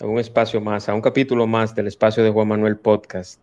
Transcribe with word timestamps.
a 0.00 0.06
un 0.06 0.18
espacio 0.18 0.60
más, 0.60 0.88
a 0.88 0.94
un 0.94 1.02
capítulo 1.02 1.46
más 1.46 1.74
del 1.74 1.86
espacio 1.86 2.24
de 2.24 2.30
Juan 2.30 2.48
Manuel 2.48 2.76
Podcast 2.76 3.40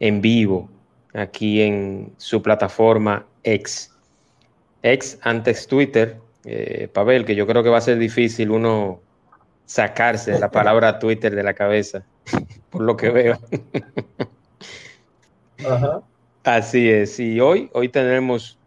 en 0.00 0.20
vivo, 0.20 0.70
aquí 1.12 1.60
en 1.60 2.12
su 2.16 2.42
plataforma 2.42 3.26
X. 3.42 3.92
X 4.82 5.18
antes 5.22 5.66
Twitter, 5.66 6.18
eh, 6.44 6.88
Pavel, 6.92 7.24
que 7.24 7.34
yo 7.34 7.46
creo 7.46 7.62
que 7.62 7.68
va 7.68 7.78
a 7.78 7.82
ser 7.82 7.98
difícil 7.98 8.50
uno 8.50 9.00
sacarse 9.66 10.38
la 10.38 10.50
palabra 10.50 10.98
Twitter 10.98 11.34
de 11.34 11.42
la 11.42 11.54
cabeza, 11.54 12.04
por 12.70 12.82
lo 12.82 12.96
que 12.96 13.10
veo. 13.10 13.38
Así 16.44 16.90
es, 16.90 17.20
y 17.20 17.40
hoy, 17.40 17.70
hoy 17.72 17.88
tenemos 17.88 18.58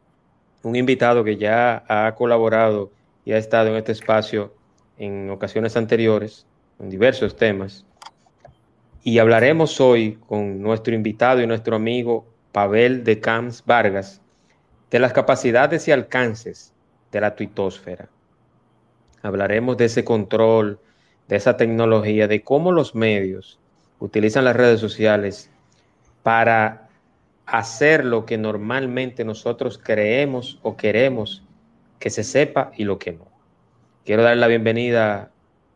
un 0.63 0.75
invitado 0.75 1.23
que 1.23 1.38
ya 1.38 1.84
ha 1.88 2.13
colaborado 2.16 2.91
y 3.25 3.34
ha 3.34 3.38
estado 3.38 3.70
en 3.70 3.75
este 3.75 3.91
espacio 3.91 4.53
en 4.97 5.30
ocasiones 5.30 5.77
anteriores, 5.77 6.47
en 6.80 6.90
diversos 6.90 7.36
temas. 7.36 7.86
Y 9.04 9.20
hablaremos 9.20 9.80
hoy 9.80 10.17
con 10.27 10.62
nuestro 10.62 10.94
invitado 10.94 11.41
y 11.41 11.48
nuestro 11.48 11.76
amigo 11.76 12.26
Pavel 12.52 13.03
de 13.03 13.19
Camps 13.19 13.64
Vargas 13.66 14.22
de 14.92 15.00
las 15.00 15.14
capacidades 15.14 15.88
y 15.88 15.92
alcances 15.92 16.73
de 17.11 17.22
la 17.22 17.36
tuitosfera. 17.36 18.09
Hablaremos 19.22 19.78
de 19.78 19.86
ese 19.86 20.03
control, 20.03 20.80
de 21.28 21.36
esa 21.36 21.58
tecnología, 21.58 22.28
de 22.28 22.42
cómo 22.44 22.72
los 22.72 22.95
medios 22.95 23.59
utilizan 24.00 24.45
las 24.45 24.56
redes 24.56 24.80
sociales 24.80 25.50
para 26.23 26.89
hacer 27.45 28.06
lo 28.06 28.25
que 28.25 28.38
normalmente 28.38 29.23
nosotros 29.23 29.80
creemos 29.81 30.59
o 30.62 30.75
queremos 30.75 31.44
que 32.00 32.09
se 32.09 32.23
sepa 32.23 32.72
y 32.75 32.84
lo 32.84 33.00
que 33.00 33.14
no. 33.14 33.28
Quiero 34.06 34.23
dar 34.23 34.38
la 34.38 34.47
bienvenida 34.47 35.31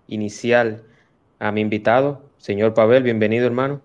inicial 0.08 0.84
a 1.42 1.52
mi 1.52 1.61
invitado, 1.61 2.22
señor 2.38 2.75
Pavel. 2.75 3.02
Bienvenido, 3.02 3.47
hermano. 3.47 3.81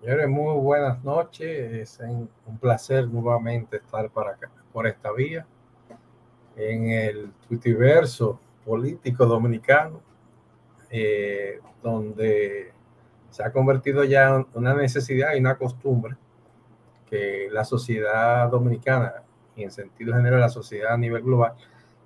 Señores, 0.00 0.28
muy 0.28 0.58
buenas 0.58 1.04
noches. 1.04 1.74
Es 1.74 2.00
un 2.00 2.58
placer 2.58 3.06
nuevamente 3.06 3.76
estar 3.76 4.08
para 4.08 4.30
acá, 4.30 4.50
por 4.72 4.86
esta 4.86 5.12
vía, 5.12 5.46
en 6.56 6.88
el 6.88 7.32
Twitterverso 7.46 8.40
político 8.64 9.26
dominicano, 9.26 10.00
eh, 10.88 11.60
donde 11.82 12.72
se 13.28 13.42
ha 13.42 13.52
convertido 13.52 14.02
ya 14.04 14.36
en 14.36 14.46
una 14.54 14.72
necesidad 14.72 15.34
y 15.34 15.40
una 15.40 15.58
costumbre 15.58 16.16
que 17.10 17.48
la 17.52 17.64
sociedad 17.66 18.48
dominicana, 18.48 19.22
y 19.54 19.64
en 19.64 19.70
sentido 19.70 20.14
general 20.14 20.40
la 20.40 20.48
sociedad 20.48 20.94
a 20.94 20.96
nivel 20.96 21.22
global, 21.22 21.52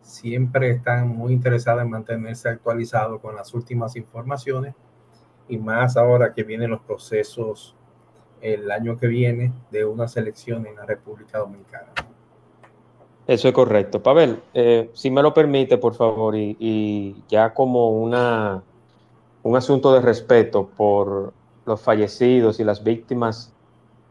siempre 0.03 0.70
están 0.70 1.08
muy 1.08 1.33
interesados 1.33 1.83
en 1.83 1.91
mantenerse 1.91 2.48
actualizados 2.48 3.20
con 3.20 3.34
las 3.34 3.55
últimas 3.55 3.97
informaciones 3.97 4.75
y 5.48 5.59
más 5.59 5.97
ahora 5.97 6.34
que 6.34 6.42
vienen 6.42 6.70
los 6.70 6.81
procesos 6.81 7.75
el 8.41 8.70
año 8.70 8.98
que 8.98 9.06
viene 9.06 9.53
de 9.70 9.84
una 9.84 10.09
selección 10.09 10.67
en 10.67 10.77
la 10.77 10.84
República 10.84 11.39
Dominicana. 11.39 11.89
Eso 13.27 13.48
es 13.48 13.55
correcto. 13.55 14.03
Pavel, 14.03 14.43
eh, 14.53 14.91
si 14.94 15.10
me 15.10 15.22
lo 15.22 15.32
permite, 15.32 15.78
por 15.78 15.94
favor, 15.94 16.34
y, 16.37 17.22
ya 17.28 17.55
como 17.55 17.91
una, 17.91 18.62
un 19.44 19.56
asunto 19.56 19.94
de 19.94 20.00
respeto 20.00 20.66
por 20.66 21.32
los 21.65 21.81
fallecidos 21.81 22.59
y 22.59 22.65
las 22.65 22.82
víctimas 22.82 23.53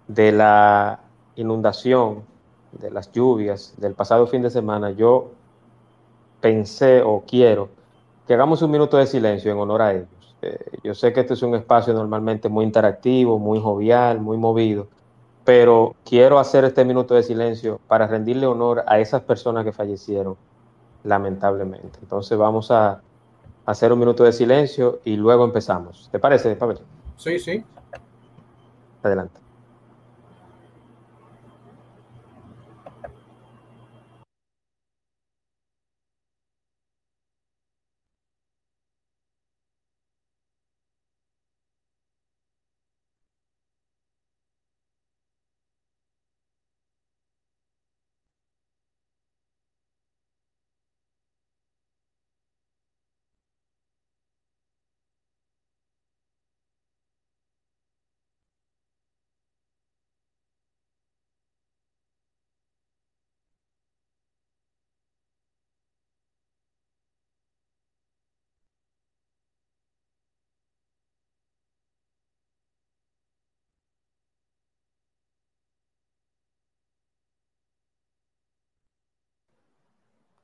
de 0.07 0.31
la 0.31 1.01
inundación, 1.35 2.23
de 2.71 2.89
las 2.89 3.11
lluvias 3.11 3.73
del 3.77 3.93
pasado 3.95 4.27
fin 4.27 4.41
de 4.41 4.49
semana, 4.49 4.91
yo 4.91 5.31
pensé 6.41 7.01
o 7.01 7.23
quiero 7.25 7.69
que 8.27 8.33
hagamos 8.33 8.61
un 8.61 8.71
minuto 8.71 8.97
de 8.97 9.07
silencio 9.07 9.51
en 9.51 9.57
honor 9.57 9.81
a 9.81 9.93
ellos. 9.93 10.07
Eh, 10.41 10.57
yo 10.83 10.93
sé 10.95 11.13
que 11.13 11.21
este 11.21 11.35
es 11.35 11.43
un 11.43 11.55
espacio 11.55 11.93
normalmente 11.93 12.49
muy 12.49 12.65
interactivo, 12.65 13.37
muy 13.37 13.59
jovial, 13.59 14.19
muy 14.19 14.37
movido, 14.37 14.87
pero 15.45 15.95
quiero 16.03 16.39
hacer 16.39 16.65
este 16.65 16.83
minuto 16.83 17.13
de 17.13 17.23
silencio 17.23 17.79
para 17.87 18.07
rendirle 18.07 18.47
honor 18.47 18.83
a 18.87 18.99
esas 18.99 19.21
personas 19.21 19.63
que 19.63 19.71
fallecieron, 19.71 20.35
lamentablemente. 21.03 21.99
Entonces 22.01 22.37
vamos 22.37 22.71
a 22.71 23.01
hacer 23.65 23.93
un 23.93 23.99
minuto 23.99 24.23
de 24.23 24.33
silencio 24.33 24.99
y 25.03 25.15
luego 25.15 25.45
empezamos. 25.45 26.09
¿Te 26.11 26.19
parece, 26.19 26.55
Pablo? 26.55 26.79
Sí, 27.17 27.37
sí. 27.37 27.63
Adelante. 29.03 29.40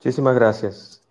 Muchísimas 0.08 0.36
gracias. 0.36 1.04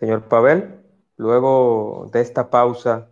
Señor 0.00 0.26
Pavel, 0.26 0.80
luego 1.18 2.08
de 2.10 2.22
esta 2.22 2.48
pausa, 2.48 3.10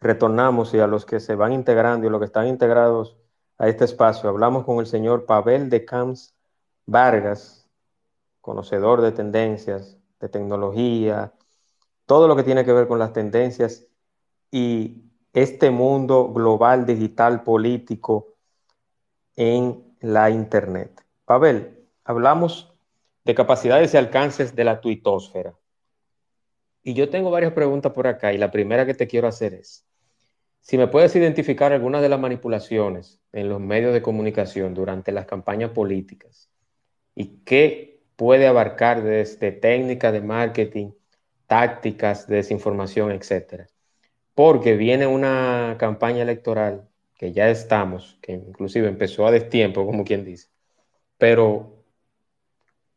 retornamos 0.00 0.74
y 0.74 0.80
a 0.80 0.88
los 0.88 1.06
que 1.06 1.20
se 1.20 1.36
van 1.36 1.52
integrando 1.52 2.04
y 2.04 2.10
los 2.10 2.18
que 2.18 2.24
están 2.24 2.48
integrados 2.48 3.16
a 3.58 3.68
este 3.68 3.84
espacio, 3.84 4.28
hablamos 4.28 4.64
con 4.64 4.80
el 4.80 4.86
señor 4.86 5.24
Pavel 5.24 5.70
de 5.70 5.84
Camps 5.84 6.34
Vargas, 6.84 7.70
conocedor 8.40 9.02
de 9.02 9.12
tendencias, 9.12 9.96
de 10.18 10.28
tecnología, 10.28 11.32
todo 12.06 12.26
lo 12.26 12.34
que 12.34 12.42
tiene 12.42 12.64
que 12.64 12.72
ver 12.72 12.88
con 12.88 12.98
las 12.98 13.12
tendencias 13.12 13.86
y 14.50 15.12
este 15.32 15.70
mundo 15.70 16.32
global, 16.32 16.86
digital, 16.86 17.44
político 17.44 18.34
en 19.36 19.96
la 20.00 20.28
Internet. 20.28 21.04
Pavel, 21.24 21.73
hablamos 22.04 22.72
de 23.24 23.34
capacidades 23.34 23.94
y 23.94 23.96
alcances 23.96 24.54
de 24.54 24.64
la 24.64 24.80
tuitosfera. 24.80 25.54
Y 26.82 26.92
yo 26.92 27.08
tengo 27.08 27.30
varias 27.30 27.52
preguntas 27.52 27.92
por 27.92 28.06
acá 28.06 28.32
y 28.32 28.38
la 28.38 28.50
primera 28.50 28.84
que 28.84 28.94
te 28.94 29.06
quiero 29.06 29.26
hacer 29.26 29.54
es, 29.54 29.86
si 30.60 30.78
me 30.78 30.86
puedes 30.86 31.16
identificar 31.16 31.72
algunas 31.72 32.02
de 32.02 32.08
las 32.08 32.20
manipulaciones 32.20 33.20
en 33.32 33.48
los 33.48 33.60
medios 33.60 33.92
de 33.92 34.02
comunicación 34.02 34.74
durante 34.74 35.12
las 35.12 35.26
campañas 35.26 35.70
políticas 35.70 36.50
y 37.14 37.38
qué 37.44 38.02
puede 38.16 38.46
abarcar 38.46 39.02
desde 39.02 39.52
técnicas 39.52 40.12
de 40.12 40.20
marketing, 40.20 40.92
tácticas 41.46 42.26
de 42.26 42.36
desinformación, 42.36 43.12
etcétera. 43.12 43.66
Porque 44.34 44.76
viene 44.76 45.06
una 45.06 45.76
campaña 45.78 46.22
electoral 46.22 46.88
que 47.16 47.32
ya 47.32 47.48
estamos, 47.48 48.18
que 48.20 48.32
inclusive 48.32 48.88
empezó 48.88 49.26
a 49.26 49.30
destiempo, 49.30 49.86
como 49.86 50.04
quien 50.04 50.24
dice, 50.24 50.48
pero 51.18 51.83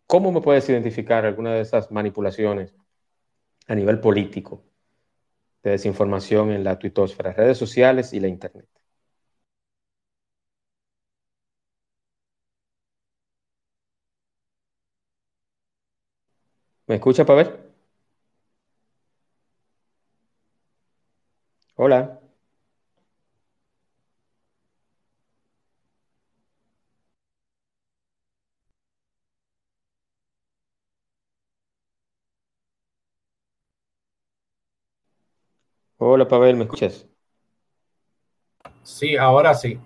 ¿Cómo 0.08 0.32
me 0.32 0.42
puedes 0.42 0.68
identificar 0.70 1.26
alguna 1.26 1.54
de 1.54 1.62
esas 1.62 1.92
manipulaciones 1.92 2.74
a 3.68 3.76
nivel 3.76 4.00
político 4.02 4.66
de 5.64 5.72
desinformación 5.72 6.52
en 6.52 6.64
la 6.64 6.80
tuitosfera, 6.80 7.34
redes 7.34 7.58
sociales 7.60 8.14
y 8.14 8.20
la 8.20 8.28
internet? 8.28 8.68
¿Me 16.88 16.96
escucha, 16.96 17.26
Pavel? 17.26 17.50
Hola. 21.76 22.17
Hola, 36.00 36.28
Pavel, 36.28 36.56
¿me 36.56 36.66
escuchas? 36.66 37.08
Sí, 38.84 39.18
ahora 39.18 39.56
sí. 39.56 39.80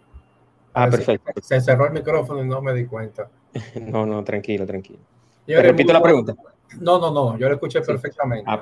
Ah, 0.74 0.90
perfecto. 0.90 1.31
Se 1.42 1.62
cerró 1.62 1.88
el 1.88 1.94
micrófono 1.94 2.44
y 2.44 2.48
no 2.48 2.62
me 2.62 2.74
di 2.74 2.86
cuenta. 2.86 3.30
no, 3.81 4.06
no, 4.06 4.22
tranquilo, 4.22 4.66
tranquilo. 4.66 5.00
Te 5.46 5.62
repito 5.62 5.94
la 5.94 6.02
pregunta. 6.02 6.36
No, 6.80 7.00
no, 7.00 7.12
no, 7.12 7.38
yo 7.38 7.48
lo 7.48 7.56
escuché 7.56 7.81
perfectamente. 7.81 8.44
Ah, 8.46 8.60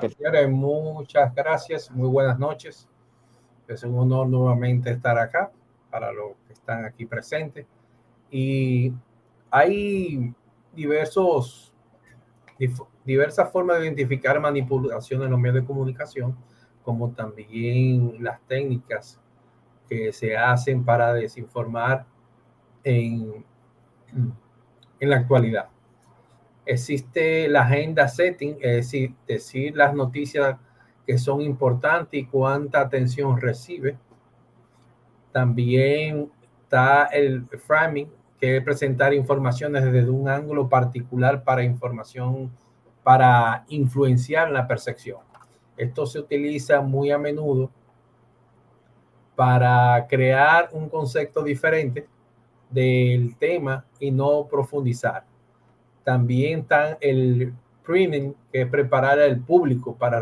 muchas 0.48 1.34
gracias, 1.34 1.90
muy 1.90 2.08
buenas 2.08 2.38
noches. 2.38 2.88
Es 3.66 3.82
un 3.82 3.98
honor 3.98 4.28
nuevamente 4.28 4.90
estar 4.90 5.18
acá 5.18 5.50
para 5.90 6.12
los 6.12 6.32
que 6.46 6.52
están 6.52 6.84
aquí 6.84 7.04
presentes. 7.04 7.66
Y 8.30 8.92
hay 9.50 10.32
diversos, 10.72 11.72
diversas 13.04 13.50
formas 13.50 13.78
de 13.78 13.86
identificar 13.86 14.38
manipulación 14.38 15.22
en 15.22 15.30
los 15.32 15.40
medios 15.40 15.62
de 15.62 15.66
comunicación 15.66 16.36
como 16.90 17.12
también 17.12 18.16
las 18.18 18.40
técnicas 18.48 19.20
que 19.88 20.12
se 20.12 20.36
hacen 20.36 20.84
para 20.84 21.14
desinformar 21.14 22.04
en, 22.82 23.44
en 24.98 25.08
la 25.08 25.18
actualidad. 25.18 25.68
Existe 26.66 27.46
la 27.46 27.62
agenda 27.62 28.08
setting, 28.08 28.56
es 28.60 28.74
decir, 28.74 29.14
decir 29.28 29.76
las 29.76 29.94
noticias 29.94 30.56
que 31.06 31.16
son 31.16 31.42
importantes 31.42 32.20
y 32.20 32.26
cuánta 32.26 32.80
atención 32.80 33.40
recibe. 33.40 33.96
También 35.30 36.28
está 36.64 37.04
el 37.04 37.46
framing, 37.46 38.10
que 38.40 38.56
es 38.56 38.64
presentar 38.64 39.14
informaciones 39.14 39.84
desde 39.84 40.10
un 40.10 40.28
ángulo 40.28 40.68
particular 40.68 41.44
para 41.44 41.62
información, 41.62 42.50
para 43.04 43.64
influenciar 43.68 44.50
la 44.50 44.66
percepción. 44.66 45.29
Esto 45.76 46.06
se 46.06 46.18
utiliza 46.18 46.80
muy 46.80 47.10
a 47.10 47.18
menudo 47.18 47.70
para 49.34 50.06
crear 50.06 50.68
un 50.72 50.88
concepto 50.88 51.42
diferente 51.42 52.06
del 52.68 53.36
tema 53.36 53.86
y 53.98 54.10
no 54.10 54.46
profundizar. 54.46 55.24
También 56.04 56.60
está 56.60 56.98
el 57.00 57.54
priming, 57.82 58.34
que 58.52 58.62
es 58.62 58.68
preparar 58.68 59.18
al 59.18 59.40
público 59.40 59.96
para, 59.96 60.20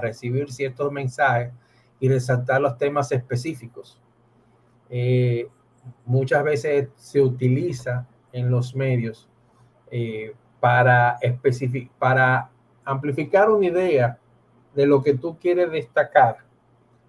recibir 0.00 0.52
ciertos 0.52 0.92
mensajes 0.92 1.52
y 2.00 2.08
resaltar 2.08 2.60
los 2.60 2.76
temas 2.78 3.10
específicos. 3.12 4.00
Eh, 4.90 5.48
muchas 6.04 6.44
veces 6.44 6.88
se 6.96 7.20
utiliza 7.20 8.06
en 8.32 8.50
los 8.50 8.74
medios 8.74 9.28
eh, 9.90 10.34
para 10.60 11.18
amplificar 12.84 13.50
una 13.50 13.66
idea 13.66 14.18
de 14.78 14.86
lo 14.86 15.02
que 15.02 15.14
tú 15.14 15.36
quieres 15.40 15.72
destacar 15.72 16.36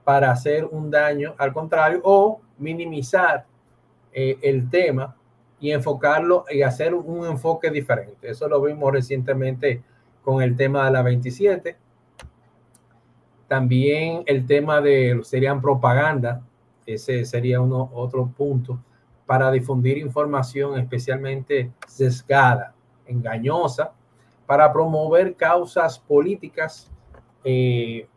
para 0.04 0.32
hacer 0.32 0.66
un 0.66 0.90
daño 0.90 1.36
al 1.38 1.54
contrario 1.54 2.02
o 2.04 2.42
minimizar 2.58 3.46
eh, 4.12 4.40
el 4.42 4.72
tema 4.72 5.16
y 5.60 5.70
enfocarlo 5.70 6.46
y 6.50 6.64
hacer 6.64 6.96
un 6.96 7.28
enfoque 7.28 7.70
diferente. 7.70 8.28
Eso 8.28 8.48
lo 8.48 8.60
vimos 8.60 8.92
recientemente 8.92 9.84
con 10.24 10.42
el 10.42 10.56
tema 10.56 10.86
de 10.86 10.92
la 10.92 11.04
27. 11.04 11.78
También 13.48 14.24
el 14.26 14.48
tema 14.48 14.82
de 14.82 15.20
serían 15.22 15.62
propaganda, 15.62 16.42
ese 16.88 17.24
sería 17.24 17.62
uno 17.62 17.92
otro 17.94 18.26
punto 18.36 18.80
para 19.28 19.52
difundir 19.52 20.00
información 20.00 20.80
especialmente 20.80 21.72
sesgada, 21.88 22.74
engañosa, 23.06 23.92
para 24.48 24.74
promover 24.74 25.36
causas 25.36 26.00
políticas 26.00 26.90
eh, 27.44 28.08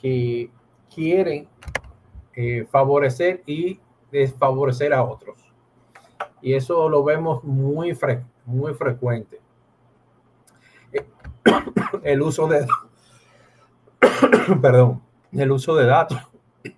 que 0.00 0.50
quieren 0.94 1.48
eh, 2.34 2.66
favorecer 2.70 3.42
y 3.46 3.80
desfavorecer 4.10 4.92
a 4.92 5.04
otros. 5.04 5.38
Y 6.40 6.54
eso 6.54 6.88
lo 6.88 7.04
vemos 7.04 7.42
muy, 7.44 7.96
muy 8.44 8.74
frecuente. 8.74 9.40
El 12.02 12.22
uso 12.22 12.48
de, 12.48 12.66
perdón, 14.60 15.02
el 15.32 15.50
uso 15.50 15.74
de 15.76 15.86
datos 15.86 16.18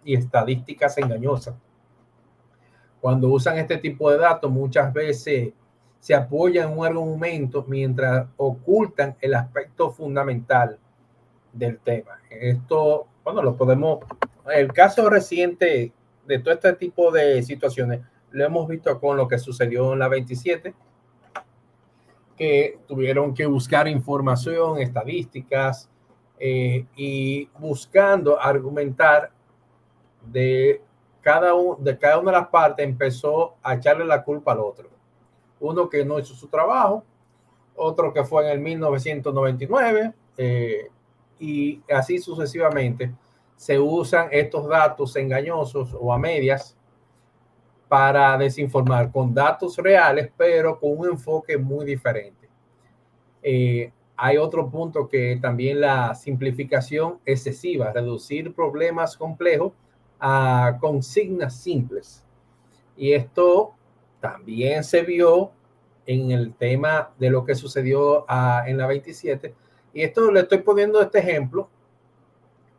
y 0.05 0.15
estadísticas 0.15 0.97
engañosas. 0.99 1.55
Cuando 3.01 3.29
usan 3.29 3.59
este 3.59 3.79
tipo 3.79 4.11
de 4.11 4.19
datos, 4.19 4.51
muchas 4.51 4.93
veces 4.93 5.53
se 5.99 6.15
apoyan 6.15 6.71
en 6.71 6.79
un 6.79 6.87
argumento 6.87 7.65
mientras 7.67 8.29
ocultan 8.37 9.17
el 9.21 9.35
aspecto 9.35 9.91
fundamental 9.91 10.79
del 11.55 11.79
tema. 11.79 12.21
Esto, 12.29 13.06
bueno, 13.23 13.43
lo 13.43 13.56
podemos, 13.56 14.01
el 14.53 14.73
caso 14.73 15.09
reciente 15.09 15.93
de 16.27 16.39
todo 16.39 16.55
este 16.55 16.73
tipo 16.75 17.11
de 17.11 17.43
situaciones, 17.43 18.01
lo 18.31 18.45
hemos 18.45 18.69
visto 18.69 18.99
con 18.99 19.17
lo 19.17 19.29
que 19.29 19.39
sucedió 19.39 19.93
en 19.93 20.01
la 20.01 20.09
27, 20.09 20.75
que 22.37 22.79
tuvieron 22.87 23.33
que 23.33 23.47
buscar 23.47 23.87
información, 23.87 24.79
estadísticas, 24.79 25.89
eh, 26.39 26.85
y 26.97 27.49
buscando 27.59 28.41
argumentar 28.41 29.31
de 30.27 30.83
cada, 31.21 31.53
de 31.79 31.99
cada 31.99 32.19
una 32.19 32.33
de 32.33 32.39
las 32.39 32.49
partes, 32.49 32.85
empezó 32.85 33.55
a 33.62 33.75
echarle 33.75 34.05
la 34.05 34.25
culpa 34.25 34.53
al 34.53 34.61
otro. 34.61 34.89
Uno 35.61 35.89
que 35.89 36.05
no 36.05 36.19
hizo 36.19 36.35
su 36.35 36.49
trabajo, 36.49 37.05
otro 37.77 38.12
que 38.12 38.25
fue 38.25 38.45
en 38.45 38.50
el 38.50 38.61
1999, 38.61 40.12
eh, 40.37 40.89
y 41.44 41.82
así 41.93 42.19
sucesivamente 42.19 43.12
se 43.56 43.79
usan 43.79 44.29
estos 44.31 44.67
datos 44.67 45.14
engañosos 45.17 45.94
o 45.99 46.12
a 46.12 46.19
medias 46.19 46.76
para 47.87 48.37
desinformar 48.38 49.12
con 49.12 49.35
datos 49.35 49.76
reales, 49.76 50.31
pero 50.37 50.81
con 50.81 50.99
un 50.99 51.08
enfoque 51.11 51.56
muy 51.58 51.85
diferente. 51.85 52.49
Eh, 53.43 53.93
hay 54.17 54.37
otro 54.38 54.70
punto 54.70 55.08
que 55.08 55.38
también 55.41 55.81
la 55.81 56.14
simplificación 56.14 57.19
excesiva, 57.26 57.93
reducir 57.93 58.55
problemas 58.55 59.17
complejos 59.17 59.73
a 60.19 60.78
consignas 60.80 61.61
simples. 61.61 62.25
Y 62.97 63.12
esto 63.12 63.75
también 64.21 64.83
se 64.83 65.02
vio 65.02 65.50
en 66.07 66.30
el 66.30 66.54
tema 66.54 67.12
de 67.19 67.30
lo 67.30 67.45
que 67.45 67.54
sucedió 67.54 68.25
ah, 68.28 68.64
en 68.66 68.78
la 68.78 68.87
27, 68.87 69.54
y 69.95 70.03
esto 70.03 70.31
le 70.31 70.41
estoy 70.41 70.59
poniendo 70.59 71.01
este 71.01 71.21
ejemplo 71.21 71.69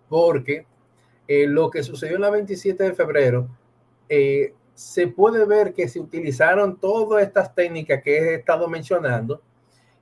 porque 0.09 0.65
eh, 1.27 1.47
lo 1.47 1.69
que 1.69 1.81
sucedió 1.81 2.15
en 2.15 2.21
la 2.21 2.29
27 2.29 2.83
de 2.83 2.93
febrero, 2.93 3.47
eh, 4.09 4.53
se 4.75 5.07
puede 5.07 5.45
ver 5.45 5.73
que 5.73 5.87
se 5.87 5.99
utilizaron 5.99 6.77
todas 6.77 7.23
estas 7.23 7.55
técnicas 7.55 8.03
que 8.03 8.17
he 8.17 8.35
estado 8.35 8.67
mencionando 8.67 9.41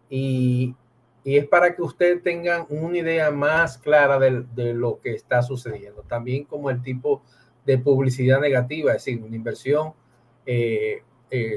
y, 0.10 0.75
y 1.24 1.38
es 1.38 1.48
para 1.48 1.75
que 1.75 1.82
ustedes 1.82 2.22
tengan 2.24 2.65
una 2.70 2.98
idea 2.98 3.32
más 3.32 3.77
clara 3.77 4.20
de, 4.20 4.43
de, 4.55 4.74
lo 4.74 5.00
que 5.00 5.13
está 5.13 5.41
sucediendo. 5.43 6.01
También 6.01 6.43
como 6.43 6.70
el 6.70 6.82
tipo 6.82 7.22
de 7.65 7.77
publicidad 7.77 8.41
negativa, 8.41 8.91
es 8.91 9.05
decir, 9.05 9.24
una 9.24 9.36
inversión, 9.36 9.93
eh, 10.46 11.03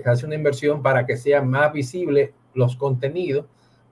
hace 0.05 0.27
una 0.27 0.37
inversión 0.37 0.83
para 0.83 1.05
que 1.05 1.17
sea 1.17 1.43
más 1.43 1.73
visible 1.73 2.33
los 2.55 2.77
contenidos 2.77 3.47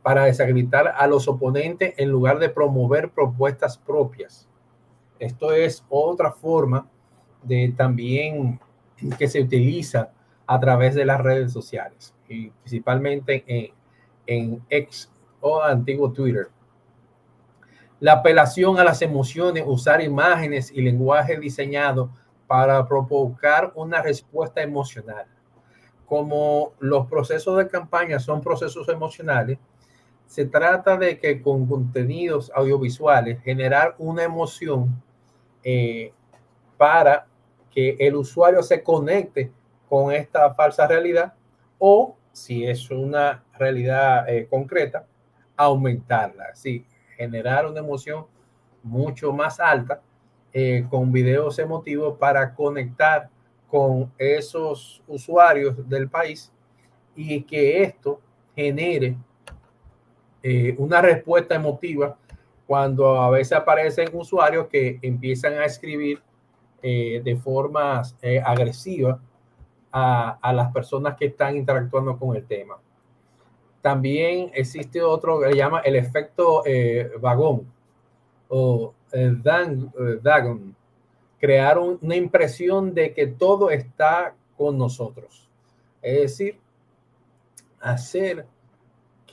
para 0.05 0.27
desacreditar 0.27 0.95
a 0.99 1.07
los 1.07 1.27
oponentes 1.29 1.95
en 1.97 2.11
lugar 2.11 2.39
de 2.39 2.51
promover 2.51 3.09
propuestas 3.09 3.79
propias. 3.79 4.47
Esto 5.19 5.51
es 5.51 5.83
otra 5.89 6.31
forma 6.31 6.87
de 7.43 7.73
también 7.75 8.61
que 9.19 9.27
se 9.29 9.41
utiliza 9.41 10.13
a 10.47 10.61
través 10.61 10.95
de 10.95 11.07
las 11.07 11.23
redes 11.23 11.55
sociales 11.55 12.15
y 12.29 12.51
principalmente 12.51 13.45
en, 13.47 13.73
en 14.27 14.63
ex 14.69 15.11
o 15.41 15.63
antiguo 15.63 16.13
Twitter. 16.13 16.49
La 17.99 18.13
apelación 18.13 18.79
a 18.79 18.85
las 18.85 19.01
emociones, 19.01 19.65
usar 19.67 20.03
imágenes 20.03 20.71
y 20.71 20.83
lenguaje 20.83 21.41
diseñado 21.41 22.11
para 22.47 22.87
provocar 22.87 23.73
una 23.75 24.03
respuesta 24.03 24.61
emocional. 24.61 25.25
Como 26.05 26.75
los 26.79 27.07
procesos 27.07 27.57
de 27.57 27.69
campaña 27.69 28.19
son 28.19 28.43
procesos 28.43 28.87
emocionales, 28.91 29.59
se 30.35 30.47
trata 30.47 30.97
de 30.97 31.17
que 31.21 31.41
con 31.41 31.65
contenidos 31.65 32.51
audiovisuales 32.53 33.41
generar 33.45 33.95
una 33.99 34.25
emoción 34.25 35.01
eh, 35.63 36.13
para 36.77 37.29
que 37.71 37.97
el 38.01 38.17
usuario 38.17 38.61
se 38.65 38.83
conecte 38.83 39.53
con 39.89 40.11
esta 40.13 40.53
falsa 40.53 40.89
realidad 40.89 41.35
o 41.79 42.17
si 42.33 42.67
es 42.67 42.91
una 42.91 43.45
realidad 43.57 44.29
eh, 44.29 44.49
concreta, 44.51 45.07
aumentarla, 45.57 46.53
sí, 46.57 46.85
generar 47.17 47.67
una 47.67 47.79
emoción 47.79 48.27
mucho 48.83 49.33
más 49.33 49.61
alta 49.61 50.03
eh, 50.53 50.85
con 50.91 51.13
videos 51.13 51.61
emotivos 51.61 52.19
para 52.19 52.53
conectar 52.53 53.31
con 53.69 54.13
esos 54.19 55.01
usuarios 55.07 55.89
del 55.89 56.09
país 56.11 56.51
y 57.15 57.41
que 57.45 57.85
esto 57.85 58.21
genere 58.57 59.17
eh, 60.47 60.75
una 60.77 61.01
respuesta 61.01 61.55
emotiva 61.55 62.19
cuando 62.67 63.19
a 63.19 63.31
veces 63.31 63.55
aparecen 63.55 64.11
usuarios 64.13 64.67
que 64.67 64.99
empiezan 65.01 65.55
a 65.55 65.65
escribir 65.65 66.21
eh, 66.83 67.23
de 67.25 67.35
forma 67.37 68.03
eh, 68.21 68.43
agresiva 68.45 69.19
a, 69.91 70.39
a, 70.43 70.53
las 70.53 70.71
personas 70.71 71.17
que 71.17 71.25
están 71.25 71.57
interactuando 71.57 72.19
con 72.19 72.37
el 72.37 72.45
tema. 72.45 72.77
También 73.81 74.51
existe 74.53 75.01
otro 75.01 75.41
que 75.41 75.49
se 75.49 75.57
llama 75.57 75.81
el 75.81 75.97
efecto 75.97 76.63
vagón 77.21 77.67
o 78.49 78.93
Dagon, 80.23 80.77
crear 81.39 81.79
una 81.79 82.17
impresión 82.17 82.93
de 82.93 83.15
que 83.15 83.29
todo 83.29 83.71
está 83.71 84.35
con 84.59 84.77
nosotros. 84.77 85.49
Es 86.03 86.21
decir, 86.21 86.61
hacer 87.81 88.47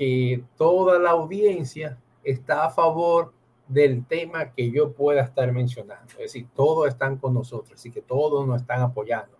que 0.01 0.43
toda 0.57 0.97
la 0.97 1.11
audiencia 1.11 1.95
está 2.23 2.65
a 2.65 2.71
favor 2.71 3.33
del 3.67 4.03
tema 4.07 4.51
que 4.51 4.71
yo 4.71 4.93
pueda 4.93 5.21
estar 5.21 5.51
mencionando. 5.51 6.13
Es 6.13 6.33
decir, 6.33 6.47
todos 6.55 6.87
están 6.87 7.17
con 7.17 7.35
nosotros 7.35 7.85
y 7.85 7.91
que 7.91 8.01
todos 8.01 8.47
nos 8.47 8.61
están 8.61 8.81
apoyando. 8.81 9.37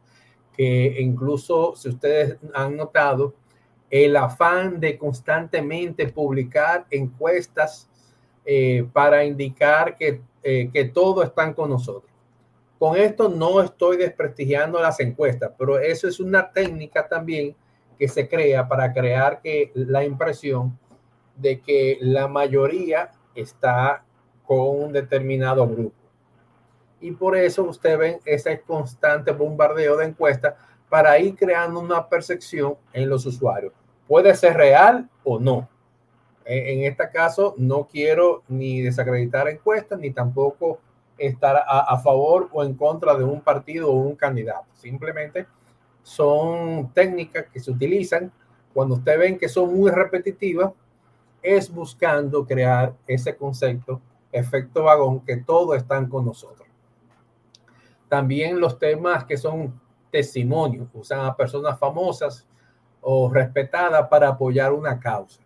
Que 0.56 1.02
incluso, 1.02 1.76
si 1.76 1.90
ustedes 1.90 2.38
han 2.54 2.78
notado, 2.78 3.34
el 3.90 4.16
afán 4.16 4.80
de 4.80 5.00
constantemente 5.00 6.08
publicar 6.10 6.86
encuestas 6.92 7.90
eh, 8.46 8.86
para 8.94 9.26
indicar 9.26 9.98
que, 9.98 10.22
eh, 10.44 10.70
que 10.72 10.86
todos 10.86 11.26
están 11.26 11.56
con 11.56 11.72
nosotros. 11.72 12.12
Con 12.78 12.98
esto 12.98 13.30
no 13.30 13.64
estoy 13.64 13.98
desprestigiando 13.98 14.80
las 14.80 15.00
encuestas, 15.00 15.54
pero 15.58 15.80
eso 15.80 16.08
es 16.08 16.20
una 16.20 16.52
técnica 16.52 17.08
también 17.08 17.56
que 18.02 18.08
se 18.08 18.28
crea 18.28 18.68
para 18.68 18.92
crear 18.94 19.42
que 19.44 19.72
la 19.76 20.04
impresión 20.04 20.76
de 21.36 21.62
que 21.62 22.00
la 22.02 22.28
mayoría 22.28 23.12
está 23.36 24.04
con 24.44 24.86
un 24.86 24.92
determinado 24.92 25.68
grupo. 25.68 25.96
Y 27.00 27.12
por 27.12 27.38
eso 27.38 27.64
usted 27.64 28.00
ven 28.00 28.20
ese 28.26 28.60
constante 28.62 29.32
bombardeo 29.34 29.98
de 29.98 30.06
encuestas 30.06 30.56
para 30.90 31.20
ir 31.20 31.36
creando 31.36 31.80
una 31.80 32.10
percepción 32.10 32.74
en 32.92 33.08
los 33.08 33.24
usuarios. 33.28 33.72
Puede 34.08 34.34
ser 34.34 34.58
real 34.58 35.08
o 35.24 35.38
no. 35.38 35.70
En 36.44 36.84
este 36.86 37.08
caso, 37.12 37.54
no 37.60 37.88
quiero 37.88 38.42
ni 38.48 38.82
desacreditar 38.82 39.48
encuestas, 39.48 40.00
ni 40.00 40.10
tampoco 40.10 40.80
estar 41.20 41.64
a, 41.68 42.00
favor 42.00 42.50
o 42.52 42.64
en 42.64 42.74
contra 42.74 43.14
de 43.14 43.24
un 43.24 43.42
partido 43.42 43.92
o 43.92 43.94
un 43.94 44.16
candidato. 44.16 44.66
Simplemente 44.74 45.46
son 46.04 46.92
técnicas 46.94 47.46
que 47.52 47.60
se 47.60 47.72
utilizan 47.72 48.32
cuando 48.74 48.96
usted 48.96 49.20
ven 49.20 49.38
que 49.38 49.50
son 49.50 49.74
muy 49.74 49.92
repetitivas, 49.92 50.72
es 51.42 51.74
buscando 51.74 52.46
crear 52.46 52.94
ese 53.08 53.36
concepto, 53.36 54.02
efecto 54.32 54.84
vagón, 54.84 55.22
que 55.22 55.38
todos 55.38 55.78
están 55.78 56.08
con 56.08 56.26
nosotros. 56.26 56.68
También 58.08 58.60
los 58.60 58.78
temas 58.78 59.26
que 59.26 59.38
son 59.38 59.80
testimonios, 60.10 60.88
usan 60.94 61.26
a 61.26 61.36
personas 61.36 61.78
famosas 61.80 62.48
o 63.02 63.30
respetadas 63.30 64.08
para 64.08 64.30
apoyar 64.30 64.72
una 64.72 65.00
causa. 65.00 65.42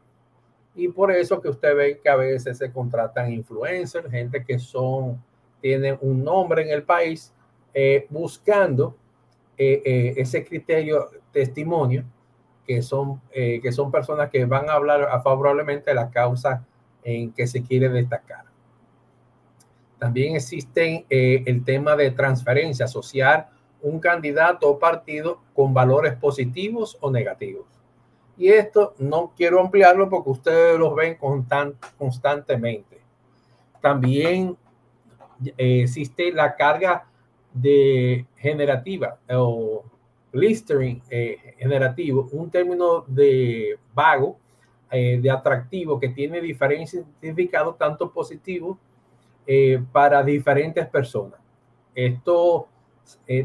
Y 0.76 0.90
por 0.90 1.12
eso 1.12 1.40
que 1.42 1.50
usted 1.50 1.76
ve 1.76 2.00
que 2.00 2.10
a 2.10 2.16
veces 2.16 2.58
se 2.58 2.72
contratan 2.72 3.32
influencers, 3.32 4.12
gente 4.12 4.44
que 4.44 4.60
son 4.60 5.24
tienen 5.62 5.98
un 6.02 6.24
nombre 6.24 6.62
en 6.62 6.70
el 6.70 6.84
país, 6.84 7.34
eh, 7.74 8.06
buscando 8.10 8.96
eh, 9.58 9.82
eh, 9.86 10.14
ese 10.18 10.44
criterio 10.44 11.10
testimonio, 11.32 12.04
que 12.66 12.82
son, 12.82 13.22
que 13.32 13.72
son 13.72 13.92
personas 13.92 14.32
que 14.32 14.44
van 14.46 14.68
a 14.70 14.74
hablar 14.74 15.08
favorablemente 15.24 15.92
de 15.92 15.96
la 15.96 16.10
causa 16.10 16.66
en 17.04 17.32
que 17.32 17.46
se 17.46 17.62
quiere 17.62 17.90
destacar. 17.90 18.46
También 20.00 20.36
existe 20.36 21.06
el 21.08 21.64
tema 21.64 21.96
de 21.96 22.10
transferencia, 22.10 22.86
asociar 22.86 23.50
un 23.84 24.00
candidato 24.00 24.68
o 24.68 24.80
partido 24.80 25.42
con 25.54 25.76
valores 25.76 26.16
positivos 26.16 26.98
o 27.02 27.12
negativos. 27.12 27.68
Y 28.38 28.50
esto 28.50 28.96
no 28.98 29.32
quiero 29.36 29.62
ampliarlo 29.62 30.10
porque 30.10 30.30
ustedes 30.30 30.80
los 30.80 30.96
ven 30.96 31.18
constantemente. 31.98 33.02
También 33.82 34.58
eh, 35.58 35.82
existe 35.84 36.32
la 36.32 36.56
carga 36.56 37.08
de 37.56 38.28
generativa 38.36 39.18
o 39.30 39.84
blistering 40.32 41.02
eh, 41.10 41.56
generativo, 41.58 42.28
un 42.34 42.52
término 42.52 43.06
de 43.08 43.80
vago, 43.94 44.38
eh, 44.92 45.18
de 45.22 45.32
atractivo, 45.32 46.00
que 46.00 46.10
tiene 46.10 46.42
diferentes 46.42 47.04
significados, 47.20 47.78
tanto 47.78 48.12
positivos 48.12 48.78
para 49.92 50.24
diferentes 50.24 50.88
personas. 50.88 51.40
Esto 51.94 52.68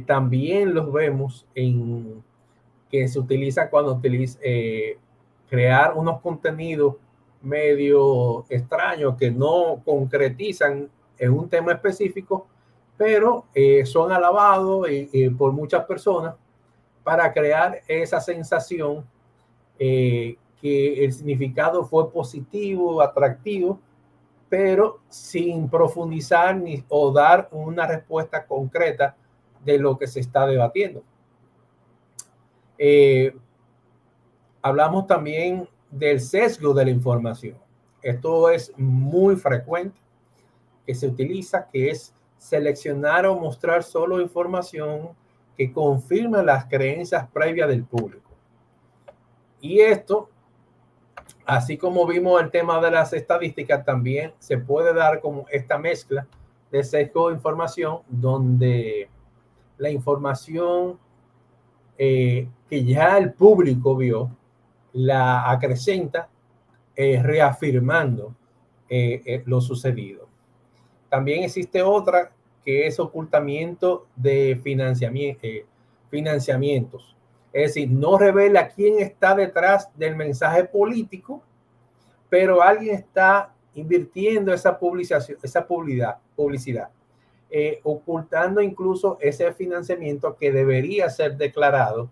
también 0.06 0.72
los 0.72 0.90
vemos 0.90 1.46
en 1.54 2.24
que 2.90 3.06
se 3.06 3.18
utiliza 3.18 3.68
cuando 3.68 3.92
utiliza 3.92 4.38
crear 5.50 5.92
unos 5.94 6.22
contenidos 6.22 6.94
medio 7.42 8.44
extraños 8.48 9.16
que 9.16 9.30
no 9.30 9.82
concretizan 9.84 10.88
en 11.18 11.32
un 11.32 11.48
tema 11.48 11.72
específico, 11.72 12.46
pero 13.00 13.46
eh, 13.54 13.86
son 13.86 14.12
alabados 14.12 14.86
por 15.38 15.52
muchas 15.52 15.86
personas 15.86 16.34
para 17.02 17.32
crear 17.32 17.80
esa 17.88 18.20
sensación 18.20 19.06
eh, 19.78 20.36
que 20.60 21.02
el 21.02 21.10
significado 21.10 21.82
fue 21.86 22.12
positivo, 22.12 23.00
atractivo, 23.00 23.80
pero 24.50 25.00
sin 25.08 25.70
profundizar 25.70 26.54
ni, 26.54 26.84
o 26.90 27.10
dar 27.10 27.48
una 27.52 27.86
respuesta 27.86 28.44
concreta 28.44 29.16
de 29.64 29.78
lo 29.78 29.96
que 29.96 30.06
se 30.06 30.20
está 30.20 30.46
debatiendo. 30.46 31.02
Eh, 32.76 33.34
hablamos 34.60 35.06
también 35.06 35.66
del 35.90 36.20
sesgo 36.20 36.74
de 36.74 36.84
la 36.84 36.90
información. 36.90 37.56
Esto 38.02 38.50
es 38.50 38.70
muy 38.76 39.36
frecuente 39.36 39.98
que 40.84 40.94
se 40.94 41.06
utiliza, 41.06 41.66
que 41.66 41.88
es 41.88 42.12
seleccionar 42.40 43.26
o 43.26 43.38
mostrar 43.38 43.82
solo 43.82 44.20
información 44.20 45.10
que 45.56 45.70
confirma 45.70 46.42
las 46.42 46.64
creencias 46.64 47.28
previas 47.28 47.68
del 47.68 47.84
público. 47.84 48.30
Y 49.60 49.80
esto, 49.80 50.30
así 51.44 51.76
como 51.76 52.06
vimos 52.06 52.40
el 52.40 52.50
tema 52.50 52.80
de 52.80 52.90
las 52.90 53.12
estadísticas, 53.12 53.84
también 53.84 54.32
se 54.38 54.56
puede 54.56 54.94
dar 54.94 55.20
como 55.20 55.44
esta 55.50 55.76
mezcla 55.76 56.26
de 56.72 56.82
sesgo 56.82 57.28
de 57.28 57.34
información 57.34 57.98
donde 58.08 59.10
la 59.76 59.90
información 59.90 60.98
eh, 61.98 62.48
que 62.70 62.84
ya 62.84 63.18
el 63.18 63.34
público 63.34 63.96
vio 63.96 64.30
la 64.94 65.50
acrecenta 65.50 66.30
eh, 66.96 67.22
reafirmando 67.22 68.34
eh, 68.88 69.42
lo 69.44 69.60
sucedido. 69.60 70.29
También 71.10 71.42
existe 71.42 71.82
otra 71.82 72.32
que 72.64 72.86
es 72.86 72.98
ocultamiento 73.00 74.06
de 74.16 74.52
eh, 74.52 75.66
financiamientos. 76.08 77.16
Es 77.52 77.74
decir, 77.74 77.90
no 77.90 78.16
revela 78.16 78.68
quién 78.68 79.00
está 79.00 79.34
detrás 79.34 79.90
del 79.96 80.14
mensaje 80.14 80.64
político, 80.64 81.42
pero 82.28 82.62
alguien 82.62 82.94
está 82.94 83.52
invirtiendo 83.74 84.52
esa 84.52 84.78
publicación, 84.78 85.36
esa 85.42 85.66
publicidad, 85.66 86.18
publicidad 86.36 86.90
eh, 87.50 87.80
ocultando 87.82 88.60
incluso 88.60 89.18
ese 89.20 89.52
financiamiento 89.52 90.36
que 90.36 90.52
debería 90.52 91.10
ser 91.10 91.36
declarado 91.36 92.08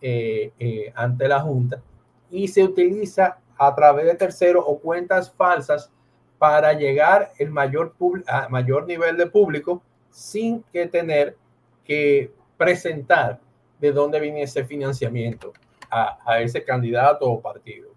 eh, 0.00 0.92
ante 0.94 1.28
la 1.28 1.40
Junta 1.40 1.82
y 2.30 2.48
se 2.48 2.62
utiliza 2.62 3.38
a 3.56 3.74
través 3.74 4.06
de 4.06 4.14
terceros 4.14 4.64
o 4.66 4.78
cuentas 4.78 5.30
falsas 5.30 5.90
para 6.38 6.72
llegar 6.72 7.32
el 7.38 7.50
mayor, 7.50 7.94
a 8.26 8.48
mayor 8.48 8.86
nivel 8.86 9.16
de 9.16 9.26
público 9.26 9.82
sin 10.10 10.62
que 10.72 10.86
tener 10.86 11.36
que 11.84 12.32
presentar 12.56 13.40
de 13.80 13.92
dónde 13.92 14.20
viene 14.20 14.42
ese 14.42 14.64
financiamiento 14.64 15.52
a, 15.90 16.40
ese 16.40 16.64
candidato 16.64 17.30
o 17.30 17.40
partido. 17.40 17.90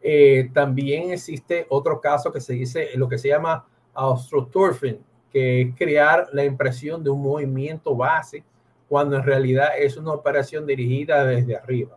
Eh, 0.00 0.50
también 0.52 1.10
existe 1.10 1.66
otro 1.70 2.00
caso 2.00 2.30
que 2.30 2.40
se 2.40 2.52
dice 2.52 2.90
lo 2.94 3.08
que 3.08 3.18
se 3.18 3.28
llama 3.28 3.66
astroturfing, 3.94 4.98
que 5.32 5.62
es 5.62 5.74
crear 5.76 6.28
la 6.32 6.44
impresión 6.44 7.02
de 7.02 7.10
un 7.10 7.22
movimiento 7.22 7.96
base 7.96 8.44
cuando 8.88 9.16
en 9.16 9.22
realidad 9.22 9.70
es 9.78 9.96
una 9.96 10.12
operación 10.12 10.66
dirigida 10.66 11.24
desde 11.24 11.56
arriba. 11.56 11.96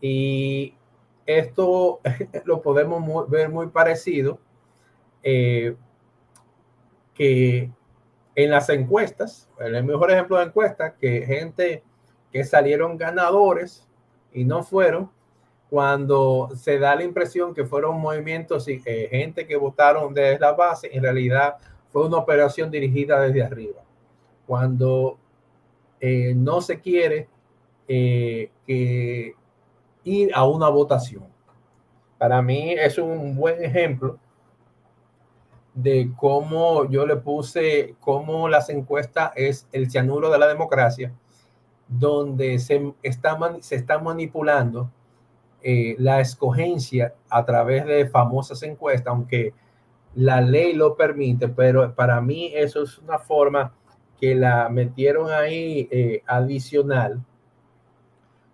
Y 0.00 0.74
esto 1.26 2.00
lo 2.44 2.62
podemos 2.62 3.28
ver 3.28 3.48
muy 3.48 3.68
parecido 3.68 4.38
eh, 5.22 5.76
que 7.14 7.70
en 8.34 8.50
las 8.50 8.68
encuestas, 8.68 9.48
el 9.58 9.82
mejor 9.84 10.10
ejemplo 10.10 10.38
de 10.38 10.44
encuesta, 10.44 10.94
que 10.94 11.22
gente 11.22 11.82
que 12.30 12.44
salieron 12.44 12.98
ganadores 12.98 13.88
y 14.32 14.44
no 14.44 14.62
fueron, 14.62 15.10
cuando 15.70 16.50
se 16.54 16.78
da 16.78 16.94
la 16.94 17.02
impresión 17.02 17.54
que 17.54 17.64
fueron 17.64 18.00
movimientos 18.00 18.68
y 18.68 18.80
eh, 18.84 19.08
gente 19.10 19.46
que 19.46 19.56
votaron 19.56 20.14
desde 20.14 20.38
la 20.38 20.52
base, 20.52 20.88
en 20.92 21.02
realidad 21.02 21.56
fue 21.88 22.06
una 22.06 22.18
operación 22.18 22.70
dirigida 22.70 23.20
desde 23.20 23.42
arriba. 23.42 23.82
Cuando 24.46 25.18
eh, 25.98 26.34
no 26.36 26.60
se 26.60 26.78
quiere 26.78 27.28
eh, 27.88 28.50
ir 30.06 30.30
a 30.34 30.46
una 30.46 30.68
votación. 30.68 31.24
Para 32.16 32.40
mí 32.40 32.72
es 32.72 32.96
un 32.96 33.36
buen 33.36 33.62
ejemplo 33.62 34.18
de 35.74 36.10
cómo 36.16 36.88
yo 36.88 37.06
le 37.06 37.16
puse, 37.16 37.96
cómo 38.00 38.48
las 38.48 38.70
encuestas 38.70 39.32
es 39.36 39.68
el 39.72 39.90
cianuro 39.90 40.30
de 40.30 40.38
la 40.38 40.46
democracia, 40.46 41.12
donde 41.86 42.58
se 42.58 42.94
está, 43.02 43.38
se 43.60 43.74
está 43.74 43.98
manipulando 43.98 44.90
eh, 45.62 45.96
la 45.98 46.20
escogencia 46.20 47.14
a 47.28 47.44
través 47.44 47.84
de 47.84 48.08
famosas 48.08 48.62
encuestas, 48.62 49.08
aunque 49.08 49.52
la 50.14 50.40
ley 50.40 50.72
lo 50.72 50.96
permite, 50.96 51.48
pero 51.48 51.94
para 51.94 52.20
mí 52.20 52.52
eso 52.54 52.82
es 52.84 52.98
una 52.98 53.18
forma 53.18 53.74
que 54.18 54.34
la 54.34 54.68
metieron 54.70 55.30
ahí 55.30 55.88
eh, 55.90 56.22
adicional, 56.26 57.22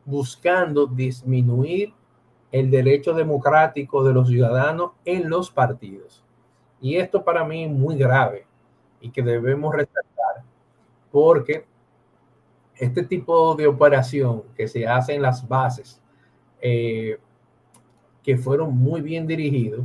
buscando 0.05 0.87
disminuir 0.87 1.93
el 2.51 2.71
derecho 2.71 3.15
democrático 3.15 4.05
de 4.05 4.13
los 4.13 4.29
ciudadanos 4.29 4.93
en 5.05 5.31
los 5.31 5.51
partidos. 5.51 6.23
Y 6.81 6.97
esto 6.97 7.25
para 7.25 7.45
mí 7.45 7.65
es 7.65 7.71
muy 7.71 7.97
grave 7.97 8.47
y 9.01 9.11
que 9.11 9.23
debemos 9.23 9.75
resaltar 9.75 10.45
porque 11.11 11.67
este 12.75 13.05
tipo 13.05 13.55
de 13.55 13.67
operación 13.67 14.43
que 14.57 14.67
se 14.67 14.87
hace 14.87 15.15
en 15.15 15.23
las 15.23 15.47
bases, 15.47 16.03
eh, 16.61 17.19
que 18.23 18.37
fueron 18.37 18.77
muy 18.77 19.03
bien 19.03 19.27
dirigidos, 19.27 19.85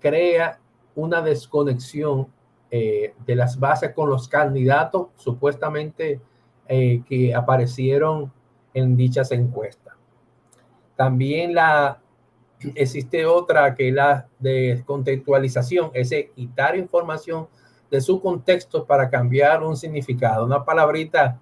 crea 0.00 0.58
una 0.94 1.20
desconexión 1.20 2.26
eh, 2.70 3.14
de 3.26 3.36
las 3.36 3.58
bases 3.58 3.92
con 3.94 4.08
los 4.08 4.28
candidatos 4.28 5.08
supuestamente 5.16 6.20
eh, 6.68 7.02
que 7.06 7.34
aparecieron 7.34 8.32
en 8.74 8.96
dichas 8.96 9.32
encuestas. 9.32 9.94
También 10.96 11.54
la 11.54 12.00
existe 12.74 13.24
otra 13.24 13.74
que 13.74 13.88
es 13.88 13.94
la 13.94 14.28
de 14.38 14.82
contextualización, 14.84 15.90
es 15.94 16.10
quitar 16.34 16.76
información 16.76 17.48
de 17.90 18.00
su 18.00 18.20
contexto 18.20 18.84
para 18.84 19.08
cambiar 19.08 19.62
un 19.62 19.76
significado. 19.76 20.44
Una 20.44 20.64
palabrita 20.64 21.40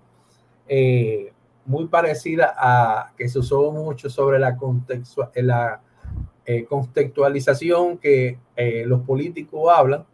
eh, 0.66 1.32
muy 1.64 1.87
parecida 1.87 2.54
a 2.56 3.12
que 3.16 3.28
se 3.28 3.38
usó 3.38 3.70
mucho 3.70 4.08
sobre 4.08 4.38
la, 4.38 4.56
la 5.35 5.82
eh, 6.47 6.64
contextualización 6.64 7.99
que 7.99 8.38
eh, 8.56 8.85
los 8.87 9.02
políticos 9.02 9.70
hablan, 9.70 10.06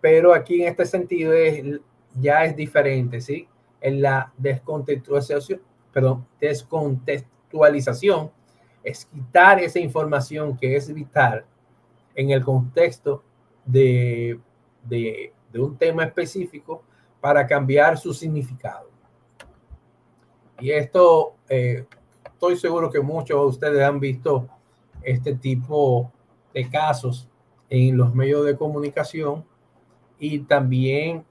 pero 0.00 0.34
aquí 0.34 0.62
en 0.62 0.68
este 0.68 0.84
sentido 0.84 1.32
es, 1.32 1.80
ya 2.14 2.44
es 2.44 2.54
diferente, 2.54 3.20
¿sí? 3.20 3.48
En 3.80 4.02
la 4.02 4.32
descontextualización, 4.36 5.62
perdón, 5.92 6.26
descontextualización 6.40 8.30
es 8.82 9.04
quitar 9.04 9.60
esa 9.60 9.78
información 9.78 10.56
que 10.56 10.76
es 10.76 10.92
vital 10.92 11.44
en 12.14 12.30
el 12.30 12.44
contexto 12.44 13.22
de, 13.64 14.40
de, 14.82 15.32
un 15.54 15.76
tema 15.76 16.04
específico 16.04 16.82
para 17.20 17.46
cambiar 17.46 17.96
su 17.98 18.12
significado. 18.12 18.90
Y 20.58 20.70
esto, 20.70 21.34
eh, 21.48 21.86
estoy 22.24 22.56
seguro 22.56 22.90
que 22.90 23.00
muchos 23.00 23.38
de 23.38 23.46
ustedes 23.46 23.82
han 23.84 24.00
visto 24.00 24.48
este 25.02 25.34
tipo 25.34 26.10
de 26.54 26.68
casos 26.68 27.28
en 27.68 27.96
los 27.96 28.14
medios 28.14 28.44
de 28.44 28.56
comunicación 28.56 29.44
y 30.18 30.40
también 30.40 31.24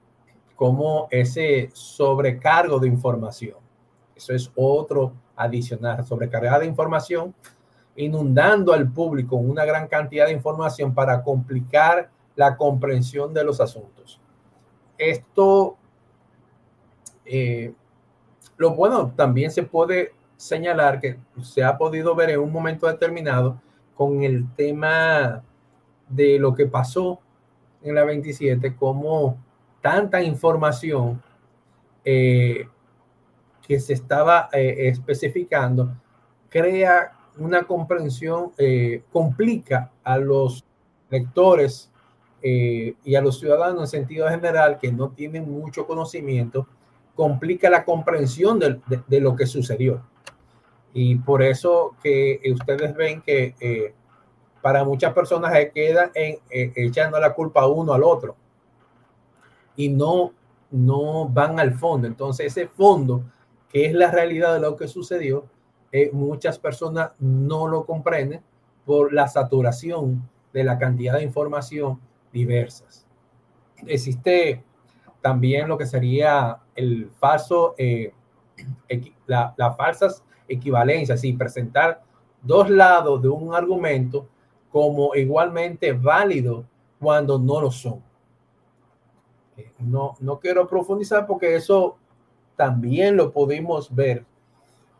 como 0.56 1.08
ese 1.10 1.70
sobrecargo 1.72 2.78
de 2.78 2.88
información. 2.88 3.61
Eso 4.22 4.34
es 4.34 4.52
otro 4.54 5.12
adicional, 5.34 6.04
sobrecargada 6.04 6.60
de 6.60 6.66
información, 6.66 7.34
inundando 7.96 8.72
al 8.72 8.90
público 8.90 9.36
una 9.36 9.64
gran 9.64 9.88
cantidad 9.88 10.26
de 10.26 10.32
información 10.32 10.94
para 10.94 11.22
complicar 11.22 12.08
la 12.36 12.56
comprensión 12.56 13.34
de 13.34 13.44
los 13.44 13.60
asuntos. 13.60 14.20
Esto, 14.96 15.76
eh, 17.24 17.74
lo 18.56 18.74
bueno, 18.74 19.12
también 19.16 19.50
se 19.50 19.64
puede 19.64 20.14
señalar 20.36 21.00
que 21.00 21.18
se 21.42 21.64
ha 21.64 21.76
podido 21.76 22.14
ver 22.14 22.30
en 22.30 22.40
un 22.40 22.52
momento 22.52 22.86
determinado 22.86 23.60
con 23.96 24.22
el 24.22 24.46
tema 24.54 25.42
de 26.08 26.38
lo 26.38 26.54
que 26.54 26.66
pasó 26.66 27.20
en 27.82 27.96
la 27.96 28.04
27, 28.04 28.76
como 28.76 29.36
tanta 29.80 30.22
información 30.22 31.20
eh, 32.04 32.68
que 33.66 33.80
se 33.80 33.92
estaba 33.94 34.48
eh, 34.52 34.88
especificando 34.88 35.94
crea 36.48 37.12
una 37.38 37.62
comprensión, 37.62 38.52
eh, 38.58 39.02
complica 39.10 39.90
a 40.04 40.18
los 40.18 40.64
lectores 41.08 41.90
eh, 42.42 42.94
y 43.04 43.14
a 43.14 43.22
los 43.22 43.38
ciudadanos 43.38 43.80
en 43.80 44.00
sentido 44.00 44.28
general 44.28 44.78
que 44.78 44.92
no 44.92 45.10
tienen 45.10 45.50
mucho 45.50 45.86
conocimiento, 45.86 46.66
complica 47.14 47.70
la 47.70 47.84
comprensión 47.84 48.58
de, 48.58 49.20
lo 49.20 49.34
que 49.34 49.46
sucedió. 49.46 50.02
Y 50.92 51.16
por 51.16 51.42
eso 51.42 51.94
que 52.02 52.40
ustedes 52.52 52.94
ven 52.94 53.22
que 53.22 53.94
para 54.60 54.84
muchas 54.84 55.14
personas 55.14 55.54
se 55.54 55.70
queda 55.70 56.10
en, 56.14 56.38
echando 56.50 57.18
la 57.18 57.32
culpa 57.32 57.66
uno 57.66 57.94
al 57.94 58.02
otro 58.02 58.36
y 59.76 59.88
no, 59.88 60.32
no 60.70 61.28
van 61.28 61.58
al 61.58 61.74
fondo. 61.74 62.06
Entonces 62.06 62.46
ese 62.46 62.66
fondo 62.68 63.22
que 63.72 63.86
es 63.86 63.94
la 63.94 64.10
realidad 64.10 64.54
de 64.54 64.60
lo 64.60 64.76
que 64.76 64.86
sucedió, 64.86 65.46
eh, 65.90 66.10
muchas 66.12 66.58
personas 66.58 67.12
no 67.18 67.68
lo 67.68 67.84
comprenden 67.84 68.42
por 68.84 69.12
la 69.12 69.28
saturación 69.28 70.28
de 70.52 70.64
la 70.64 70.78
cantidad 70.78 71.14
de 71.14 71.22
información 71.22 72.00
diversas. 72.32 73.06
Existe 73.86 74.62
también 75.20 75.68
lo 75.68 75.78
que 75.78 75.86
sería 75.86 76.58
el 76.74 77.10
falso, 77.10 77.74
eh, 77.78 78.12
la, 79.26 79.54
las 79.56 79.76
falsas 79.76 80.24
equivalencias, 80.48 81.24
y 81.24 81.32
presentar 81.32 82.02
dos 82.42 82.68
lados 82.68 83.22
de 83.22 83.28
un 83.28 83.54
argumento 83.54 84.26
como 84.70 85.14
igualmente 85.14 85.92
válido 85.92 86.64
cuando 86.98 87.38
no 87.38 87.60
lo 87.60 87.70
son. 87.70 88.02
Eh, 89.56 89.70
no, 89.78 90.14
no 90.20 90.40
quiero 90.40 90.66
profundizar 90.66 91.26
porque 91.26 91.54
eso 91.54 91.98
también 92.56 93.16
lo 93.16 93.32
pudimos 93.32 93.94
ver 93.94 94.24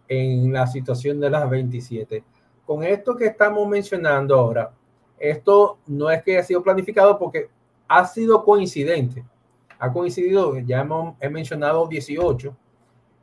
en 0.09 0.53
la 0.53 0.67
situación 0.67 1.21
de 1.21 1.31
las 1.31 1.49
27. 1.49 2.25
Con 2.67 2.83
esto 2.83 3.17
que 3.17 3.27
estamos 3.27 3.67
mencionando 3.69 4.39
ahora, 4.39 4.73
esto 5.19 5.79
no 5.87 6.11
es 6.11 6.23
que 6.23 6.37
haya 6.37 6.45
sido 6.45 6.63
planificado 6.63 7.19
porque 7.19 7.49
ha 7.89 8.07
sido 8.07 8.45
coincidente. 8.45 9.25
Ha 9.79 9.93
coincidido, 9.93 10.59
ya 10.59 10.81
hemos 10.81 11.15
he 11.21 11.29
mencionado 11.29 11.87
18 11.87 12.57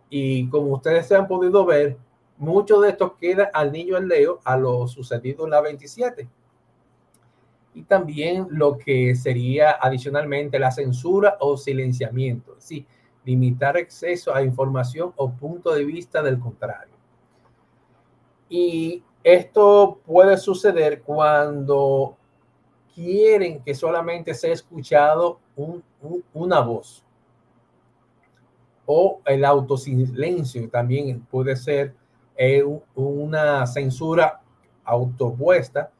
y 0.09 0.49
como 0.49 0.73
ustedes 0.73 1.07
se 1.07 1.15
han 1.15 1.27
podido 1.27 1.65
ver, 1.65 1.97
mucho 2.37 2.79
de 2.81 2.89
esto 2.89 3.17
queda 3.17 3.49
al 3.53 3.71
niño 3.71 3.97
al 3.97 4.07
leo 4.07 4.39
a 4.43 4.57
lo 4.57 4.87
sucedido 4.87 5.45
en 5.45 5.51
la 5.51 5.61
27. 5.61 6.27
Y 7.75 7.83
también 7.83 8.47
lo 8.49 8.77
que 8.77 9.15
sería 9.15 9.71
adicionalmente 9.79 10.57
la 10.57 10.71
censura 10.71 11.37
o 11.39 11.57
silenciamiento. 11.57 12.55
Sí, 12.57 12.85
limitar 13.25 13.77
acceso 13.77 14.33
a 14.33 14.41
información 14.41 15.13
o 15.15 15.31
punto 15.31 15.73
de 15.73 15.85
vista 15.85 16.21
del 16.21 16.39
contrario. 16.39 16.93
Y 18.49 19.03
esto 19.23 19.99
puede 20.05 20.37
suceder 20.37 21.01
cuando 21.01 22.15
quieren 22.95 23.61
que 23.63 23.75
solamente 23.75 24.33
sea 24.33 24.53
escuchado 24.53 25.39
una 26.33 26.59
voz. 26.61 27.03
O 28.85 29.21
el 29.25 29.45
autosilencio 29.45 30.67
también 30.69 31.21
puede 31.29 31.55
ser 31.55 31.93
eh, 32.35 32.63
una 32.95 33.67
censura 33.67 34.41
autopuesta 34.83 35.91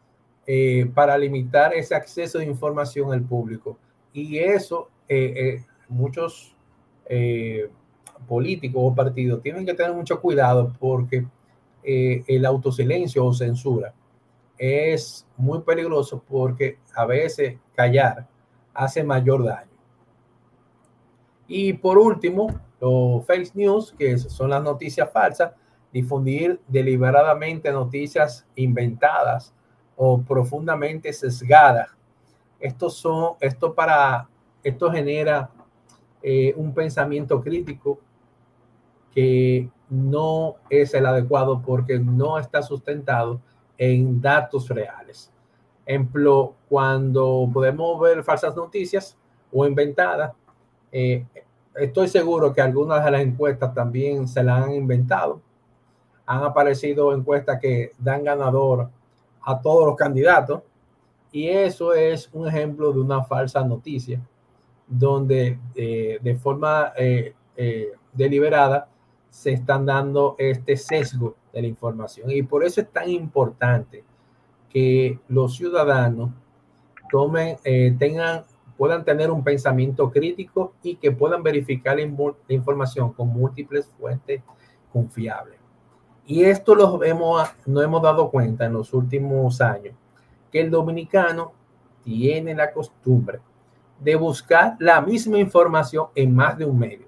eh, 0.48 0.90
para 0.96 1.18
limitar 1.18 1.74
ese 1.74 1.94
acceso 1.94 2.40
de 2.40 2.46
información 2.46 3.14
al 3.14 3.22
público. 3.22 3.78
Y 4.12 4.40
eso, 4.40 4.90
eh, 5.08 5.64
muchos 5.88 6.56
eh, 7.10 7.70
políticos 8.28 8.82
o 8.86 8.96
partidos 8.96 9.42
tienen 9.42 9.66
que 9.66 9.74
tener 9.74 9.94
mucho 9.94 10.22
cuidado 10.22 10.72
porque 10.80 11.26
eh, 11.84 12.24
el 12.28 12.46
autosilencio 12.46 13.26
o 13.26 13.34
censura 13.34 13.94
es 14.58 15.26
muy 15.38 15.62
peligroso 15.62 16.24
porque 16.28 16.78
a 16.94 17.06
veces 17.06 17.58
callar 17.74 18.28
hace 18.74 19.04
mayor 19.04 19.44
daño. 19.44 19.70
Y 21.48 21.74
por 21.74 21.98
último, 21.98 22.48
los 22.80 23.26
fake 23.26 23.56
news, 23.56 23.96
que 23.98 24.18
son 24.18 24.52
las 24.52 24.62
noticias 24.62 25.10
falsas, 25.12 25.54
difundir 25.92 26.60
deliberadamente 26.68 27.72
noticias 27.72 28.46
inventadas 28.56 29.54
o 29.96 30.22
profundamente 30.22 31.12
sesgadas. 31.12 31.90
Esto, 32.60 32.90
son, 32.90 33.34
esto, 33.40 33.74
para, 33.74 34.28
esto 34.64 34.92
genera 34.92 35.50
eh, 36.22 36.54
un 36.58 36.74
pensamiento 36.74 37.42
crítico 37.42 38.00
que 39.14 39.70
no 39.90 40.56
es 40.70 40.94
el 40.94 41.06
adecuado 41.06 41.62
porque 41.62 41.98
no 41.98 42.38
está 42.38 42.62
sustentado 42.62 43.40
en 43.78 44.22
datos 44.22 44.70
reales. 44.70 45.32
Ejemplo, 45.86 46.54
cuando 46.68 47.50
podemos 47.52 48.00
ver 48.00 48.24
falsas 48.24 48.56
noticias 48.56 49.18
o 49.52 49.66
inventadas, 49.66 50.34
eh, 50.92 51.26
estoy 51.76 52.08
seguro 52.08 52.54
que 52.54 52.62
algunas 52.62 53.04
de 53.04 53.12
las 53.12 53.22
encuestas 53.22 53.74
también 53.74 54.28
se 54.28 54.44
las 54.44 54.66
han 54.66 54.74
inventado. 54.74 55.42
Han 56.26 56.44
aparecido 56.44 57.14
encuestas 57.14 57.60
que 57.60 57.94
dan 57.98 58.24
ganador 58.24 58.90
a 59.42 59.60
todos 59.60 59.88
los 59.88 59.96
candidatos 59.96 60.62
y 61.32 61.48
eso 61.48 61.94
es 61.94 62.30
un 62.34 62.48
ejemplo 62.48 62.92
de 62.92 63.00
una 63.00 63.24
falsa 63.24 63.64
noticia 63.64 64.22
donde 64.90 65.60
eh, 65.76 66.20
de 66.22 66.36
forma 66.36 66.92
eh, 66.98 67.34
deliberada 68.14 68.90
se 69.30 69.54
están 69.54 69.86
dando 69.86 70.36
este 70.38 70.76
sesgo 70.76 71.36
de 71.54 71.62
la 71.62 71.68
información. 71.68 72.32
Y 72.32 72.42
por 72.44 72.64
eso 72.64 72.82
es 72.82 72.90
tan 72.92 73.10
importante 73.10 74.04
que 74.70 75.20
los 75.28 75.56
ciudadanos 75.56 76.32
eh, 77.64 77.96
tengan, 77.98 78.44
puedan 78.78 79.04
tener 79.04 79.32
un 79.32 79.44
pensamiento 79.44 80.12
crítico 80.12 80.74
y 80.84 80.96
que 80.96 81.12
puedan 81.12 81.42
verificar 81.42 81.98
la, 81.98 82.34
información 82.54 83.14
con 83.14 83.30
múltiples 83.30 83.88
fuentes 84.00 84.42
confiables. 84.92 85.58
Y 86.26 86.44
esto 86.44 86.76
lo 86.76 87.04
hemos, 87.04 87.50
no 87.66 87.82
hemos 87.82 88.02
dado 88.02 88.30
cuenta 88.30 88.66
en 88.66 88.74
los 88.74 88.94
últimos 88.94 89.62
años, 89.62 89.96
que 90.52 90.62
el 90.62 90.70
dominicano 90.70 91.54
tiene 92.04 92.54
la 92.54 92.72
costumbre 92.72 93.40
de 94.00 94.16
buscar 94.16 94.76
la 94.80 95.02
misma 95.02 95.38
información 95.38 96.08
en 96.16 96.34
más 96.34 96.58
de 96.58 96.66
un 96.66 96.80
medio. 96.80 97.08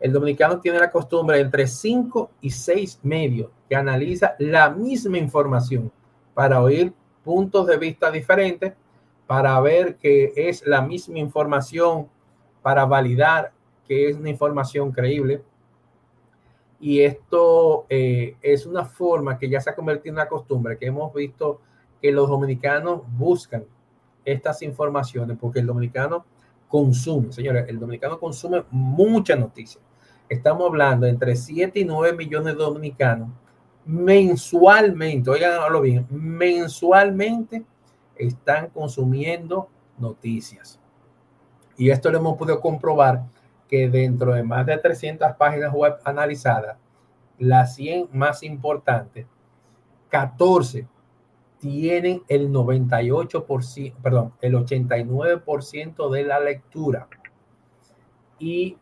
El 0.00 0.12
dominicano 0.12 0.60
tiene 0.60 0.78
la 0.78 0.90
costumbre 0.90 1.40
entre 1.40 1.66
cinco 1.66 2.30
y 2.40 2.50
seis 2.50 3.00
medios 3.02 3.50
que 3.68 3.76
analiza 3.76 4.34
la 4.38 4.70
misma 4.70 5.18
información 5.18 5.90
para 6.34 6.62
oír 6.62 6.92
puntos 7.24 7.66
de 7.66 7.76
vista 7.76 8.10
diferentes, 8.10 8.74
para 9.26 9.60
ver 9.60 9.96
que 9.96 10.32
es 10.36 10.66
la 10.66 10.80
misma 10.80 11.18
información, 11.18 12.08
para 12.62 12.84
validar 12.84 13.52
que 13.86 14.08
es 14.08 14.16
una 14.16 14.30
información 14.30 14.92
creíble. 14.92 15.42
Y 16.80 17.00
esto 17.00 17.86
eh, 17.88 18.36
es 18.40 18.66
una 18.66 18.84
forma 18.84 19.36
que 19.36 19.48
ya 19.48 19.60
se 19.60 19.70
ha 19.70 19.74
convertido 19.74 20.12
en 20.12 20.20
una 20.20 20.28
costumbre, 20.28 20.78
que 20.78 20.86
hemos 20.86 21.12
visto 21.12 21.60
que 22.00 22.12
los 22.12 22.28
dominicanos 22.28 23.02
buscan 23.16 23.64
estas 24.32 24.62
informaciones, 24.62 25.36
porque 25.40 25.60
el 25.60 25.66
dominicano 25.66 26.24
consume, 26.68 27.32
señores, 27.32 27.68
el 27.68 27.78
dominicano 27.78 28.18
consume 28.18 28.64
mucha 28.70 29.36
noticia 29.36 29.80
estamos 30.28 30.68
hablando 30.68 31.06
entre 31.06 31.36
7 31.36 31.80
y 31.80 31.84
9 31.84 32.16
millones 32.16 32.56
de 32.56 32.62
dominicanos 32.62 33.28
mensualmente, 33.84 35.30
oiganlo 35.30 35.80
bien, 35.80 36.06
mensualmente 36.10 37.64
están 38.16 38.68
consumiendo 38.68 39.70
noticias. 39.96 40.78
Y 41.78 41.88
esto 41.88 42.10
lo 42.10 42.18
hemos 42.18 42.36
podido 42.36 42.60
comprobar 42.60 43.24
que 43.66 43.88
dentro 43.88 44.34
de 44.34 44.42
más 44.42 44.66
de 44.66 44.76
300 44.76 45.32
páginas 45.38 45.72
web 45.72 45.96
analizadas, 46.04 46.76
las 47.38 47.76
100 47.76 48.10
más 48.12 48.42
importantes, 48.42 49.26
14 50.10 50.86
tienen 51.58 52.22
el 52.28 52.50
98%, 52.50 53.94
perdón, 54.02 54.32
el 54.40 54.54
89% 54.54 56.10
de 56.10 56.24
la 56.24 56.40
lectura. 56.40 57.08
Y 58.38 58.76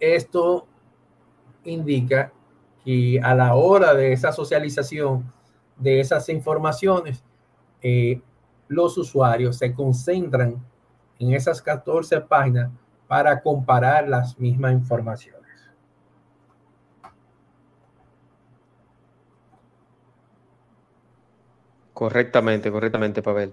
esto 0.00 0.66
indica 1.64 2.32
que 2.84 3.20
a 3.22 3.34
la 3.34 3.54
hora 3.54 3.94
de 3.94 4.12
esa 4.12 4.32
socialización 4.32 5.32
de 5.76 6.00
esas 6.00 6.28
informaciones, 6.28 7.24
eh, 7.82 8.20
los 8.66 8.98
usuarios 8.98 9.56
se 9.56 9.72
concentran 9.72 10.64
en 11.18 11.32
esas 11.32 11.62
14 11.62 12.20
páginas 12.22 12.70
para 13.06 13.40
comparar 13.40 14.08
las 14.08 14.38
mismas 14.38 14.72
informaciones. 14.72 15.37
Correctamente, 21.98 22.70
correctamente, 22.70 23.22
Pavel. 23.22 23.52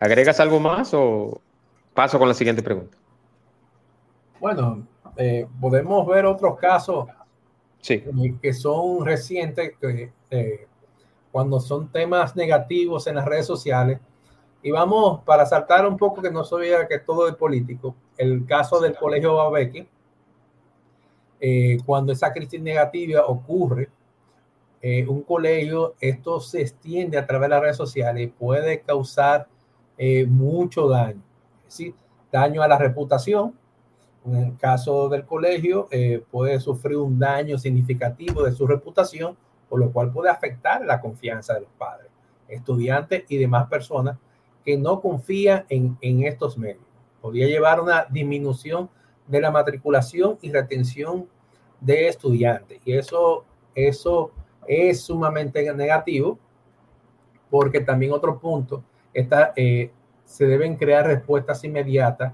¿Agregas 0.00 0.38
algo 0.38 0.60
más 0.60 0.92
o 0.92 1.40
paso 1.94 2.18
con 2.18 2.28
la 2.28 2.34
siguiente 2.34 2.62
pregunta? 2.62 2.94
Bueno, 4.38 4.86
eh, 5.16 5.46
podemos 5.58 6.06
ver 6.06 6.26
otros 6.26 6.58
casos 6.58 7.06
sí. 7.80 8.04
que 8.42 8.52
son 8.52 9.02
recientes, 9.02 9.72
que, 9.80 10.12
eh, 10.30 10.66
cuando 11.32 11.58
son 11.58 11.88
temas 11.88 12.36
negativos 12.36 13.06
en 13.06 13.14
las 13.14 13.24
redes 13.24 13.46
sociales. 13.46 13.98
Y 14.62 14.70
vamos, 14.70 15.22
para 15.24 15.46
saltar 15.46 15.86
un 15.86 15.96
poco, 15.96 16.20
que 16.20 16.30
no 16.30 16.44
sabía 16.44 16.86
que 16.86 16.98
todo 16.98 17.28
es 17.28 17.34
político, 17.34 17.94
el 18.18 18.44
caso 18.44 18.78
del 18.78 18.94
colegio 18.94 19.36
Babeki, 19.36 19.88
eh, 21.40 21.78
cuando 21.86 22.12
esa 22.12 22.30
crisis 22.30 22.60
negativa 22.60 23.24
ocurre, 23.24 23.88
un 24.82 25.22
colegio, 25.22 25.94
esto 26.00 26.40
se 26.40 26.62
extiende 26.62 27.18
a 27.18 27.26
través 27.26 27.48
de 27.48 27.54
las 27.54 27.60
redes 27.60 27.76
sociales 27.76 28.22
y 28.22 28.26
puede 28.28 28.80
causar 28.80 29.46
mucho 30.26 30.88
daño, 30.88 31.22
¿sí? 31.68 31.94
daño 32.32 32.62
a 32.62 32.68
la 32.68 32.78
reputación, 32.78 33.54
en 34.26 34.36
el 34.36 34.56
caso 34.58 35.08
del 35.08 35.24
colegio, 35.24 35.88
eh, 35.90 36.22
puede 36.30 36.60
sufrir 36.60 36.98
un 36.98 37.18
daño 37.18 37.58
significativo 37.58 38.42
de 38.42 38.52
su 38.52 38.66
reputación, 38.66 39.36
por 39.68 39.80
lo 39.80 39.92
cual 39.92 40.12
puede 40.12 40.30
afectar 40.30 40.84
la 40.84 41.00
confianza 41.00 41.54
de 41.54 41.60
los 41.60 41.70
padres, 41.78 42.08
estudiantes 42.48 43.24
y 43.28 43.38
demás 43.38 43.68
personas 43.68 44.18
que 44.64 44.76
no 44.76 45.00
confían 45.00 45.64
en, 45.68 45.96
en 46.02 46.24
estos 46.24 46.58
medios. 46.58 46.84
Podría 47.22 47.46
llevar 47.46 47.78
a 47.78 47.82
una 47.82 48.04
disminución 48.10 48.90
de 49.26 49.40
la 49.40 49.50
matriculación 49.50 50.38
y 50.42 50.52
retención 50.52 51.26
de 51.80 52.08
estudiantes. 52.08 52.80
Y 52.84 52.92
eso, 52.92 53.44
eso 53.74 54.32
es 54.70 55.00
sumamente 55.00 55.74
negativo, 55.74 56.38
porque 57.50 57.80
también 57.80 58.12
otro 58.12 58.38
punto, 58.38 58.84
está, 59.12 59.52
eh, 59.56 59.90
se 60.24 60.46
deben 60.46 60.76
crear 60.76 61.04
respuestas 61.04 61.64
inmediatas 61.64 62.32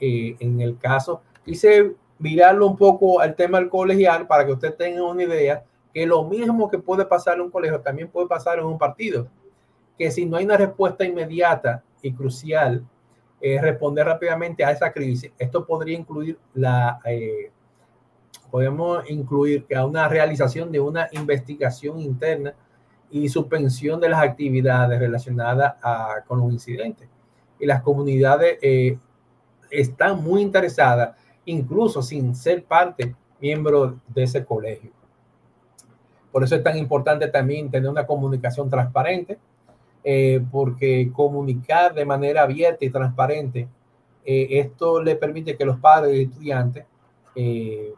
eh, 0.00 0.34
en 0.40 0.60
el 0.62 0.78
caso, 0.78 1.20
quise 1.44 1.94
mirarlo 2.18 2.66
un 2.68 2.78
poco 2.78 3.20
al 3.20 3.34
tema 3.34 3.58
del 3.58 3.68
colegial 3.68 4.26
para 4.26 4.46
que 4.46 4.52
usted 4.52 4.74
tenga 4.74 5.02
una 5.02 5.24
idea 5.24 5.62
que 5.92 6.06
lo 6.06 6.24
mismo 6.24 6.70
que 6.70 6.78
puede 6.78 7.04
pasar 7.04 7.34
en 7.34 7.42
un 7.42 7.50
colegio 7.50 7.80
también 7.80 8.08
puede 8.08 8.26
pasar 8.28 8.58
en 8.58 8.64
un 8.64 8.78
partido. 8.78 9.28
Que 9.98 10.10
si 10.10 10.24
no 10.24 10.38
hay 10.38 10.46
una 10.46 10.56
respuesta 10.56 11.04
inmediata 11.04 11.84
y 12.00 12.12
crucial, 12.14 12.82
eh, 13.42 13.60
responder 13.60 14.06
rápidamente 14.06 14.64
a 14.64 14.70
esa 14.70 14.90
crisis, 14.90 15.30
esto 15.38 15.66
podría 15.66 15.98
incluir 15.98 16.38
la, 16.54 16.98
eh, 17.04 17.52
podemos 18.54 19.10
incluir 19.10 19.64
que 19.64 19.74
a 19.74 19.84
una 19.84 20.06
realización 20.06 20.70
de 20.70 20.78
una 20.78 21.08
investigación 21.10 21.98
interna 21.98 22.54
y 23.10 23.28
suspensión 23.28 23.98
de 23.98 24.08
las 24.08 24.22
actividades 24.22 24.96
relacionadas 25.00 25.74
con 26.28 26.38
los 26.38 26.52
incidentes. 26.52 27.08
Y 27.58 27.66
las 27.66 27.82
comunidades 27.82 28.58
están 29.68 30.22
muy 30.22 30.40
interesadas, 30.40 31.16
incluso 31.46 32.00
sin 32.00 32.32
ser 32.36 32.62
parte, 32.62 33.16
miembro 33.40 33.98
de 34.06 34.22
ese 34.22 34.44
colegio. 34.44 34.92
Por 36.30 36.44
eso 36.44 36.54
es 36.54 36.62
tan 36.62 36.78
importante 36.78 37.26
también 37.26 37.72
tener 37.72 37.90
una 37.90 38.06
comunicación 38.06 38.70
transparente, 38.70 39.36
eh, 40.04 40.40
porque 40.52 41.10
comunicar 41.12 41.92
de 41.92 42.04
manera 42.04 42.42
abierta 42.42 42.84
y 42.84 42.90
transparente, 42.90 43.66
eh, 44.24 44.46
esto 44.60 45.02
le 45.02 45.16
permite 45.16 45.56
que 45.56 45.64
los 45.64 45.80
padres 45.80 46.14
y 46.14 46.22
estudiantes 46.22 46.84
eh, 47.34 47.92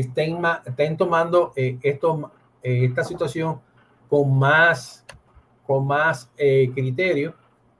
estén, 0.00 0.96
tomando 0.96 1.52
esto, 1.54 2.32
esta 2.62 3.04
situación 3.04 3.60
con 4.08 4.38
más, 4.38 5.04
con 5.66 5.86
más 5.86 6.30
criterio 6.36 7.34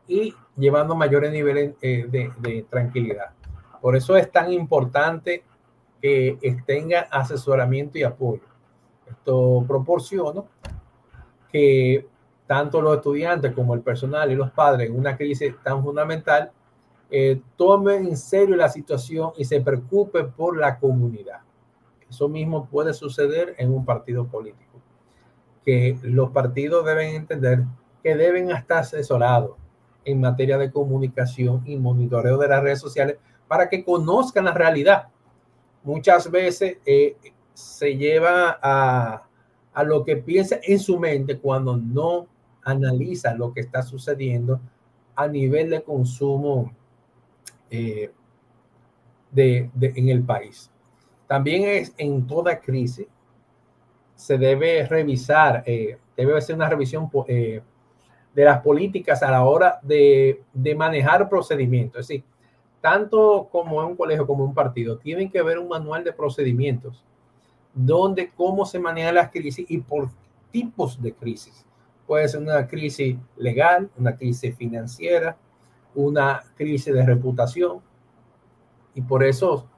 y 0.08 0.34
llevando 0.56 0.94
mayores 0.94 1.32
niveles 1.32 1.74
eh, 1.80 2.06
de, 2.08 2.66
tranquilidad. 2.68 3.30
Por 3.80 3.96
eso 3.96 4.16
es 4.16 4.30
tan 4.30 4.52
importante 4.52 5.44
que 6.00 6.38
tenga 6.66 7.00
asesoramiento 7.10 7.98
y 7.98 8.02
apoyo. 8.02 8.42
Esto 9.08 9.64
proporciona 9.66 10.42
que 11.50 12.06
tanto 12.46 12.80
los 12.80 12.96
estudiantes 12.96 13.52
como 13.52 13.74
el 13.74 13.80
personal 13.80 14.30
y 14.30 14.34
los 14.34 14.50
padres 14.50 14.88
en 14.88 14.98
una 14.98 15.16
crisis 15.16 15.54
tan 15.62 15.82
fundamental 15.82 16.52
eh, 17.10 17.40
tome 17.56 17.96
en 17.96 18.16
serio 18.16 18.56
la 18.56 18.68
situación 18.68 19.32
y 19.36 19.44
se 19.44 19.60
preocupe 19.60 20.24
por 20.24 20.56
la 20.56 20.78
comunidad. 20.78 21.40
Eso 22.16 22.30
mismo 22.30 22.66
puede 22.70 22.94
suceder 22.94 23.54
en 23.58 23.70
un 23.74 23.84
partido 23.84 24.26
político, 24.26 24.80
que 25.66 25.98
los 26.02 26.30
partidos 26.30 26.82
deben 26.86 27.14
entender 27.14 27.64
que 28.02 28.16
deben 28.16 28.50
estar 28.50 28.78
asesorados 28.78 29.50
en 30.02 30.22
materia 30.22 30.56
de 30.56 30.70
comunicación 30.70 31.62
y 31.66 31.76
monitoreo 31.76 32.38
de 32.38 32.48
las 32.48 32.62
redes 32.62 32.80
sociales 32.80 33.18
para 33.46 33.68
que 33.68 33.84
conozcan 33.84 34.46
la 34.46 34.54
realidad. 34.54 35.08
Muchas 35.82 36.30
veces 36.30 36.78
eh, 36.86 37.18
se 37.52 37.98
lleva 37.98 38.58
a, 38.62 39.28
lo 39.84 40.02
que 40.02 40.16
piensa 40.16 40.56
en 40.62 40.78
su 40.78 40.98
mente 40.98 41.38
cuando 41.38 41.76
no 41.76 42.28
analiza 42.62 43.34
lo 43.34 43.52
que 43.52 43.60
está 43.60 43.82
sucediendo 43.82 44.58
a 45.14 45.28
nivel 45.28 45.68
de 45.68 45.82
consumo 45.82 46.72
eh, 47.68 48.10
en 49.36 50.08
el 50.08 50.22
país. 50.22 50.70
También 51.26 51.64
es 51.68 51.92
en 51.98 52.26
toda 52.26 52.60
crisis, 52.60 53.06
se 54.14 54.38
debe 54.38 54.86
revisar, 54.86 55.62
eh, 55.66 55.98
debe 56.16 56.38
hacer 56.38 56.54
una 56.54 56.68
revisión 56.68 57.10
eh, 57.26 57.60
de 58.34 58.44
las 58.44 58.60
políticas 58.60 59.22
a 59.22 59.30
la 59.30 59.44
hora 59.44 59.78
de, 59.82 60.42
de, 60.52 60.74
manejar 60.74 61.28
procedimientos. 61.28 62.00
Es 62.00 62.08
decir, 62.08 62.24
tanto 62.80 63.48
como 63.50 63.82
en 63.82 63.88
un 63.88 63.96
colegio 63.96 64.26
como 64.26 64.44
en 64.44 64.50
un 64.50 64.54
partido, 64.54 64.98
tienen 64.98 65.30
que 65.30 65.42
ver 65.42 65.58
un 65.58 65.68
manual 65.68 66.04
de 66.04 66.12
procedimientos 66.12 67.04
donde 67.76 68.30
cómo 68.30 68.64
se 68.64 68.78
manejan 68.78 69.16
las 69.16 69.30
crisis 69.30 69.66
y 69.68 69.78
por 69.78 70.08
tipos 70.50 71.00
de 71.00 71.12
crisis. 71.12 71.66
Puede 72.06 72.26
ser 72.28 72.40
una 72.40 72.66
crisis 72.66 73.16
legal, 73.36 73.90
una 73.98 74.16
crisis 74.16 74.56
financiera, 74.56 75.36
una 75.94 76.42
crisis 76.56 76.94
de 76.94 77.04
reputación 77.04 77.80
y 78.94 79.02
por 79.02 79.22
eso 79.22 79.68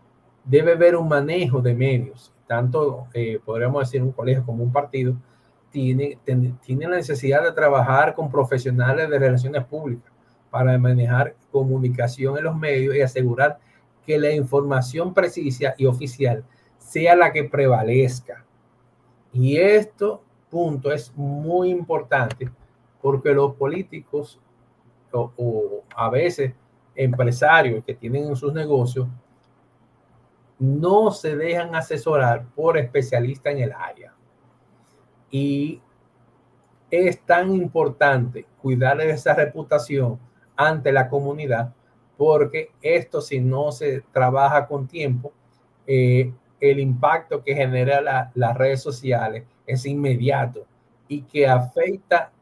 debe 0.48 0.72
haber 0.72 0.96
un 0.96 1.08
manejo 1.08 1.60
de 1.60 1.74
medios. 1.74 2.32
Tanto, 2.46 3.06
eh, 3.12 3.38
podríamos 3.44 3.82
decir, 3.82 4.02
un 4.02 4.12
colegio 4.12 4.44
como 4.44 4.64
un 4.64 4.72
partido 4.72 5.14
tiene, 5.70 6.18
tiene 6.24 6.88
la 6.88 6.96
necesidad 6.96 7.42
de 7.42 7.52
trabajar 7.52 8.14
con 8.14 8.30
profesionales 8.30 9.08
de 9.10 9.18
relaciones 9.18 9.64
públicas 9.66 10.10
para 10.50 10.78
manejar 10.78 11.34
comunicación 11.52 12.38
en 12.38 12.44
los 12.44 12.56
medios 12.56 12.96
y 12.96 13.02
asegurar 13.02 13.58
que 14.06 14.18
la 14.18 14.32
información 14.32 15.12
precisa 15.12 15.74
y 15.76 15.84
oficial 15.84 16.42
sea 16.78 17.14
la 17.14 17.30
que 17.30 17.44
prevalezca. 17.44 18.44
Y 19.30 19.58
esto, 19.58 20.22
punto, 20.50 20.90
es 20.90 21.14
muy 21.14 21.68
importante 21.68 22.50
porque 23.02 23.34
los 23.34 23.54
políticos 23.54 24.40
o, 25.12 25.82
a 25.94 26.08
veces 26.08 26.54
empresarios 26.94 27.84
que 27.84 27.94
tienen 27.94 28.24
en 28.24 28.36
sus 28.36 28.52
negocios 28.52 29.06
no 30.58 31.10
se 31.10 31.36
dejan 31.36 31.74
asesorar 31.74 32.44
por 32.54 32.76
especialistas 32.76 33.52
en 33.52 33.60
el 33.60 33.72
área. 33.72 34.14
Y 35.30 35.80
es 36.90 37.20
tan 37.20 37.54
importante 37.54 38.46
cuidar 38.60 38.98
de 38.98 39.10
esa 39.10 39.34
reputación 39.34 40.18
ante 40.56 40.90
la 40.90 41.08
comunidad, 41.08 41.74
porque 42.16 42.70
esto 42.82 43.20
si 43.20 43.40
no 43.40 43.70
se 43.70 44.00
trabaja 44.12 44.66
con 44.66 44.88
tiempo, 44.88 45.32
eh, 45.86 46.32
el 46.60 46.80
impacto 46.80 47.42
que 47.44 47.54
genera 47.54 48.30
las 48.34 48.56
redes 48.56 48.82
sociales 48.82 49.44
es 49.66 49.86
inmediato 49.86 50.66
y 51.06 51.22
que 51.22 51.46
afecta 51.46 52.32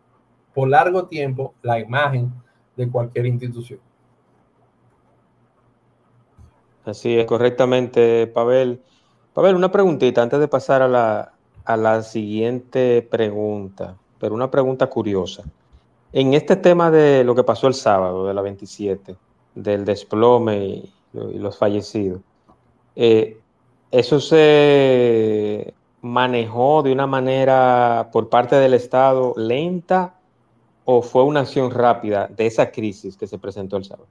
por 0.54 0.68
largo 0.68 1.06
tiempo 1.06 1.54
la 1.62 1.78
imagen 1.78 2.32
de 2.76 2.88
cualquier 2.88 3.26
institución. 3.26 3.80
Así 6.86 7.18
es, 7.18 7.26
correctamente, 7.26 8.28
Pavel. 8.28 8.80
Pavel, 9.34 9.56
una 9.56 9.72
preguntita 9.72 10.22
antes 10.22 10.38
de 10.38 10.46
pasar 10.46 10.82
a 10.82 10.88
la, 10.88 11.32
a 11.64 11.76
la 11.76 12.02
siguiente 12.02 13.02
pregunta, 13.02 13.96
pero 14.20 14.34
una 14.36 14.50
pregunta 14.52 14.86
curiosa. 14.86 15.42
En 16.12 16.32
este 16.32 16.54
tema 16.54 16.92
de 16.92 17.24
lo 17.24 17.34
que 17.34 17.42
pasó 17.42 17.66
el 17.66 17.74
sábado, 17.74 18.26
de 18.26 18.34
la 18.34 18.40
27, 18.40 19.16
del 19.56 19.84
desplome 19.84 20.58
y, 20.58 20.92
los 21.12 21.58
fallecidos, 21.58 22.20
eh, 22.94 23.38
¿eso 23.90 24.20
se 24.20 25.74
manejó 26.02 26.82
de 26.82 26.92
una 26.92 27.06
manera 27.06 28.10
por 28.12 28.28
parte 28.28 28.56
del 28.56 28.74
Estado 28.74 29.34
lenta 29.36 30.14
o 30.84 31.02
fue 31.02 31.24
una 31.24 31.40
acción 31.40 31.72
rápida 31.72 32.28
de 32.28 32.46
esa 32.46 32.70
crisis 32.70 33.16
que 33.16 33.26
se 33.26 33.38
presentó 33.38 33.76
el 33.76 33.84
sábado? 33.84 34.06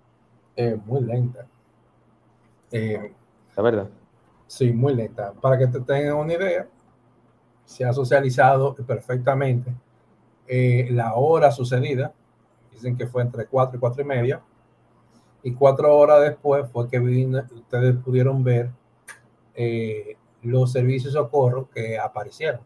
Eh, 0.58 0.78
muy 0.86 1.02
lenta. 1.02 1.46
Eh, 2.78 3.14
la 3.56 3.64
verdad. 3.64 3.90
Sí, 4.48 4.74
muy 4.74 4.94
lenta. 4.94 5.32
Para 5.34 5.58
que 5.58 5.68
te 5.68 5.80
tengan 5.80 6.18
una 6.18 6.34
idea, 6.34 6.68
se 7.64 7.86
ha 7.86 7.94
socializado 7.94 8.76
perfectamente 8.76 9.74
eh, 10.46 10.88
la 10.92 11.16
hora 11.16 11.52
sucedida. 11.52 12.14
Dicen 12.74 12.98
que 12.98 13.08
fue 13.08 13.22
entre 13.22 13.46
cuatro 13.46 13.78
y 13.78 13.80
cuatro 13.80 14.02
y 14.02 14.06
media. 14.06 14.42
Y 15.42 15.54
cuatro 15.54 15.96
horas 15.96 16.22
después 16.22 16.70
fue 16.72 16.90
que 16.90 17.00
ustedes 17.00 17.96
pudieron 18.04 18.44
ver 18.44 18.72
los 20.42 20.72
servicios 20.72 21.14
de 21.14 21.20
socorro 21.20 21.70
que 21.70 21.98
aparecieron. 21.98 22.60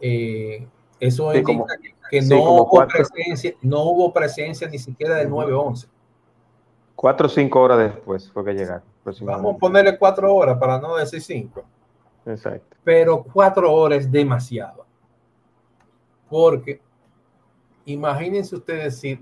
Eh, 0.00 0.66
eso 0.98 1.34
indica 1.34 1.76
que 2.10 2.22
no, 2.22 2.62
hubo 2.62 2.86
presencia, 2.86 3.54
no 3.60 3.82
hubo 3.82 4.12
presencia 4.12 4.68
ni 4.68 4.78
siquiera 4.78 5.16
del 5.16 5.28
911. 5.28 5.88
Cuatro 7.00 7.28
o 7.28 7.30
cinco 7.30 7.62
horas 7.62 7.78
después 7.78 8.30
fue 8.30 8.44
que 8.44 8.52
llegaron. 8.52 8.82
Vamos 9.22 9.54
a 9.54 9.58
ponerle 9.58 9.96
cuatro 9.96 10.34
horas 10.34 10.58
para 10.58 10.78
no 10.78 10.96
decir 10.96 11.22
cinco. 11.22 11.64
Exacto. 12.26 12.76
Pero 12.84 13.22
cuatro 13.22 13.72
horas 13.72 14.00
es 14.00 14.12
demasiado. 14.12 14.84
Porque 16.28 16.78
imagínense 17.86 18.54
ustedes 18.54 18.98
si, 18.98 19.18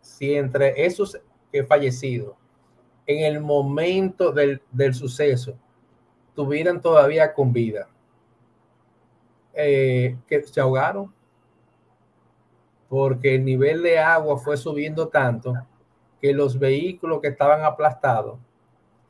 si 0.00 0.34
entre 0.34 0.84
esos 0.84 1.16
que 1.52 1.62
fallecidos 1.62 2.34
en 3.06 3.24
el 3.32 3.40
momento 3.40 4.32
del, 4.32 4.60
del 4.72 4.92
suceso 4.92 5.54
tuvieran 6.34 6.80
todavía 6.80 7.32
con 7.32 7.52
vida 7.52 7.86
eh, 9.52 10.16
que 10.26 10.42
se 10.42 10.60
ahogaron 10.60 11.14
porque 12.88 13.36
el 13.36 13.44
nivel 13.44 13.84
de 13.84 14.00
agua 14.00 14.36
fue 14.36 14.56
subiendo 14.56 15.06
tanto 15.06 15.54
que 16.24 16.32
los 16.32 16.58
vehículos 16.58 17.20
que 17.20 17.28
estaban 17.28 17.62
aplastados 17.66 18.38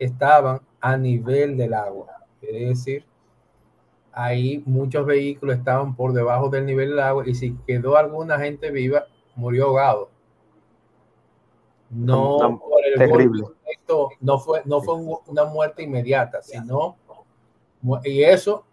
estaban 0.00 0.60
a 0.80 0.96
nivel 0.96 1.56
del 1.56 1.72
agua. 1.72 2.08
Es 2.42 2.70
decir, 2.70 3.04
ahí 4.10 4.64
muchos 4.66 5.06
vehículos 5.06 5.58
estaban 5.58 5.94
por 5.94 6.12
debajo 6.12 6.48
del 6.48 6.66
nivel 6.66 6.90
del 6.90 6.98
agua 6.98 7.22
y 7.24 7.36
si 7.36 7.54
quedó 7.68 7.96
alguna 7.96 8.36
gente 8.40 8.72
viva, 8.72 9.04
murió 9.36 9.66
ahogado. 9.66 10.10
No, 11.88 12.60
terrible. 12.98 13.44
no 14.20 14.40
fue, 14.40 14.62
no 14.64 14.80
fue 14.80 14.96
una 15.28 15.44
muerte 15.44 15.84
inmediata, 15.84 16.42
sino, 16.42 16.96
y 18.02 18.24
eso 18.24 18.64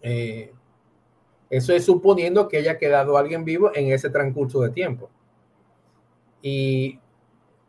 eh, 0.00 0.54
eso 1.50 1.74
es 1.74 1.84
suponiendo 1.84 2.48
que 2.48 2.56
haya 2.56 2.78
quedado 2.78 3.18
alguien 3.18 3.44
vivo 3.44 3.72
en 3.74 3.92
ese 3.92 4.08
transcurso 4.08 4.62
de 4.62 4.70
tiempo. 4.70 5.10
Y 6.40 6.98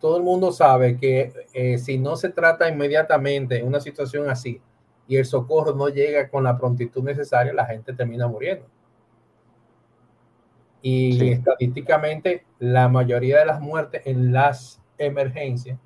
todo 0.03 0.17
el 0.17 0.23
mundo 0.23 0.51
sabe 0.51 0.97
que 0.97 1.31
eh, 1.53 1.77
si 1.77 1.97
no 1.97 2.17
se 2.17 2.27
trata 2.27 2.67
inmediatamente 2.67 3.59
en 3.59 3.65
una 3.65 3.79
situación 3.79 4.29
así 4.29 4.61
y 5.07 5.15
el 5.15 5.23
socorro 5.23 5.73
no 5.73 5.87
llega 5.87 6.27
con 6.27 6.43
la 6.43 6.57
prontitud 6.57 7.01
necesaria, 7.01 7.53
la 7.53 7.65
gente 7.65 7.93
termina 7.93 8.27
muriendo. 8.27 8.65
Y 10.81 11.29
estadísticamente, 11.29 12.45
la 12.59 12.89
mayoría 12.89 13.39
de 13.39 13.45
las 13.45 13.61
muertes 13.61 14.01
en 14.03 14.33
las 14.33 14.81
emergencias 14.97 15.79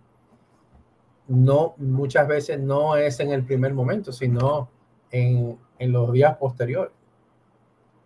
no 1.27 1.75
muchas 1.77 2.27
veces 2.27 2.59
no 2.59 2.95
es 2.95 3.19
en 3.19 3.31
el 3.31 3.45
primer 3.45 3.75
momento, 3.75 4.11
sino 4.11 4.67
en, 5.11 5.59
en 5.77 5.91
los 5.91 6.11
días 6.11 6.35
posteriores 6.37 6.91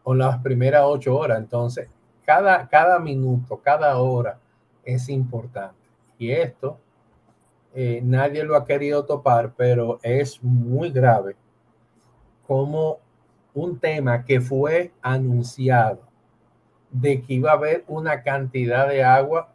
o 0.04 0.13
las 0.13 0.39
primeras 0.39 0.84
ocho 0.84 1.15
horas. 1.15 1.38
Entonces, 1.38 1.88
cada, 2.26 2.67
cada 2.67 3.00
minuto, 3.00 3.62
cada 3.63 3.97
hora 3.97 4.41
es 4.84 5.08
importante. 5.08 5.81
Y 6.21 6.31
esto 6.31 6.77
eh, 7.73 7.99
nadie 8.03 8.43
lo 8.43 8.55
ha 8.55 8.63
querido 8.63 9.03
topar, 9.05 9.55
pero 9.57 9.97
es 10.03 10.43
muy 10.43 10.91
grave 10.91 11.36
como 12.45 12.99
un 13.55 13.79
tema 13.79 14.23
que 14.23 14.39
fue 14.39 14.91
anunciado 15.01 16.01
de 16.91 17.23
que 17.23 17.34
iba 17.34 17.49
a 17.49 17.55
haber 17.55 17.84
una 17.88 18.21
cantidad 18.21 18.88
de 18.88 19.03
agua 19.03 19.51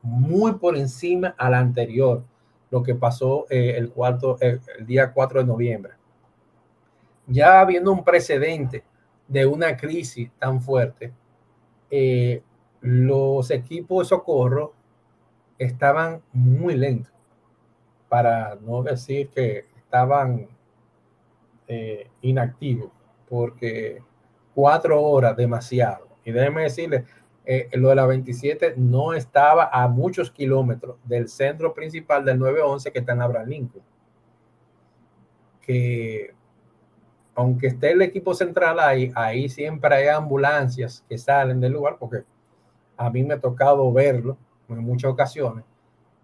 muy 0.00 0.52
por 0.52 0.76
encima 0.76 1.34
a 1.36 1.50
la 1.50 1.58
anterior, 1.58 2.22
lo 2.70 2.84
que 2.84 2.94
pasó 2.94 3.46
eh, 3.50 3.74
el, 3.76 3.90
cuarto, 3.90 4.38
el 4.40 4.60
día 4.86 5.12
4 5.12 5.40
de 5.40 5.46
noviembre. 5.46 5.94
Ya 7.26 7.60
habiendo 7.60 7.90
un 7.90 8.04
precedente 8.04 8.84
de 9.26 9.44
una 9.44 9.76
crisis 9.76 10.30
tan 10.38 10.60
fuerte, 10.60 11.12
eh, 11.90 12.44
los 12.80 13.50
equipos 13.50 14.06
de 14.06 14.10
socorro 14.10 14.78
estaban 15.60 16.22
muy 16.32 16.74
lentos, 16.74 17.12
para 18.08 18.56
no 18.56 18.82
decir 18.82 19.28
que 19.28 19.66
estaban 19.76 20.48
eh, 21.68 22.08
inactivos, 22.22 22.90
porque 23.28 24.02
cuatro 24.54 25.00
horas 25.00 25.36
demasiado. 25.36 26.08
Y 26.24 26.32
déjenme 26.32 26.62
decirle, 26.62 27.04
eh, 27.44 27.68
lo 27.74 27.90
de 27.90 27.94
la 27.94 28.06
27 28.06 28.74
no 28.78 29.12
estaba 29.12 29.68
a 29.70 29.86
muchos 29.86 30.30
kilómetros 30.30 30.96
del 31.04 31.28
centro 31.28 31.74
principal 31.74 32.24
del 32.24 32.38
911 32.38 32.90
que 32.90 32.98
está 32.98 33.12
en 33.12 33.22
Abraham 33.22 33.48
Lincoln. 33.48 33.84
Que 35.60 36.34
aunque 37.34 37.68
esté 37.68 37.92
el 37.92 38.02
equipo 38.02 38.34
central 38.34 38.80
ahí, 38.80 39.12
ahí 39.14 39.48
siempre 39.48 39.94
hay 39.94 40.08
ambulancias 40.08 41.04
que 41.08 41.18
salen 41.18 41.60
del 41.60 41.72
lugar, 41.72 41.96
porque 41.98 42.24
a 42.96 43.10
mí 43.10 43.22
me 43.22 43.34
ha 43.34 43.40
tocado 43.40 43.92
verlo 43.92 44.38
en 44.74 44.84
muchas 44.84 45.10
ocasiones, 45.10 45.64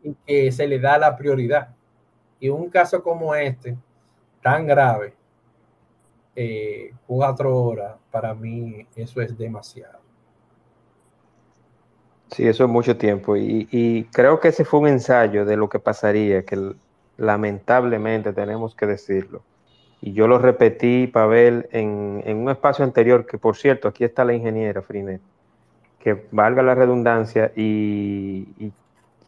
y 0.03 0.15
que 0.27 0.53
se 0.53 0.67
le 0.67 0.79
da 0.79 0.99
la 0.99 1.17
prioridad. 1.17 1.69
Y 2.39 2.49
un 2.49 2.69
caso 2.69 3.03
como 3.03 3.35
este, 3.35 3.77
tan 4.43 4.67
grave, 4.67 5.15
eh, 6.35 6.93
cuatro 7.07 7.57
horas, 7.57 7.97
para 8.11 8.35
mí 8.35 8.87
eso 8.95 9.21
es 9.21 9.37
demasiado. 9.37 9.99
Sí, 12.31 12.47
eso 12.47 12.65
es 12.65 12.71
mucho 12.71 12.97
tiempo. 12.97 13.37
Y, 13.37 14.09
creo 14.13 14.41
que 14.41 14.49
ese 14.49 14.65
fue 14.65 14.81
un 14.81 14.89
ensayo 14.89 15.45
de 15.45 15.57
lo 15.57 15.69
que 15.69 15.79
pasaría, 15.79 16.45
que 16.45 16.75
lamentablemente 17.17 18.33
tenemos 18.33 18.75
que 18.75 18.87
decirlo. 18.87 19.43
Y 20.03 20.13
yo 20.13 20.29
lo 20.29 20.39
repetí, 20.39 21.07
Pavel, 21.07 21.69
en, 21.73 22.23
en 22.27 22.37
un 22.39 22.51
espacio 22.51 22.85
anterior, 22.85 23.27
que 23.27 23.39
por 23.39 23.57
cierto, 23.57 23.89
aquí 23.89 24.05
está 24.05 24.25
la 24.25 24.35
ingeniera 24.35 24.83
Frinet, 24.83 25.23
que 26.07 26.25
valga 26.31 26.63
la 26.63 26.77
redundancia 26.77 27.51
y, 27.57 28.71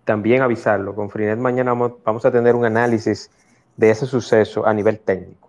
también 0.05 0.43
avisarlo. 0.43 0.95
Con 0.95 1.11
Frinet 1.11 1.37
mañana 1.37 1.75
vamos 1.75 2.25
a 2.25 2.31
tener 2.31 2.55
un 2.55 2.65
análisis 2.65 3.33
de 3.77 3.91
ese 3.91 4.07
suceso 4.07 4.65
a 4.65 4.73
nivel 4.73 5.01
técnico. 5.01 5.49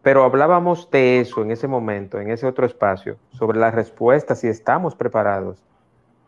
Pero 0.00 0.24
hablábamos 0.24 0.90
de 0.90 1.20
eso 1.20 1.42
en 1.42 1.50
ese 1.50 1.68
momento, 1.68 2.18
en 2.18 2.30
ese 2.30 2.46
otro 2.46 2.64
espacio, 2.64 3.18
sobre 3.32 3.58
la 3.58 3.70
respuesta, 3.70 4.34
si 4.34 4.48
estamos 4.48 4.94
preparados 4.94 5.62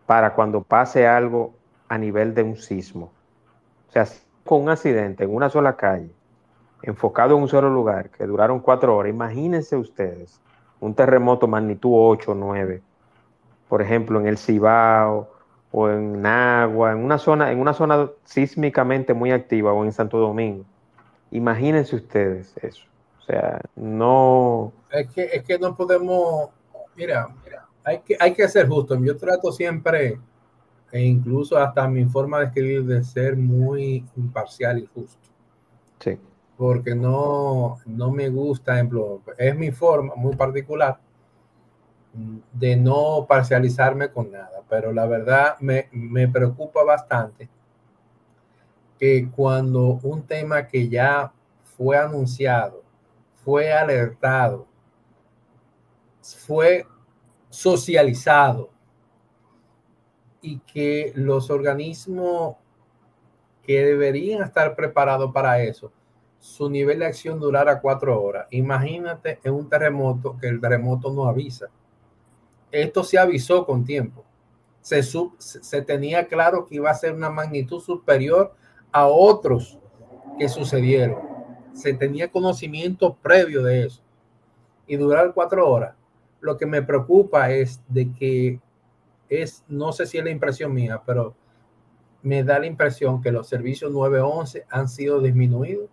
para 0.05 0.35
cuando 0.35 0.63
pase 0.63 1.07
algo 1.07 1.55
a 1.89 1.97
nivel 1.97 2.35
de 2.35 2.43
un 2.43 2.59
sismo. 2.59 3.11
O 3.89 3.93
sea, 3.93 4.07
con 4.45 4.61
un 4.61 4.69
accidente 4.69 5.25
en 5.25 5.35
una 5.35 5.49
sola 5.49 5.75
calle, 5.75 6.11
enfocado 6.83 7.35
en 7.35 7.45
un 7.45 7.49
solo 7.49 7.71
lugar, 7.71 8.11
que 8.11 8.27
duraron 8.27 8.61
cuatro 8.61 8.95
horas, 8.95 9.09
imagínense 9.09 9.75
ustedes 9.75 10.39
un 10.81 10.95
terremoto 10.95 11.49
magnitud 11.49 11.93
8 11.95 12.33
o 12.33 12.35
9, 12.35 12.83
por 13.69 13.83
ejemplo, 13.83 14.21
en 14.21 14.27
el 14.27 14.39
Cibao 14.39 15.29
o 15.73 15.89
en 15.89 16.23
Nagua, 16.23 16.93
en 16.93 16.99
una 16.99 17.19
zona, 17.19 17.53
en 17.53 17.61
una 17.61 17.75
zona 17.75 18.11
sísmicamente 18.25 19.15
muy 19.15 19.31
activa 19.31 19.73
o 19.73 19.85
en 19.85 19.93
Santo 19.93 20.19
Domingo. 20.19 20.65
Imagínense 21.31 21.97
ustedes 21.97 22.57
eso. 22.63 22.85
O 23.19 23.23
sea, 23.23 23.61
no. 23.77 24.73
Es 24.91 25.09
que, 25.11 25.25
es 25.25 25.43
que 25.43 25.59
no 25.59 25.77
podemos. 25.77 26.51
Mira, 26.97 27.29
mira 27.45 27.69
hay 27.89 28.01
que, 28.01 28.17
hay 28.21 28.35
que 28.35 28.47
ser 28.49 28.69
justo. 28.69 28.99
Yo 29.03 29.17
trato 29.17 29.51
siempre, 29.51 30.19
e 30.93 31.01
incluso 31.01 31.57
hasta 31.57 31.89
mi 31.89 32.05
forma 32.05 32.41
de 32.41 32.47
escribir, 32.47 32.85
de 32.85 33.03
ser 33.03 33.37
muy 33.37 34.05
imparcial 34.17 34.79
y 34.79 34.87
justo. 34.87 35.29
Sí. 35.99 36.19
Porque 36.57 36.95
no, 36.95 37.79
no 37.87 38.11
me 38.11 38.29
gusta, 38.29 38.75
ejemplo, 38.75 39.23
es 39.39 39.57
mi 39.57 39.71
forma 39.71 40.15
muy 40.17 40.37
particular 40.37 40.99
de 42.13 42.77
no 42.77 43.27
parcializarme 43.29 44.11
con 44.11 44.31
nada, 44.31 44.63
pero 44.69 44.93
la 44.93 45.07
verdad 45.07 45.57
me, 45.61 45.89
me 45.93 46.27
preocupa 46.29 46.83
bastante 46.83 47.49
que 48.99 49.29
cuando 49.31 50.01
un 50.03 50.23
tema 50.23 50.67
que 50.67 50.89
ya 50.89 51.33
fue 51.77 51.97
anunciado, 51.97 52.83
fue 53.45 53.73
alertado, 53.73 54.67
fue 56.21 56.87
socializado 57.49 58.71
y 60.43 60.59
que 60.61 61.13
los 61.15 61.51
organismos 61.51 62.57
que 63.63 63.85
deberían 63.85 64.43
estar 64.43 64.75
preparados 64.75 65.33
para 65.33 65.63
eso, 65.63 65.93
su 66.39 66.71
nivel 66.71 67.01
de 67.01 67.07
acción 67.07 67.39
durara 67.39 67.81
cuatro 67.81 68.21
horas. 68.23 68.47
Imagínate 68.51 69.41
en 69.45 69.55
un 69.55 69.69
terremoto 69.69 70.37
que 70.41 70.49
el 70.49 70.61
terremoto 70.61 71.13
no 71.13 71.27
avisa. 71.27 71.69
Esto 72.71 73.05
se 73.05 73.19
avisó 73.19 73.65
con 73.67 73.85
tiempo. 73.85 74.25
Se, 74.81 75.03
se 75.03 75.83
tenía 75.83 76.27
claro 76.27 76.67
que 76.67 76.77
iba 76.77 76.91
a 76.91 76.95
ser 76.95 77.15
una 77.15 77.31
magnitud 77.31 77.81
superior 77.81 78.55
a 78.93 79.07
otros 79.07 79.79
que 80.39 80.49
sucedieron. 80.49 81.19
Se 81.73 81.93
tenía 81.95 82.31
conocimiento 82.31 83.15
previo 83.15 83.63
de 83.63 83.87
eso. 83.87 84.03
Y 84.87 84.97
durar 84.97 85.35
cuatro 85.35 85.69
horas 85.69 85.99
lo 86.41 86.57
que 86.57 86.67
me 86.67 86.83
preocupa 86.83 87.51
es 87.51 87.81
de 87.89 88.13
que 88.13 88.61
es, 89.29 89.65
no 89.69 89.93
sé 89.93 90.07
si 90.07 90.19
es 90.19 90.25
la 90.25 90.31
impresión 90.31 90.73
mía, 90.73 91.03
pero 91.05 91.35
me 92.23 92.43
da 92.43 92.59
la 92.59 92.67
impresión 92.67 93.21
que 93.21 93.33
los 93.33 93.49
servicios 93.49 93.93
911 93.93 94.67
han 94.71 94.89
sido 94.89 95.21
disminuidos. 95.21 95.89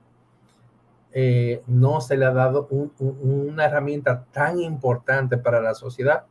Eh, 1.11 1.63
no 1.67 2.01
se 2.01 2.17
le 2.17 2.25
ha 2.25 2.31
dado 2.31 2.67
una 2.99 3.65
herramienta 3.65 4.25
tan 4.31 4.59
importante 4.59 5.37
para 5.37 5.61
la 5.61 5.73
sociedad. 5.73 6.25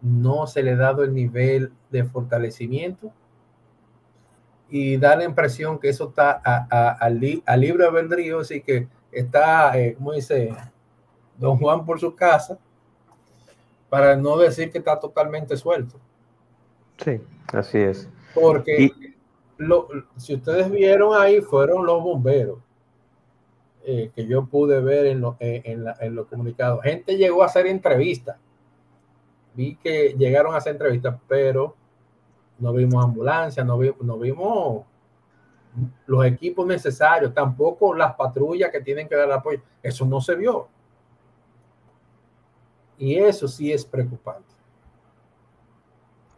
No 0.00 0.46
se 0.46 0.62
le 0.62 0.72
ha 0.72 0.76
dado 0.76 1.02
el 1.04 1.14
nivel 1.14 1.72
de 1.90 2.04
fortalecimiento. 2.04 3.12
Y 4.70 4.98
da 4.98 5.16
la 5.16 5.24
impresión 5.24 5.78
que 5.78 5.88
eso 5.88 6.08
está 6.08 6.32
al 7.00 7.20
libre 7.20 7.86
albedrío, 7.86 8.40
así 8.40 8.60
que 8.60 8.86
está, 9.10 9.78
eh, 9.78 9.94
como 9.94 10.12
dice 10.12 10.54
don 11.38 11.56
Juan 11.56 11.86
por 11.86 11.98
su 11.98 12.14
casa, 12.14 12.58
para 13.88 14.16
no 14.16 14.36
decir 14.36 14.70
que 14.70 14.78
está 14.78 15.00
totalmente 15.00 15.56
suelto. 15.56 15.98
Sí, 16.98 17.20
así 17.52 17.78
es. 17.78 18.08
Porque 18.34 18.90
lo, 19.56 19.88
si 20.16 20.34
ustedes 20.34 20.70
vieron 20.70 21.16
ahí, 21.16 21.40
fueron 21.40 21.86
los 21.86 22.02
bomberos 22.02 22.58
eh, 23.84 24.10
que 24.14 24.26
yo 24.26 24.44
pude 24.44 24.80
ver 24.80 25.06
en, 25.06 25.22
lo, 25.22 25.36
eh, 25.40 25.62
en, 25.64 25.86
en 26.00 26.14
los 26.14 26.26
comunicados. 26.26 26.82
Gente 26.82 27.16
llegó 27.16 27.42
a 27.42 27.46
hacer 27.46 27.66
entrevistas. 27.66 28.36
Vi 29.58 29.74
que 29.74 30.14
llegaron 30.16 30.54
a 30.54 30.58
hacer 30.58 30.74
entrevistas, 30.74 31.16
pero 31.26 31.74
no 32.60 32.72
vimos 32.72 33.04
ambulancia, 33.04 33.64
no, 33.64 33.76
vimos 33.76 34.84
los 36.06 36.24
equipos 36.24 36.64
necesarios, 36.64 37.34
tampoco 37.34 37.92
las 37.92 38.14
patrullas 38.14 38.70
que 38.70 38.80
tienen 38.80 39.08
que 39.08 39.16
dar 39.16 39.32
apoyo. 39.32 39.60
Eso 39.82 40.06
no 40.06 40.20
se 40.20 40.36
vio. 40.36 40.68
Y 42.98 43.16
eso 43.16 43.48
sí 43.48 43.72
es 43.72 43.84
preocupante. 43.84 44.54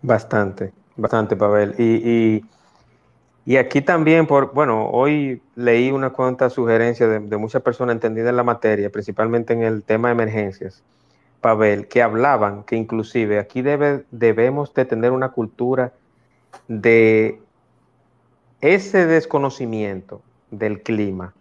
Bastante, 0.00 0.72
bastante, 0.96 1.36
Pavel. 1.36 1.74
Y, 1.76 2.42
y, 3.44 3.56
aquí 3.58 3.82
también, 3.82 4.26
por, 4.26 4.54
bueno, 4.54 4.88
hoy 4.88 5.42
leí 5.56 5.90
una 5.90 6.08
cuanta 6.08 6.48
sugerencia 6.48 7.06
de, 7.06 7.36
muchas 7.36 7.60
personas 7.60 7.96
entendidas 7.96 8.30
en 8.30 8.36
la 8.36 8.44
materia, 8.44 8.88
principalmente 8.88 9.52
en 9.52 9.62
el 9.62 9.82
tema 9.82 10.08
de 10.08 10.12
emergencias, 10.12 10.82
Pavel, 11.40 11.88
que 11.88 12.02
hablaban 12.02 12.64
que 12.64 12.76
inclusive 12.76 13.38
aquí 13.38 13.62
debe, 13.62 14.04
debemos 14.10 14.74
de 14.74 14.84
tener 14.84 15.12
una 15.12 15.30
cultura 15.30 15.92
de 16.68 17.40
ese 18.60 19.06
desconocimiento 19.06 20.22
del 20.50 20.82
clima. 20.82 21.34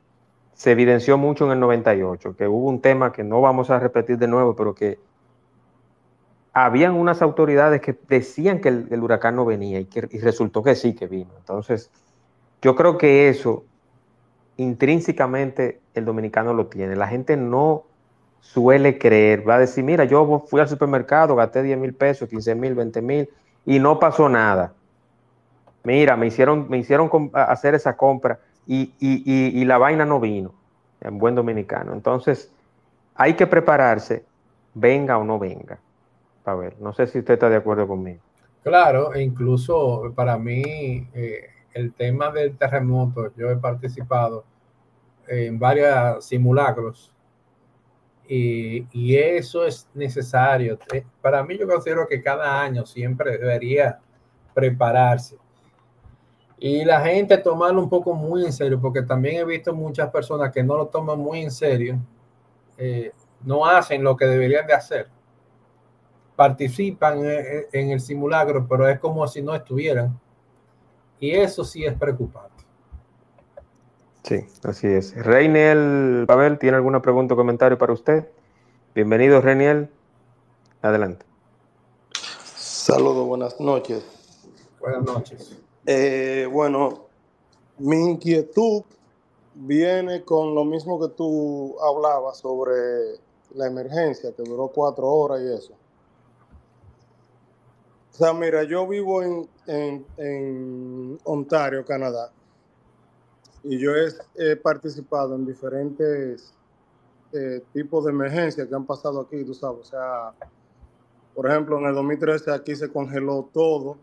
Se 0.53 0.71
evidenció 0.71 1.17
mucho 1.17 1.45
en 1.45 1.51
el 1.51 1.59
98, 1.59 2.35
que 2.35 2.47
hubo 2.47 2.69
un 2.69 2.81
tema 2.81 3.11
que 3.11 3.23
no 3.23 3.41
vamos 3.41 3.69
a 3.69 3.79
repetir 3.79 4.17
de 4.17 4.27
nuevo, 4.27 4.55
pero 4.55 4.73
que 4.73 4.99
habían 6.53 6.95
unas 6.95 7.21
autoridades 7.21 7.81
que 7.81 7.97
decían 8.07 8.59
que 8.59 8.69
el, 8.69 9.03
huracán 9.03 9.35
no 9.35 9.45
venía 9.45 9.79
y, 9.79 9.85
que, 9.85 10.01
resultó 10.01 10.63
que 10.63 10.75
sí 10.75 10.93
que 10.95 11.07
vino. 11.07 11.31
Entonces, 11.37 11.91
yo 12.61 12.75
creo 12.75 12.97
que 12.97 13.29
eso 13.29 13.63
intrínsecamente 14.57 15.79
el 15.93 16.05
dominicano 16.05 16.53
lo 16.53 16.67
tiene. 16.67 16.95
La 16.95 17.07
gente 17.07 17.37
no 17.37 17.85
suele 18.41 18.97
creer, 18.97 19.47
va 19.47 19.55
a 19.55 19.59
decir, 19.59 19.83
mira, 19.83 20.05
yo 20.05 20.43
fui 20.47 20.61
al 20.61 20.67
supermercado, 20.67 21.35
gasté 21.35 21.63
10 21.63 21.77
mil 21.77 21.93
pesos, 21.93 22.29
15 22.29 22.55
mil, 22.55 22.75
20 22.75 23.01
mil 23.01 23.29
y 23.65 23.79
no 23.79 23.99
pasó 23.99 24.29
nada. 24.29 24.73
Mira, 25.83 26.15
me 26.15 26.27
hicieron, 26.27 26.69
me 26.69 26.77
hicieron 26.77 27.09
hacer 27.33 27.75
esa 27.75 27.95
compra 27.95 28.39
y, 28.67 28.93
y 28.99 29.65
la 29.65 29.77
vaina 29.77 30.05
no 30.05 30.19
vino, 30.19 30.53
en 31.01 31.17
buen 31.17 31.35
dominicano. 31.35 31.93
Entonces, 31.93 32.51
hay 33.15 33.33
que 33.33 33.47
prepararse, 33.47 34.25
venga 34.73 35.17
o 35.17 35.23
no 35.23 35.39
venga 35.39 35.79
ver, 36.55 36.75
No 36.79 36.93
sé 36.93 37.07
si 37.07 37.19
usted 37.19 37.35
está 37.35 37.49
de 37.49 37.57
acuerdo 37.57 37.87
conmigo. 37.87 38.19
Claro, 38.63 39.13
e 39.13 39.21
incluso 39.21 40.11
para 40.15 40.37
mí 40.37 41.07
eh, 41.13 41.49
el 41.73 41.93
tema 41.93 42.31
del 42.31 42.57
terremoto, 42.57 43.31
yo 43.35 43.49
he 43.49 43.55
participado 43.55 44.43
en 45.27 45.59
varios 45.59 46.25
simulacros 46.25 47.13
y, 48.31 49.15
eso 49.15 49.65
es 49.65 49.87
necesario. 49.95 50.77
Eh, 50.93 51.03
para 51.19 51.43
mí 51.43 51.57
yo 51.57 51.67
considero 51.67 52.07
que 52.07 52.21
cada 52.21 52.61
año 52.61 52.85
siempre 52.85 53.37
debería 53.37 53.99
prepararse. 54.53 55.35
Y 56.59 56.85
la 56.85 57.01
gente 57.01 57.37
tomarlo 57.39 57.81
un 57.81 57.89
poco 57.89 58.13
muy 58.13 58.45
en 58.45 58.53
serio, 58.53 58.79
porque 58.79 59.01
también 59.01 59.37
he 59.37 59.45
visto 59.45 59.73
muchas 59.73 60.11
personas 60.11 60.51
que 60.51 60.61
no 60.61 60.77
lo 60.77 60.87
toman 60.87 61.17
muy 61.17 61.41
en 61.41 61.49
serio, 61.49 61.97
eh, 62.77 63.11
no 63.41 63.65
hacen 63.65 64.03
lo 64.03 64.15
que 64.15 64.25
deberían 64.25 64.67
de 64.67 64.73
hacer. 64.73 65.07
Participan 66.35 67.19
en 67.23 67.89
el 67.89 67.99
simulacro, 67.99 68.67
pero 68.67 68.87
es 68.87 68.99
como 68.99 69.27
si 69.27 69.41
no 69.41 69.55
estuvieran. 69.55 70.17
Y 71.19 71.31
eso 71.31 71.63
sí 71.63 71.83
es 71.83 71.93
preocupante. 71.93 72.58
Sí, 74.29 74.45
así 74.61 74.85
es. 74.85 75.15
Reiniel 75.15 76.25
Pavel, 76.27 76.59
¿tiene 76.59 76.77
alguna 76.77 77.01
pregunta 77.01 77.33
o 77.33 77.37
comentario 77.37 77.79
para 77.79 77.93
usted? 77.93 78.27
Bienvenido, 78.93 79.41
Reiniel. 79.41 79.89
Adelante. 80.83 81.25
Saludos, 82.55 83.25
buenas 83.25 83.59
noches. 83.59 84.05
Buenas 84.79 85.01
noches. 85.01 85.57
Eh, 85.83 86.47
bueno, 86.51 87.05
mi 87.79 88.11
inquietud 88.11 88.83
viene 89.55 90.23
con 90.23 90.53
lo 90.53 90.63
mismo 90.63 90.99
que 90.99 91.07
tú 91.07 91.75
hablabas 91.81 92.37
sobre 92.37 93.17
la 93.55 93.65
emergencia, 93.65 94.31
que 94.37 94.43
duró 94.43 94.67
cuatro 94.67 95.07
horas 95.07 95.41
y 95.41 95.51
eso. 95.51 95.73
O 98.13 98.15
sea, 98.15 98.31
mira, 98.31 98.61
yo 98.61 98.87
vivo 98.87 99.23
en, 99.23 99.49
en, 100.17 101.17
Ontario, 101.23 101.83
Canadá, 101.83 102.31
y 103.63 103.77
yo 103.77 103.91
he, 104.35 104.55
participado 104.55 105.35
en 105.35 105.45
diferentes 105.45 106.53
eh, 107.33 107.63
tipos 107.73 108.05
de 108.05 108.11
emergencias 108.11 108.67
que 108.67 108.75
han 108.75 108.85
pasado 108.85 109.21
aquí, 109.21 109.43
tú 109.43 109.53
sabes. 109.53 109.81
O 109.81 109.83
sea, 109.83 110.33
por 111.35 111.49
ejemplo, 111.49 111.77
en 111.79 111.85
el 111.85 111.95
2013 111.95 112.51
aquí 112.51 112.75
se 112.75 112.91
congeló 112.91 113.49
todo 113.53 113.97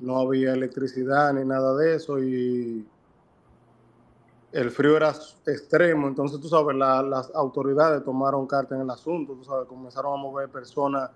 no 0.00 0.18
había 0.18 0.52
electricidad 0.52 1.32
ni 1.32 1.44
nada 1.44 1.74
de 1.76 1.96
eso 1.96 2.22
y 2.22 2.86
el 4.52 4.70
frío 4.70 4.96
era 4.96 5.14
extremo, 5.46 6.08
entonces 6.08 6.40
tú 6.40 6.48
sabes, 6.48 6.74
las 6.76 7.30
autoridades 7.34 8.02
tomaron 8.02 8.46
carta 8.46 8.74
en 8.74 8.82
el 8.82 8.90
asunto, 8.90 9.34
tú 9.34 9.44
sabes, 9.44 9.68
comenzaron 9.68 10.18
a 10.18 10.22
mover 10.22 10.48
personas 10.48 11.10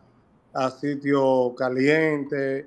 a 0.53 0.71
sitios 0.71 1.55
calientes, 1.57 2.67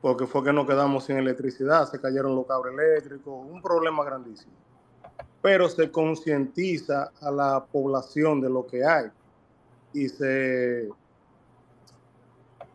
porque 0.00 0.26
fue 0.26 0.44
que 0.44 0.52
nos 0.52 0.66
quedamos 0.66 1.04
sin 1.04 1.16
electricidad, 1.16 1.90
se 1.90 2.00
cayeron 2.00 2.36
los 2.36 2.46
cables 2.46 2.74
eléctricos, 2.74 3.46
un 3.48 3.60
problema 3.60 4.04
grandísimo. 4.04 4.52
Pero 5.42 5.68
se 5.68 5.90
concientiza 5.90 7.12
a 7.20 7.30
la 7.30 7.64
población 7.64 8.40
de 8.40 8.50
lo 8.50 8.66
que 8.66 8.84
hay 8.84 9.10
y 9.92 10.08
se 10.08 10.88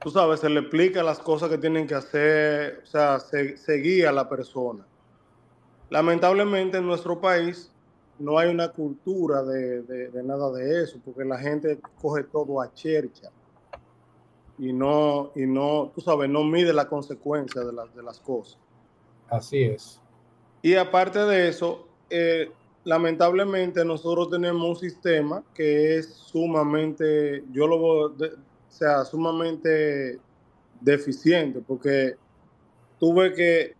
tú 0.03 0.11
sabes, 0.11 0.41
se 0.41 0.49
le 0.49 0.59
explica 0.59 1.01
las 1.01 1.17
cosas 1.19 1.49
que 1.49 1.57
tienen 1.57 1.88
que 1.88 1.95
hacer, 1.95 2.82
o 2.84 2.86
sea, 2.86 3.19
se, 3.21 3.74
guía 3.78 4.09
a 4.09 4.11
la 4.11 4.28
persona. 4.28 4.86
Lamentablemente 5.89 6.78
en 6.78 6.86
nuestro 6.86 7.21
país 7.21 7.71
no 8.19 8.38
hay 8.38 8.49
una 8.49 8.69
cultura 8.69 9.43
de, 9.43 10.11
nada 10.26 10.51
de 10.51 10.84
eso, 10.84 10.99
porque 11.03 11.24
la 11.24 11.38
gente 11.38 11.80
coge 12.01 12.24
todo 12.24 12.61
a 12.61 12.74
chercha 12.74 13.30
y 14.64 14.72
no, 14.72 15.32
y 15.36 15.45
no, 15.45 15.91
tú 15.93 15.99
sabes, 15.99 16.30
no 16.30 16.41
mide 16.45 16.72
la 16.72 16.88
consecuencia 16.88 17.61
de, 17.61 17.72
de 17.93 18.03
las 18.03 18.20
cosas. 18.22 18.57
Así 19.30 19.64
es. 19.64 19.99
Y 20.61 20.76
aparte 20.76 21.20
de 21.20 21.49
eso, 21.49 21.86
eh, 22.09 22.49
lamentablemente 22.86 23.84
nosotros 23.84 24.30
tenemos 24.30 24.66
un 24.66 24.76
sistema 24.78 25.43
que 25.53 25.97
es 25.97 26.14
sumamente, 26.14 27.43
yo 27.51 27.68
lo 27.68 27.82
veo 28.18 28.38
sea 28.70 29.03
sumamente 29.03 30.20
deficiente, 30.80 31.59
porque 31.59 32.16
tuve 32.99 33.34
que 33.34 33.76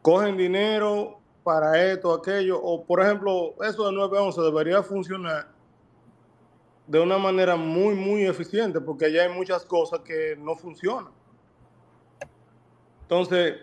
cogen 0.00 0.38
dinero 0.38 1.18
para 1.44 1.92
esto, 1.92 2.14
aquello, 2.14 2.58
o 2.62 2.82
por 2.82 3.02
ejemplo, 3.02 3.54
eso 3.62 3.86
de 3.86 3.92
911 3.92 4.40
debería 4.40 4.82
funcionar 4.82 5.55
de 6.86 7.00
una 7.00 7.18
manera 7.18 7.56
muy, 7.56 7.94
muy 7.94 8.24
eficiente, 8.24 8.80
porque 8.80 9.06
allá 9.06 9.24
hay 9.24 9.32
muchas 9.32 9.64
cosas 9.64 10.00
que 10.00 10.36
no 10.38 10.54
funcionan. 10.54 11.12
Entonces, 13.02 13.56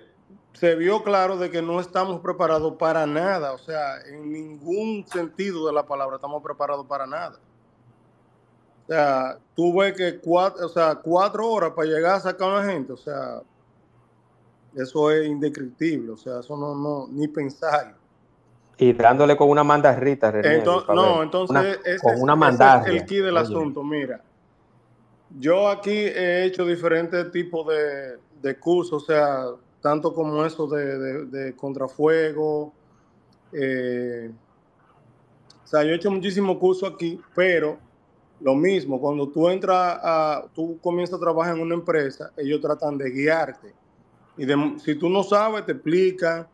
se 0.53 0.75
vio 0.75 1.03
claro 1.03 1.37
de 1.37 1.49
que 1.49 1.61
no 1.61 1.79
estamos 1.79 2.21
preparados 2.21 2.75
para 2.75 3.05
nada, 3.05 3.53
o 3.53 3.57
sea, 3.57 4.01
en 4.01 4.31
ningún 4.31 5.05
sentido 5.07 5.67
de 5.67 5.73
la 5.73 5.85
palabra 5.85 6.17
estamos 6.17 6.43
preparados 6.43 6.85
para 6.85 7.07
nada. 7.07 7.39
O 8.83 8.87
sea, 8.87 9.39
tuve 9.55 9.93
que 9.93 10.19
cuatro, 10.19 10.65
o 10.65 10.69
sea, 10.69 10.95
cuatro 10.95 11.49
horas 11.49 11.71
para 11.71 11.87
llegar 11.87 12.15
a 12.15 12.19
sacar 12.19 12.49
a 12.49 12.59
una 12.59 12.71
gente, 12.71 12.93
o 12.93 12.97
sea, 12.97 13.41
eso 14.75 15.11
es 15.11 15.27
indescriptible, 15.27 16.11
o 16.11 16.17
sea, 16.17 16.39
eso 16.39 16.57
no, 16.57 16.75
no, 16.75 17.07
ni 17.09 17.27
pensar. 17.27 17.95
Y 18.77 18.93
dándole 18.93 19.37
con 19.37 19.49
una 19.49 19.63
mandarrita, 19.63 20.31
no, 20.31 21.21
entonces 21.21 21.79
con 22.01 22.21
una 22.21 22.35
mandarrita. 22.35 22.95
es 22.95 23.01
el 23.01 23.07
key 23.07 23.19
del 23.19 23.37
asunto, 23.37 23.83
mira. 23.83 24.21
Yo 25.39 25.67
aquí 25.67 25.91
he 25.91 26.45
hecho 26.45 26.65
diferentes 26.65 27.31
tipos 27.31 27.67
de, 27.67 28.17
de 28.41 28.59
cursos, 28.59 29.03
o 29.03 29.05
sea, 29.05 29.45
tanto 29.81 30.13
como 30.13 30.45
eso 30.45 30.67
de, 30.67 31.25
de, 31.25 31.55
contrafuego. 31.55 32.73
Eh, 33.51 34.31
o 35.63 35.67
sea, 35.67 35.83
yo 35.83 35.91
he 35.91 35.95
hecho 35.95 36.11
muchísimos 36.11 36.57
cursos 36.57 36.91
aquí, 36.93 37.19
pero 37.35 37.77
lo 38.39 38.55
mismo, 38.55 38.99
cuando 38.99 39.27
tú 39.29 39.49
entras 39.49 39.99
a, 40.01 40.45
tú 40.53 40.77
comienzas 40.81 41.17
a 41.17 41.19
trabajar 41.19 41.55
en 41.55 41.61
una 41.61 41.75
empresa, 41.75 42.31
ellos 42.37 42.61
tratan 42.61 42.97
de 42.97 43.09
guiarte. 43.09 43.73
Y 44.37 44.45
si 44.79 44.95
tú 44.95 45.09
no 45.09 45.23
sabes, 45.23 45.65
te 45.65 45.73
explican 45.73 46.47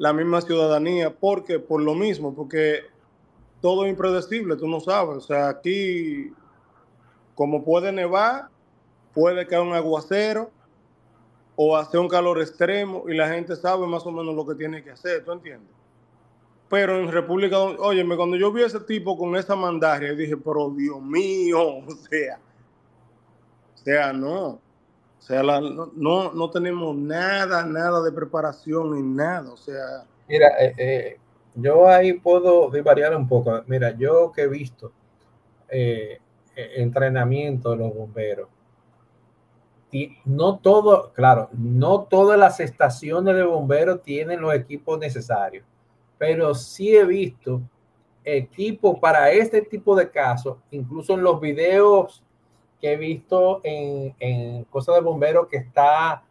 la 0.00 0.14
misma 0.14 0.40
ciudadanía. 0.40 1.14
¿Por 1.14 1.44
qué? 1.44 1.58
Por 1.58 1.82
lo 1.82 1.94
mismo, 1.94 2.34
porque 2.34 2.80
todo 3.60 3.84
es 3.84 3.90
impredecible, 3.90 4.56
tú 4.56 4.66
no 4.66 4.80
sabes. 4.80 5.18
O 5.18 5.20
sea, 5.20 5.50
aquí, 5.50 6.32
como 7.34 7.62
puede 7.62 7.92
nevar, 7.92 8.48
puede 9.12 9.46
caer 9.46 9.60
un 9.60 9.74
aguacero 9.74 10.50
o 11.54 11.76
hacer 11.76 12.00
un 12.00 12.08
calor 12.08 12.40
extremo 12.40 13.04
y 13.10 13.14
la 13.14 13.28
gente 13.28 13.54
sabe 13.56 13.86
más 13.86 14.06
o 14.06 14.10
menos 14.10 14.34
lo 14.34 14.46
que 14.46 14.54
tiene 14.54 14.82
que 14.82 14.90
hacer, 14.90 15.22
¿tú 15.22 15.32
entiendes? 15.32 15.76
Pero 16.70 16.98
en 16.98 17.12
República 17.12 17.56
Dominicana, 17.58 18.16
cuando 18.16 18.38
yo 18.38 18.50
vi 18.50 18.62
a 18.62 18.66
ese 18.68 18.80
tipo 18.80 19.18
con 19.18 19.36
esa 19.36 19.54
mandaria, 19.54 20.14
dije, 20.14 20.38
pero 20.38 20.70
Dios 20.70 21.02
mío, 21.02 21.60
o 21.86 21.90
sea, 22.08 22.40
o 23.74 23.78
sea, 23.78 24.12
no. 24.14 24.62
O 25.20 25.22
sea, 25.22 25.42
no, 25.42 26.32
no, 26.32 26.50
tenemos 26.50 26.96
nada, 26.96 27.64
nada 27.64 28.02
de 28.02 28.10
preparación 28.10 28.94
ni 28.94 29.02
nada. 29.02 29.52
O 29.52 29.56
sea. 29.56 30.04
Mira, 30.28 30.48
eh, 30.58 30.74
eh, 30.76 31.18
yo 31.54 31.86
ahí 31.86 32.14
puedo 32.14 32.70
variar 32.82 33.14
un 33.14 33.28
poco. 33.28 33.62
Mira, 33.68 33.92
yo 33.96 34.32
que 34.32 34.42
he 34.42 34.48
visto 34.48 34.90
eh, 35.68 36.18
entrenamiento 36.56 37.70
de 37.70 37.76
los 37.76 37.94
bomberos. 37.94 38.48
Y 39.92 40.16
no 40.24 40.58
todo, 40.58 41.12
claro, 41.12 41.48
no 41.52 42.02
todas 42.02 42.38
las 42.38 42.58
estaciones 42.60 43.34
de 43.34 43.42
bomberos 43.42 44.02
tienen 44.02 44.40
los 44.40 44.54
equipos 44.54 44.98
necesarios 44.98 45.64
pero 46.20 46.54
sí 46.54 46.94
he 46.94 47.02
visto 47.06 47.62
equipos 48.22 48.98
para 48.98 49.30
este 49.30 49.62
tipo 49.62 49.96
de 49.96 50.10
casos, 50.10 50.58
incluso 50.70 51.14
en 51.14 51.22
los 51.22 51.40
videos 51.40 52.22
que 52.80 52.92
he 52.92 52.96
visto 52.96 53.60
en, 53.62 54.14
en 54.18 54.64
cosas 54.64 54.96
de 54.96 55.00
bomberos 55.02 55.48
que 55.48 55.58
está 55.58 56.22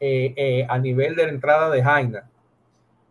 eh, 0.00 0.34
eh, 0.36 0.66
a 0.68 0.78
nivel 0.78 1.14
de 1.14 1.26
la 1.26 1.32
entrada 1.32 1.70
de 1.70 1.80
Jaina, 1.80 2.28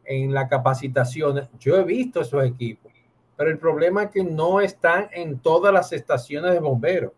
en 0.04 0.34
la 0.34 0.50
capacitación, 0.50 1.48
yo 1.58 1.78
he 1.78 1.86
visto 1.86 2.20
esos 2.20 2.44
equipos, 2.44 2.92
pero 3.38 3.50
el 3.50 3.58
problema 3.58 4.04
es 4.04 4.10
que 4.12 4.26
no 4.26 4.60
están 4.60 5.08
en 5.14 5.40
todas 5.40 5.74
las 5.74 5.94
estaciones 5.94 6.52
de 6.52 6.60
bomberos. 6.60 7.14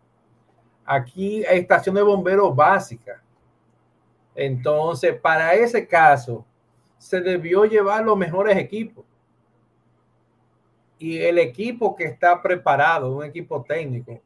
Aquí 0.84 1.44
hay 1.44 1.58
estaciones 1.58 2.02
de 2.02 2.06
bomberos 2.08 2.54
básicas. 2.54 3.20
Entonces, 4.36 5.18
para 5.20 5.54
ese 5.54 5.88
caso, 5.88 6.44
se 6.96 7.20
debió 7.20 7.64
llevar 7.64 8.04
los 8.04 8.16
mejores 8.16 8.56
equipos. 8.56 9.04
Y 11.00 11.18
el 11.18 11.38
equipo 11.38 11.96
que 11.96 12.04
está 12.04 12.40
preparado, 12.40 13.16
un 13.16 13.24
equipo 13.24 13.60
técnico. 13.62 14.20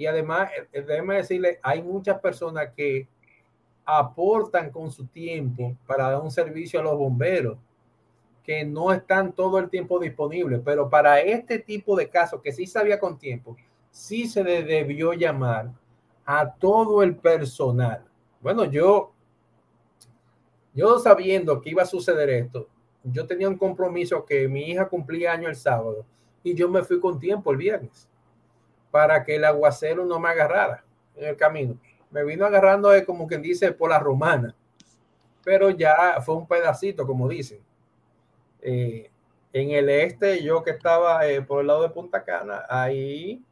Y 0.00 0.06
además, 0.06 0.50
eh, 0.56 0.66
eh, 0.72 0.80
déjeme 0.80 1.16
decirle, 1.16 1.60
hay 1.62 1.82
muchas 1.82 2.18
personas 2.20 2.70
que 2.74 3.06
aportan 3.84 4.70
con 4.70 4.90
su 4.90 5.04
tiempo 5.04 5.76
para 5.86 6.12
dar 6.12 6.22
un 6.22 6.30
servicio 6.30 6.80
a 6.80 6.82
los 6.82 6.96
bomberos, 6.96 7.58
que 8.42 8.64
no 8.64 8.94
están 8.94 9.34
todo 9.34 9.58
el 9.58 9.68
tiempo 9.68 9.98
disponibles, 9.98 10.62
pero 10.64 10.88
para 10.88 11.20
este 11.20 11.58
tipo 11.58 11.94
de 11.96 12.08
casos 12.08 12.40
que 12.40 12.50
sí 12.50 12.66
sabía 12.66 12.98
con 12.98 13.18
tiempo, 13.18 13.58
sí 13.90 14.26
se 14.26 14.42
le 14.42 14.62
debió 14.62 15.12
llamar 15.12 15.70
a 16.24 16.50
todo 16.50 17.02
el 17.02 17.14
personal. 17.16 18.02
Bueno, 18.40 18.64
yo 18.64 19.12
yo 20.72 20.98
sabiendo 20.98 21.60
que 21.60 21.68
iba 21.68 21.82
a 21.82 21.86
suceder 21.86 22.30
esto, 22.30 22.68
yo 23.04 23.26
tenía 23.26 23.50
un 23.50 23.58
compromiso 23.58 24.24
que 24.24 24.48
mi 24.48 24.62
hija 24.62 24.88
cumplía 24.88 25.32
año 25.32 25.50
el 25.50 25.56
sábado 25.56 26.06
y 26.42 26.54
yo 26.54 26.70
me 26.70 26.84
fui 26.84 26.98
con 26.98 27.18
tiempo 27.18 27.50
el 27.50 27.58
viernes 27.58 28.09
para 28.90 29.24
que 29.24 29.36
el 29.36 29.44
aguacero 29.44 30.04
no 30.04 30.18
me 30.18 30.30
agarrara 30.30 30.84
en 31.16 31.28
el 31.28 31.36
camino. 31.36 31.78
Me 32.10 32.24
vino 32.24 32.44
agarrando 32.44 32.90
como 33.06 33.26
quien 33.26 33.42
dice 33.42 33.72
por 33.72 33.90
la 33.90 33.98
romana. 33.98 34.54
pero 35.44 35.70
ya 35.70 36.20
fue 36.20 36.36
un 36.36 36.46
pedacito, 36.46 37.06
como 37.06 37.28
dicen. 37.28 37.60
Eh, 38.60 39.10
en 39.52 39.70
el 39.70 39.88
este, 39.88 40.42
yo 40.42 40.62
que 40.62 40.70
estaba 40.70 41.26
eh, 41.26 41.42
por 41.42 41.60
el 41.62 41.68
lado 41.68 41.82
de 41.82 41.90
Punta 41.90 42.22
Cana, 42.24 42.64
ahí 42.68 43.42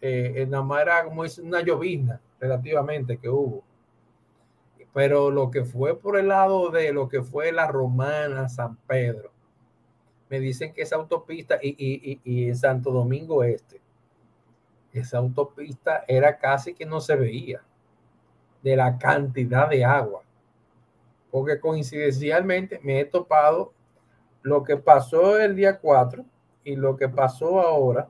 eh, 0.00 0.46
nada 0.48 0.64
más 0.64 0.82
era 0.82 1.04
como 1.04 1.22
una 1.42 1.60
llovizna 1.62 2.20
relativamente 2.40 3.18
que 3.18 3.28
hubo. 3.28 3.62
Pero 4.94 5.30
lo 5.30 5.50
que 5.50 5.64
fue 5.64 5.98
por 5.98 6.16
el 6.18 6.28
lado 6.28 6.70
de 6.70 6.92
lo 6.92 7.08
que 7.08 7.22
fue 7.22 7.52
la 7.52 7.66
Romana, 7.66 8.48
San 8.48 8.76
Pedro, 8.86 9.30
me 10.28 10.40
dicen 10.40 10.72
que 10.72 10.82
esa 10.82 10.96
autopista 10.96 11.58
y, 11.62 12.20
y, 12.24 12.48
en 12.48 12.56
Santo 12.56 12.90
Domingo 12.90 13.44
Este, 13.44 13.80
esa 15.00 15.18
autopista 15.18 16.04
era 16.08 16.38
casi 16.38 16.74
que 16.74 16.86
no 16.86 17.00
se 17.00 17.16
veía 17.16 17.62
de 18.62 18.76
la 18.76 18.98
cantidad 18.98 19.68
de 19.68 19.84
agua. 19.84 20.22
Porque 21.30 21.60
coincidencialmente 21.60 22.80
me 22.82 23.00
he 23.00 23.04
topado 23.04 23.72
lo 24.42 24.62
que 24.62 24.76
pasó 24.76 25.38
el 25.38 25.56
día 25.56 25.78
4 25.78 26.24
y 26.64 26.76
lo 26.76 26.96
que 26.96 27.08
pasó 27.08 27.60
ahora. 27.60 28.08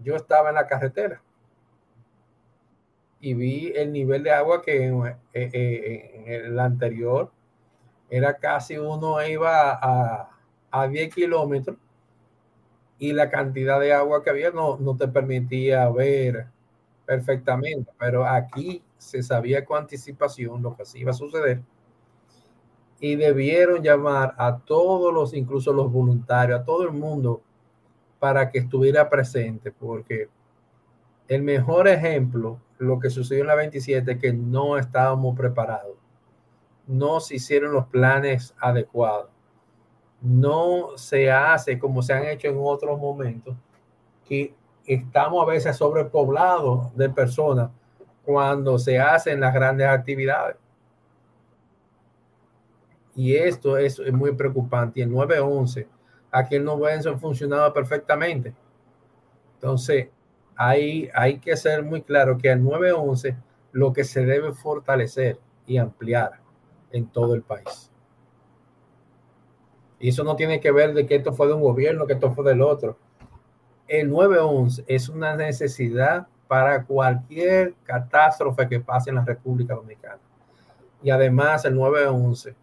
Yo 0.00 0.16
estaba 0.16 0.48
en 0.48 0.56
la 0.56 0.66
carretera 0.66 1.22
y 3.20 3.32
vi 3.32 3.72
el 3.74 3.92
nivel 3.92 4.22
de 4.22 4.32
agua 4.32 4.60
que 4.60 4.84
en, 4.84 5.06
eh, 5.06 5.16
eh, 5.32 6.42
el 6.44 6.58
anterior 6.58 7.30
era 8.10 8.36
casi 8.36 8.76
uno 8.76 9.26
iba 9.26 9.78
a, 9.80 10.30
a 10.70 10.88
10 10.88 11.14
kilómetros 11.14 11.76
y 12.98 13.12
la 13.12 13.30
cantidad 13.30 13.80
de 13.80 13.92
agua 13.92 14.22
que 14.22 14.30
había 14.30 14.50
no, 14.50 14.76
no 14.78 14.96
te 14.96 15.08
permitía 15.08 15.88
ver 15.90 16.46
perfectamente, 17.04 17.90
pero 17.98 18.26
aquí 18.26 18.82
se 18.98 19.22
sabía 19.22 19.64
con 19.64 19.78
anticipación 19.78 20.62
lo 20.62 20.76
que 20.76 20.84
se 20.84 20.98
iba 20.98 21.10
a 21.10 21.14
suceder. 21.14 21.60
Y 23.00 23.16
debieron 23.16 23.82
llamar 23.82 24.34
a 24.38 24.58
todos 24.58 25.12
los, 25.12 25.34
incluso 25.34 25.72
los 25.72 25.92
voluntarios, 25.92 26.60
a 26.60 26.64
todo 26.64 26.84
el 26.84 26.92
mundo 26.92 27.42
para 28.18 28.50
que 28.50 28.60
estuviera 28.60 29.10
presente, 29.10 29.70
porque 29.70 30.28
el 31.28 31.42
mejor 31.42 31.88
ejemplo, 31.88 32.58
lo 32.78 32.98
que 32.98 33.10
sucedió 33.10 33.42
en 33.42 33.48
la 33.48 33.54
27, 33.54 34.18
que 34.18 34.32
no 34.32 34.78
estábamos 34.78 35.36
preparados, 35.36 35.96
no 36.86 37.20
se 37.20 37.36
hicieron 37.36 37.72
los 37.72 37.86
planes 37.86 38.54
adecuados, 38.58 39.30
no 40.24 40.96
se 40.96 41.30
hace 41.30 41.78
como 41.78 42.02
se 42.02 42.14
han 42.14 42.24
hecho 42.24 42.48
en 42.48 42.56
otros 42.58 42.98
momentos, 42.98 43.54
que 44.24 44.54
estamos 44.86 45.42
a 45.42 45.50
veces 45.50 45.76
sobrepoblados 45.76 46.96
de 46.96 47.10
personas 47.10 47.70
cuando 48.24 48.78
se 48.78 48.98
hacen 48.98 49.38
las 49.40 49.52
grandes 49.52 49.86
actividades. 49.86 50.56
Y 53.14 53.36
esto 53.36 53.76
es, 53.76 54.00
muy 54.12 54.32
preocupante. 54.32 55.00
Y 55.00 55.02
el 55.02 55.12
911, 55.12 55.86
aquí 56.30 56.56
el 56.56 56.64
911 56.64 57.20
funcionaba 57.20 57.72
perfectamente. 57.72 58.54
Entonces, 59.54 60.08
hay, 60.56 61.10
hay 61.14 61.38
que 61.38 61.54
ser 61.56 61.82
muy 61.84 62.00
claro 62.02 62.38
que 62.38 62.50
el 62.50 62.64
911 62.64 63.36
lo 63.72 63.92
que 63.92 64.04
se 64.04 64.24
debe 64.24 64.52
fortalecer 64.52 65.38
y 65.66 65.76
ampliar 65.76 66.40
en 66.90 67.06
todo 67.06 67.34
el 67.34 67.42
país. 67.42 67.90
Y 70.04 70.10
eso 70.10 70.22
no 70.22 70.36
tiene 70.36 70.60
que 70.60 70.70
ver 70.70 70.92
de 70.92 71.06
que 71.06 71.14
esto 71.14 71.32
fue 71.32 71.46
de 71.46 71.54
un 71.54 71.62
gobierno, 71.62 72.06
que 72.06 72.12
esto 72.12 72.30
fue 72.30 72.44
del 72.44 72.60
otro. 72.60 72.98
El 73.88 74.10
911 74.10 74.84
es 74.86 75.08
una 75.08 75.34
necesidad 75.34 76.26
para 76.46 76.84
cualquier 76.84 77.72
catástrofe 77.84 78.68
que 78.68 78.80
pase 78.80 79.08
en 79.08 79.16
la 79.16 79.24
República 79.24 79.72
Dominicana. 79.72 80.20
Y 81.02 81.08
además 81.08 81.64
el 81.64 81.74
911 81.76 82.54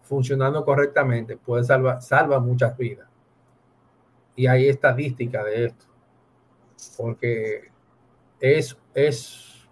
funcionando 0.00 0.64
correctamente 0.64 1.36
puede 1.36 1.62
salvar 1.62 2.00
salva 2.00 2.40
muchas 2.40 2.74
vidas. 2.78 3.06
Y 4.34 4.46
hay 4.46 4.70
estadística 4.70 5.44
de 5.44 5.66
esto. 5.66 5.84
Porque 6.96 7.70
es, 8.40 8.74
es, 8.94 9.68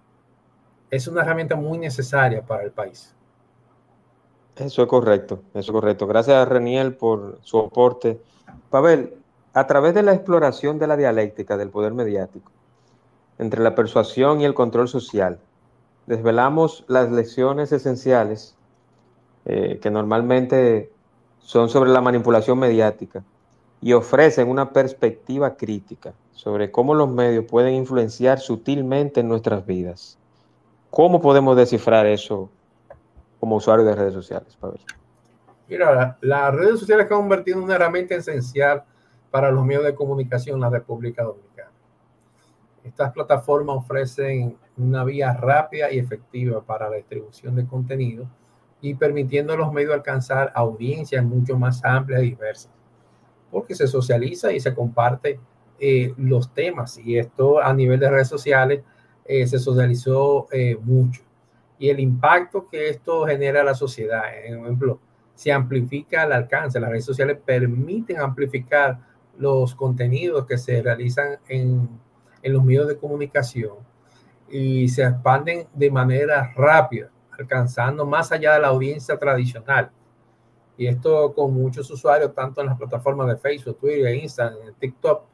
es 0.90 1.08
una 1.08 1.22
herramienta 1.22 1.56
muy 1.56 1.78
necesaria 1.78 2.44
para 2.44 2.64
el 2.64 2.72
país. 2.72 3.15
Eso 4.56 4.82
es 4.82 4.88
correcto, 4.88 5.40
eso 5.52 5.60
es 5.60 5.70
correcto. 5.70 6.06
Gracias 6.06 6.36
a 6.36 6.44
Reniel 6.46 6.94
por 6.94 7.38
su 7.42 7.58
aporte. 7.58 8.18
Pavel, 8.70 9.14
a 9.52 9.66
través 9.66 9.94
de 9.94 10.02
la 10.02 10.14
exploración 10.14 10.78
de 10.78 10.86
la 10.86 10.96
dialéctica 10.96 11.58
del 11.58 11.68
poder 11.68 11.92
mediático, 11.92 12.50
entre 13.38 13.62
la 13.62 13.74
persuasión 13.74 14.40
y 14.40 14.46
el 14.46 14.54
control 14.54 14.88
social, 14.88 15.38
desvelamos 16.06 16.84
las 16.88 17.12
lecciones 17.12 17.70
esenciales 17.70 18.54
eh, 19.44 19.78
que 19.82 19.90
normalmente 19.90 20.90
son 21.40 21.68
sobre 21.68 21.90
la 21.90 22.00
manipulación 22.00 22.58
mediática 22.58 23.22
y 23.82 23.92
ofrecen 23.92 24.48
una 24.48 24.70
perspectiva 24.70 25.56
crítica 25.56 26.14
sobre 26.32 26.70
cómo 26.70 26.94
los 26.94 27.10
medios 27.10 27.44
pueden 27.44 27.74
influenciar 27.74 28.40
sutilmente 28.40 29.20
en 29.20 29.28
nuestras 29.28 29.66
vidas. 29.66 30.16
¿Cómo 30.90 31.20
podemos 31.20 31.56
descifrar 31.58 32.06
eso 32.06 32.48
como 33.40 33.56
usuarios 33.56 33.86
de 33.86 33.94
redes 33.94 34.14
sociales, 34.14 34.56
Pavel? 34.56 34.80
Mira, 35.68 36.16
las 36.20 36.54
redes 36.54 36.80
sociales 36.80 37.06
se 37.08 37.14
han 37.14 37.20
convertido 37.20 37.58
en 37.58 37.64
una 37.64 37.74
herramienta 37.74 38.14
esencial 38.14 38.84
para 39.30 39.50
los 39.50 39.64
medios 39.64 39.84
de 39.84 39.94
comunicación 39.94 40.56
en 40.56 40.60
la 40.62 40.70
República 40.70 41.24
Dominicana. 41.24 41.70
Estas 42.84 43.12
plataformas 43.12 43.76
ofrecen 43.76 44.56
una 44.76 45.02
vía 45.02 45.32
rápida 45.32 45.90
y 45.90 45.98
efectiva 45.98 46.62
para 46.62 46.88
la 46.88 46.96
distribución 46.96 47.56
de 47.56 47.66
contenido 47.66 48.28
y 48.80 48.94
permitiendo 48.94 49.52
a 49.52 49.56
los 49.56 49.72
medios 49.72 49.92
alcanzar 49.92 50.52
audiencias 50.54 51.24
mucho 51.24 51.58
más 51.58 51.84
amplias 51.84 52.22
y 52.22 52.30
diversas, 52.30 52.70
porque 53.50 53.74
se 53.74 53.88
socializa 53.88 54.52
y 54.52 54.60
se 54.60 54.72
comparte 54.72 55.40
eh, 55.78 56.14
los 56.16 56.54
temas 56.54 56.96
y 56.98 57.18
esto 57.18 57.60
a 57.60 57.72
nivel 57.74 57.98
de 57.98 58.08
redes 58.08 58.28
sociales 58.28 58.82
eh, 59.24 59.46
se 59.46 59.58
socializó 59.58 60.46
eh, 60.52 60.78
mucho 60.80 61.25
y 61.78 61.90
el 61.90 62.00
impacto 62.00 62.68
que 62.68 62.88
esto 62.88 63.26
genera 63.26 63.60
a 63.60 63.64
la 63.64 63.74
sociedad, 63.74 64.22
por 64.48 64.64
ejemplo, 64.64 65.00
se 65.34 65.52
amplifica 65.52 66.24
el 66.24 66.32
alcance, 66.32 66.80
las 66.80 66.90
redes 66.90 67.04
sociales 67.04 67.38
permiten 67.44 68.18
amplificar 68.18 68.98
los 69.38 69.74
contenidos 69.74 70.46
que 70.46 70.56
se 70.56 70.82
realizan 70.82 71.38
en, 71.48 71.88
en 72.42 72.52
los 72.52 72.64
medios 72.64 72.88
de 72.88 72.96
comunicación 72.96 73.74
y 74.48 74.88
se 74.88 75.02
expanden 75.02 75.66
de 75.74 75.90
manera 75.90 76.52
rápida 76.56 77.10
alcanzando 77.38 78.06
más 78.06 78.32
allá 78.32 78.54
de 78.54 78.60
la 78.60 78.68
audiencia 78.68 79.18
tradicional. 79.18 79.90
Y 80.78 80.86
esto 80.86 81.34
con 81.34 81.52
muchos 81.54 81.90
usuarios, 81.90 82.34
tanto 82.34 82.60
en 82.60 82.68
las 82.68 82.78
plataformas 82.78 83.28
de 83.28 83.36
Facebook, 83.36 83.78
Twitter, 83.78 84.14
Instagram, 84.14 84.74
TikTok, 84.78 85.24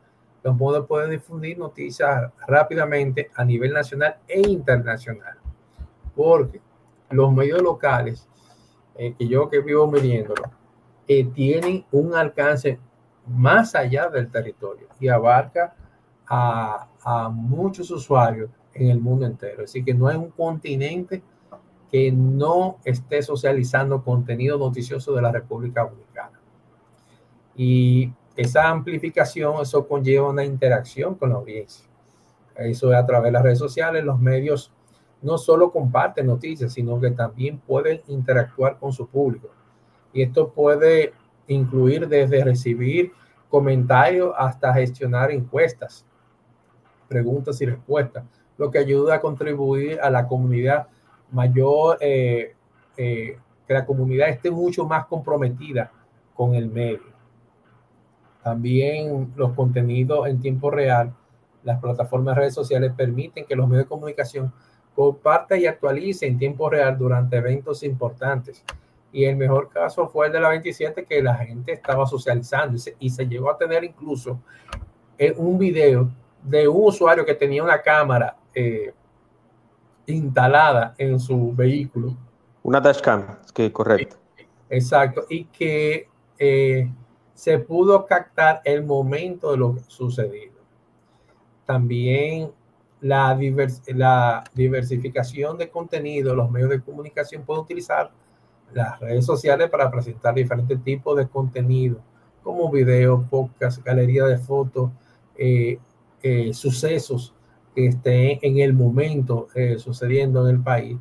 los 0.42 0.56
modos 0.56 0.86
pueden 0.86 1.10
difundir 1.10 1.58
noticias 1.58 2.32
rápidamente 2.46 3.30
a 3.34 3.44
nivel 3.44 3.72
nacional 3.72 4.16
e 4.26 4.40
internacional. 4.40 5.41
Porque 6.14 6.60
los 7.10 7.32
medios 7.32 7.62
locales, 7.62 8.28
eh, 8.96 9.14
que 9.18 9.28
yo 9.28 9.48
que 9.48 9.60
vivo 9.60 9.86
midiéndolo, 9.86 10.42
eh, 11.08 11.24
tienen 11.24 11.84
un 11.90 12.14
alcance 12.14 12.78
más 13.26 13.74
allá 13.74 14.08
del 14.08 14.30
territorio 14.30 14.88
y 15.00 15.08
abarca 15.08 15.74
a, 16.26 16.88
muchos 17.30 17.90
usuarios 17.90 18.48
en 18.74 18.88
el 18.88 19.00
mundo 19.00 19.26
entero. 19.26 19.64
Así 19.64 19.84
que 19.84 19.92
no 19.92 20.06
hay 20.06 20.16
un 20.16 20.30
continente 20.30 21.22
que 21.90 22.10
no 22.10 22.78
esté 22.84 23.20
socializando 23.20 24.02
contenido 24.02 24.56
noticioso 24.56 25.12
de 25.14 25.20
la 25.20 25.32
República 25.32 25.82
Dominicana. 25.82 26.40
Y 27.54 28.10
esa 28.36 28.68
amplificación, 28.68 29.60
eso 29.60 29.86
conlleva 29.86 30.30
una 30.30 30.44
interacción 30.44 31.16
con 31.16 31.30
la 31.30 31.36
audiencia. 31.36 31.86
Eso 32.56 32.92
es 32.92 32.98
a 32.98 33.04
través 33.04 33.24
de 33.24 33.32
las 33.32 33.42
redes 33.42 33.58
sociales, 33.58 34.04
los 34.04 34.18
medios 34.18 34.72
no 35.22 35.38
solo 35.38 35.70
comparten 35.70 36.26
noticias, 36.26 36.72
sino 36.72 37.00
que 37.00 37.12
también 37.12 37.58
pueden 37.58 38.00
interactuar 38.08 38.78
con 38.78 38.92
su 38.92 39.06
público. 39.06 39.48
Y 40.12 40.22
esto 40.22 40.50
puede 40.50 41.14
incluir 41.46 42.08
desde 42.08 42.44
recibir 42.44 43.12
comentarios 43.48 44.34
hasta 44.36 44.74
gestionar 44.74 45.30
encuestas, 45.30 46.04
preguntas 47.08 47.60
y 47.60 47.66
respuestas, 47.66 48.24
lo 48.58 48.70
que 48.70 48.78
ayuda 48.78 49.16
a 49.16 49.20
contribuir 49.20 50.00
a 50.00 50.10
la 50.10 50.26
comunidad 50.26 50.88
mayor, 51.30 51.98
eh, 52.00 52.54
eh, 52.96 53.38
que 53.66 53.74
la 53.74 53.86
comunidad 53.86 54.28
esté 54.28 54.50
mucho 54.50 54.86
más 54.86 55.06
comprometida 55.06 55.90
con 56.34 56.54
el 56.54 56.68
medio. 56.68 57.12
También 58.42 59.32
los 59.36 59.52
contenidos 59.52 60.26
en 60.26 60.40
tiempo 60.40 60.70
real, 60.70 61.14
las 61.62 61.80
plataformas 61.80 62.34
de 62.34 62.40
redes 62.40 62.54
sociales 62.54 62.92
permiten 62.96 63.44
que 63.44 63.54
los 63.54 63.68
medios 63.68 63.84
de 63.84 63.88
comunicación 63.88 64.52
compartan 64.94 65.60
y 65.60 65.66
actualicen 65.66 66.32
en 66.32 66.38
tiempo 66.38 66.68
real 66.68 66.96
durante 66.96 67.36
eventos 67.36 67.82
importantes. 67.82 68.64
Y 69.12 69.24
el 69.24 69.36
mejor 69.36 69.68
caso 69.68 70.08
fue 70.08 70.26
el 70.26 70.32
de 70.32 70.40
la 70.40 70.48
27, 70.48 71.04
que 71.04 71.22
la 71.22 71.34
gente 71.36 71.72
estaba 71.72 72.06
socializando 72.06 72.76
y 72.76 72.78
se, 72.78 72.96
y 72.98 73.10
se 73.10 73.26
llegó 73.26 73.50
a 73.50 73.58
tener 73.58 73.84
incluso 73.84 74.40
eh, 75.18 75.34
un 75.36 75.58
video 75.58 76.10
de 76.42 76.66
un 76.66 76.88
usuario 76.88 77.24
que 77.24 77.34
tenía 77.34 77.62
una 77.62 77.80
cámara 77.80 78.36
eh, 78.54 78.92
instalada 80.06 80.94
en 80.98 81.20
su 81.20 81.52
vehículo 81.54 82.16
Una 82.62 82.80
dashcam, 82.80 83.38
que 83.54 83.72
correcto. 83.72 84.16
Exacto, 84.68 85.26
y 85.28 85.44
que 85.44 86.08
eh, 86.38 86.90
se 87.34 87.58
pudo 87.58 88.06
captar 88.06 88.62
el 88.64 88.84
momento 88.84 89.52
de 89.52 89.58
lo 89.58 89.76
sucedido. 89.86 90.60
También 91.66 92.50
la, 93.02 94.44
diversificación 94.54 95.58
de 95.58 95.68
contenido, 95.68 96.34
los 96.34 96.50
medios 96.50 96.70
de 96.70 96.80
comunicación 96.80 97.42
pueden 97.42 97.62
utilizar 97.62 98.10
las 98.72 98.98
redes 99.00 99.26
sociales 99.26 99.68
para 99.68 99.90
presentar 99.90 100.34
diferentes 100.34 100.82
tipos 100.82 101.16
de 101.16 101.28
contenido, 101.28 102.00
como 102.42 102.70
videos, 102.70 103.24
podcast, 103.28 103.84
galería 103.84 104.24
de 104.24 104.38
fotos, 104.38 104.90
eh, 105.36 105.78
eh, 106.22 106.54
sucesos 106.54 107.34
que 107.74 107.86
estén 107.86 108.38
en 108.40 108.58
el 108.58 108.72
momento 108.72 109.48
eh, 109.54 109.78
sucediendo 109.78 110.48
en 110.48 110.56
el 110.56 110.62
país. 110.62 110.96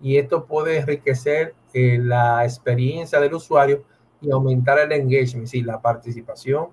Y 0.00 0.18
esto 0.18 0.44
puede 0.44 0.78
enriquecer 0.78 1.54
la 1.72 2.42
experiencia 2.42 3.20
del 3.20 3.34
usuario 3.34 3.84
y 4.22 4.30
aumentar 4.30 4.78
el 4.78 4.92
engagement, 4.92 5.52
y 5.52 5.60
la 5.62 5.80
participación 5.80 6.68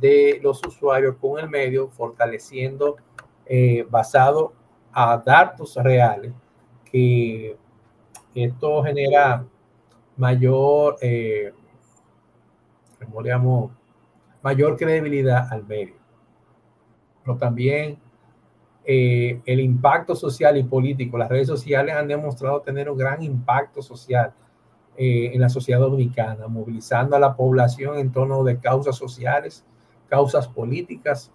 de 0.00 0.40
los 0.42 0.60
usuarios 0.66 1.16
con 1.20 1.38
el 1.38 1.50
medio, 1.50 1.88
fortaleciendo 1.88 2.96
basado 3.90 4.52
a 4.92 5.16
datos 5.18 5.76
reales, 5.76 6.32
que 6.84 7.56
esto 8.34 8.82
genera 8.82 9.44
mayor, 10.16 10.96
eh, 11.00 11.52
mayor 14.42 14.76
credibilidad 14.76 15.52
al 15.52 15.64
medio. 15.66 15.94
Pero 17.24 17.36
también 17.36 17.98
eh, 18.84 19.40
el 19.46 19.60
impacto 19.60 20.14
social 20.16 20.56
y 20.56 20.64
político. 20.64 21.16
Las 21.16 21.28
redes 21.28 21.46
sociales 21.46 21.94
han 21.94 22.08
demostrado 22.08 22.60
tener 22.62 22.90
un 22.90 22.98
gran 22.98 23.22
impacto 23.22 23.80
social 23.80 24.32
eh, 24.96 25.30
en 25.32 25.40
la 25.40 25.48
sociedad 25.48 25.80
dominicana, 25.80 26.48
movilizando 26.48 27.14
a 27.14 27.20
la 27.20 27.36
población 27.36 27.98
en 27.98 28.10
torno 28.10 28.42
de 28.42 28.58
causas 28.58 28.96
sociales, 28.96 29.64
causas 30.08 30.48
políticas, 30.48 31.30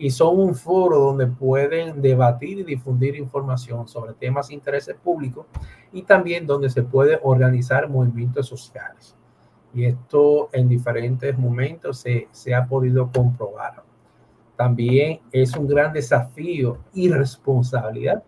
y 0.00 0.10
son 0.10 0.40
un 0.40 0.54
foro 0.54 0.98
donde 0.98 1.26
pueden 1.26 2.00
debatir 2.00 2.58
y 2.58 2.64
difundir 2.64 3.16
información 3.16 3.86
sobre 3.86 4.14
temas 4.14 4.48
de 4.48 4.54
interés 4.54 4.90
público 5.04 5.46
y 5.92 6.02
también 6.02 6.46
donde 6.46 6.70
se 6.70 6.82
puede 6.82 7.20
organizar 7.22 7.86
movimientos 7.86 8.48
sociales. 8.48 9.14
Y 9.74 9.84
esto 9.84 10.48
en 10.54 10.70
diferentes 10.70 11.36
momentos 11.36 11.98
se, 12.00 12.28
se 12.30 12.54
ha 12.54 12.66
podido 12.66 13.10
comprobar. 13.12 13.82
También 14.56 15.20
es 15.30 15.54
un 15.54 15.68
gran 15.68 15.92
desafío 15.92 16.78
y 16.94 17.10
responsabilidad 17.10 18.24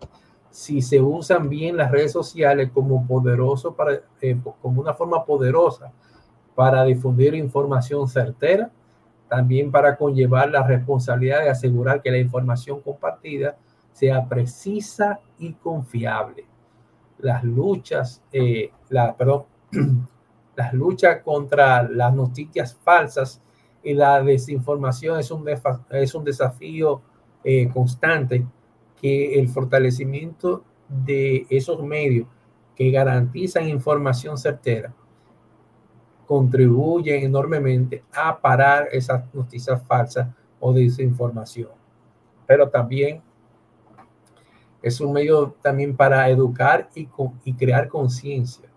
si 0.51 0.79
se 0.83 1.01
usan 1.01 1.49
bien 1.49 1.75
las 1.75 1.89
redes 1.89 2.11
sociales 2.11 2.69
como 2.71 3.07
poderoso 3.07 3.73
para, 3.73 3.99
eh, 4.21 4.39
como 4.61 4.79
una 4.79 4.93
forma 4.93 5.25
poderosa 5.25 5.91
para 6.53 6.83
difundir 6.83 7.33
información 7.33 8.07
certera, 8.07 8.69
también 9.33 9.71
para 9.71 9.97
conllevar 9.97 10.51
la 10.51 10.61
responsabilidad 10.61 11.41
de 11.41 11.49
asegurar 11.49 12.03
que 12.03 12.11
la 12.11 12.19
información 12.19 12.81
compartida 12.81 13.57
sea 13.91 14.29
precisa 14.29 15.21
y 15.39 15.53
confiable. 15.53 16.45
Las 17.17 17.43
luchas, 17.43 18.21
eh, 18.31 18.69
perdón, 19.17 19.45
las 20.55 20.71
luchas 20.75 21.23
contra 21.23 21.81
las 21.81 22.13
noticias 22.13 22.75
falsas 22.75 23.41
y 23.81 23.95
la 23.95 24.21
desinformación 24.21 25.19
es 25.19 25.31
un, 25.31 25.43
es 25.89 26.13
un 26.13 26.23
desafío 26.23 27.01
eh, 27.43 27.67
constante 27.73 28.45
que 29.01 29.39
el 29.39 29.47
fortalecimiento 29.47 30.63
de 30.87 31.47
esos 31.49 31.81
medios 31.81 32.27
que 32.75 32.91
garantizan 32.91 33.67
información 33.67 34.37
certera 34.37 34.93
contribuyen 36.33 37.23
enormemente 37.23 38.03
a 38.11 38.35
parar 38.35 38.87
esas 38.91 39.23
noticias 39.35 39.79
falsas 39.83 40.29
o 40.59 40.73
desinformación. 40.73 41.69
Pero 42.47 42.67
también 42.69 43.21
es 44.81 44.99
un 44.99 45.13
medio 45.13 45.55
también 45.61 45.95
para 45.95 46.27
educar 46.29 46.89
y, 46.95 47.07
crear 47.53 47.87
conciencia. 47.87 48.67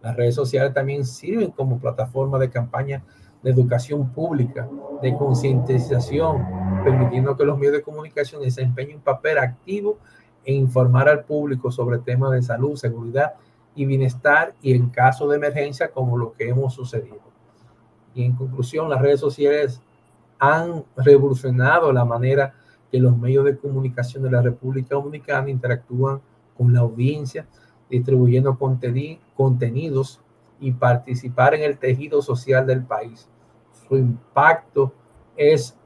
Las 0.00 0.14
redes 0.14 0.36
sociales 0.36 0.72
también 0.72 1.04
sirven 1.04 1.50
como 1.50 1.80
plataforma 1.80 2.38
de 2.38 2.50
campaña 2.50 3.02
de 3.42 3.50
educación 3.50 4.10
pública, 4.10 4.68
de 5.02 5.16
concientización, 5.16 6.46
permitiendo 6.84 7.36
que 7.36 7.44
los 7.44 7.58
medios 7.58 7.74
de 7.74 7.82
comunicación 7.82 8.42
desempeñen 8.42 8.98
un 8.98 9.02
papel 9.02 9.38
activo 9.38 9.98
en 10.44 10.54
informar 10.54 11.08
al 11.08 11.24
público 11.24 11.72
sobre 11.72 11.98
temas 11.98 12.30
de 12.30 12.42
salud, 12.42 12.76
seguridad 12.76 13.32
y 13.74 13.86
bienestar 13.86 14.54
y 14.60 14.74
en 14.74 14.90
caso 14.90 15.28
de 15.28 15.36
emergencia 15.36 15.90
como 15.90 16.16
lo 16.16 16.32
que 16.32 16.48
hemos 16.48 16.74
sucedido. 16.74 17.20
Y 18.14 18.24
en 18.24 18.32
conclusión, 18.32 18.90
las 18.90 19.00
redes 19.00 19.20
sociales 19.20 19.80
han 20.38 20.84
revolucionado 20.96 21.92
la 21.92 22.04
manera 22.04 22.54
que 22.90 22.98
los 22.98 23.16
medios 23.16 23.44
de 23.44 23.56
comunicación 23.56 24.22
de 24.22 24.30
la 24.30 24.42
República 24.42 24.94
Dominicana 24.94 25.48
interactúan 25.48 26.20
con 26.56 26.72
la 26.72 26.80
audiencia, 26.80 27.46
distribuyendo 27.88 28.58
contenidos 28.58 30.20
y 30.60 30.72
participar 30.72 31.54
en 31.54 31.62
el 31.62 31.78
tejido 31.78 32.20
social 32.20 32.66
del 32.66 32.82
país. 32.82 33.28
Su 33.88 33.96
impacto 33.96 34.92
es 35.36 35.76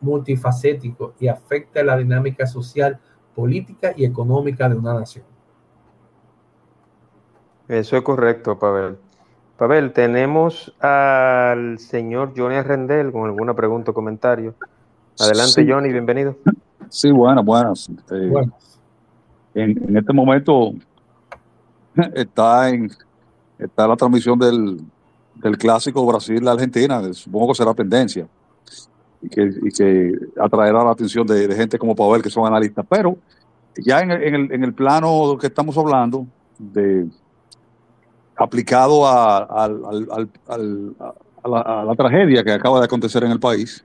multifacético 0.00 1.14
y 1.18 1.28
afecta 1.28 1.82
la 1.82 1.96
dinámica 1.96 2.46
social, 2.46 2.98
política 3.34 3.92
y 3.96 4.04
económica 4.04 4.68
de 4.68 4.76
una 4.76 4.94
nación. 4.94 5.33
Eso 7.68 7.96
es 7.96 8.02
correcto, 8.02 8.58
Pavel. 8.58 8.96
Pavel, 9.56 9.92
tenemos 9.92 10.74
al 10.80 11.78
señor 11.78 12.32
Johnny 12.36 12.60
Rendel 12.60 13.12
con 13.12 13.24
alguna 13.24 13.54
pregunta 13.54 13.92
o 13.92 13.94
comentario. 13.94 14.54
Adelante, 15.18 15.64
Johnny, 15.66 15.90
bienvenido. 15.90 16.36
Sí, 16.88 17.10
buenas, 17.10 17.44
buenas. 17.44 17.90
Eh, 18.10 18.32
en, 19.54 19.96
este 19.96 20.12
momento 20.12 20.72
está 22.14 22.68
en 22.68 22.90
está 23.58 23.86
la 23.86 23.96
transmisión 23.96 24.38
del, 24.38 24.80
del 25.36 25.56
clásico 25.56 26.04
Brasil-Argentina, 26.04 27.00
supongo 27.14 27.48
que 27.48 27.54
será 27.54 27.72
tendencia 27.72 28.26
y 29.22 29.28
que, 29.28 29.42
y 29.62 29.70
que 29.70 30.12
atraerá 30.38 30.84
la 30.84 30.90
atención 30.90 31.26
de, 31.26 31.54
gente 31.54 31.78
como 31.78 31.94
Pavel, 31.94 32.20
que 32.20 32.28
son 32.28 32.46
analistas. 32.46 32.84
Pero 32.88 33.16
ya 33.76 34.00
en 34.00 34.10
el, 34.10 34.52
en 34.52 34.64
el, 34.64 34.74
plano 34.74 35.38
que 35.40 35.46
estamos 35.46 35.78
hablando, 35.78 36.26
de 36.58 37.06
aplicado 38.36 39.06
a, 39.06 39.68
la, 41.44 41.94
tragedia 41.96 42.42
que 42.42 42.52
acaba 42.52 42.78
de 42.80 42.86
acontecer 42.86 43.24
en 43.24 43.30
el 43.30 43.40
país, 43.40 43.84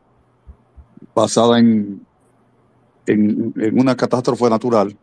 basada 1.13 1.59
en, 1.59 2.05
una 3.73 3.95
catástrofe 3.95 4.49
natural, 4.49 4.95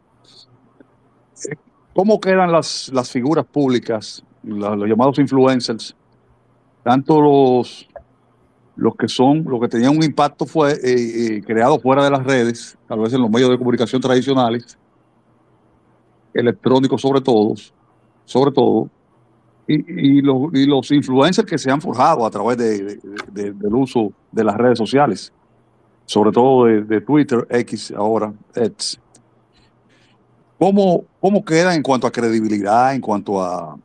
¿cómo 1.94 2.20
quedan 2.20 2.53
las, 2.53 2.90
figuras 3.11 3.44
públicas, 3.47 4.22
los 4.42 4.88
llamados 4.88 5.18
influencers? 5.18 5.97
Tanto 6.84 7.20
los, 7.20 7.88
los 8.76 8.94
que 8.94 9.09
son, 9.09 9.44
los 9.44 9.61
que 9.61 9.68
tenían 9.68 9.97
un 9.97 10.05
impacto 10.05 10.47
fue 10.47 10.72
eh, 10.72 10.78
eh, 10.84 11.42
creado 11.44 11.80
fuera 11.80 12.05
de 12.05 12.11
las 12.11 12.24
redes, 12.24 12.78
tal 12.86 13.01
vez 13.01 13.12
en 13.12 13.22
los 13.22 13.30
medios 13.30 13.51
de 13.51 13.59
comunicación 13.59 14.01
tradicionales, 14.01 14.78
electrónicos 16.32 17.01
sobre 17.01 17.20
todo, 17.20 17.55
sobre 18.24 18.53
todo, 18.53 18.88
y, 19.68 20.20
los, 20.20 20.54
y 20.54 20.66
los 20.66 20.90
influencers 20.92 21.48
que 21.48 21.58
se 21.58 21.70
han 21.70 21.80
forjado 21.80 22.24
a 22.24 22.30
través 22.30 22.56
de, 22.56 22.98
del 23.32 23.74
uso 23.74 24.12
de 24.30 24.44
las 24.44 24.56
redes 24.56 24.78
sociales 24.78 25.32
sobre 26.06 26.30
todo 26.30 26.64
de, 26.64 27.00
Twitter, 27.00 27.46
X 27.50 27.92
ahora, 27.94 28.32
X. 28.54 28.98
¿Cómo, 30.58 31.04
¿Cómo 31.20 31.44
queda 31.44 31.74
en 31.74 31.82
cuanto 31.82 32.06
a 32.06 32.12
credibilidad, 32.12 32.94
en 32.94 33.00
cuanto 33.00 33.42
a, 33.42 33.76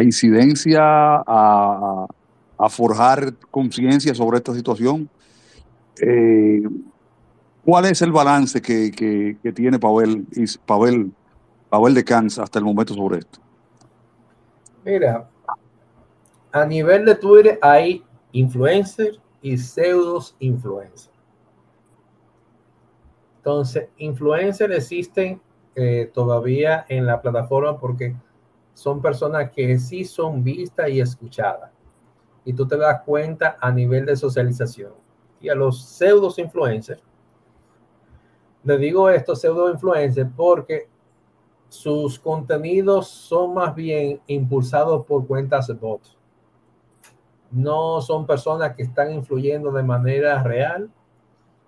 incidencia, 0.00 0.80
a, 0.82 2.06
a, 2.58 2.68
forjar 2.68 3.34
conciencia 3.50 4.14
sobre 4.14 4.36
esta 4.36 4.54
situación? 4.54 5.08
Eh, 6.00 6.62
¿Cuál 7.64 7.86
es 7.86 8.00
el 8.02 8.12
balance 8.12 8.62
que, 8.62 8.92
que, 8.92 9.52
tiene 9.52 9.78
Pavel, 9.78 10.26
Pavel, 10.64 11.10
Pavel 11.68 11.94
de 11.94 12.04
Cans 12.04 12.38
hasta 12.38 12.58
el 12.58 12.64
momento 12.64 12.94
sobre 12.94 13.18
esto? 13.18 13.40
Mira, 14.84 15.28
a 16.52 16.64
nivel 16.64 17.04
de 17.04 17.14
Twitter 17.14 17.58
hay 17.60 18.04
influencers 18.32 19.20
y 19.40 19.56
pseudos 19.56 20.36
influencers. 20.38 21.10
Entonces, 23.38 23.88
influencers 23.98 24.76
existen 24.76 25.40
eh, 25.74 26.10
todavía 26.12 26.84
en 26.88 27.06
la 27.06 27.20
plataforma 27.20 27.78
porque 27.78 28.14
son 28.74 29.00
personas 29.00 29.50
que 29.50 29.78
sí 29.78 30.04
son 30.04 30.42
vistas 30.42 30.88
y 30.90 31.00
escuchadas. 31.00 31.70
Y 32.44 32.52
tú 32.52 32.66
te 32.66 32.76
das 32.76 33.02
cuenta 33.02 33.56
a 33.60 33.70
nivel 33.70 34.06
de 34.06 34.16
socialización. 34.16 34.92
Y 35.40 35.48
a 35.48 35.54
los 35.54 35.84
pseudos 35.84 36.38
influencers, 36.38 37.02
le 38.64 38.78
digo 38.78 39.08
esto, 39.08 39.34
pseudo 39.34 39.70
influencers, 39.70 40.28
porque 40.36 40.88
sus 41.68 42.18
contenidos 42.18 43.08
son 43.08 43.54
más 43.54 43.74
bien 43.74 44.20
impulsados 44.26 45.04
por 45.04 45.26
cuentas 45.26 45.66
de 45.66 45.74
bots. 45.74 46.16
No 47.50 48.00
son 48.00 48.26
personas 48.26 48.74
que 48.74 48.82
están 48.82 49.12
influyendo 49.12 49.70
de 49.72 49.82
manera 49.82 50.42
real, 50.42 50.90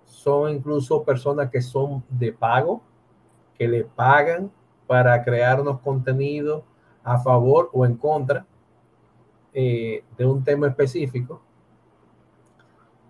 son 0.05 0.51
incluso 0.51 1.03
personas 1.03 1.49
que 1.49 1.61
son 1.61 2.03
de 2.09 2.33
pago, 2.33 2.81
que 3.57 3.67
le 3.67 3.83
pagan 3.83 4.51
para 4.87 5.23
crear 5.23 5.61
unos 5.61 5.79
contenidos 5.79 6.63
a 7.03 7.19
favor 7.19 7.69
o 7.73 7.85
en 7.85 7.95
contra 7.95 8.45
eh, 9.53 10.03
de 10.17 10.25
un 10.25 10.43
tema 10.43 10.67
específico. 10.67 11.41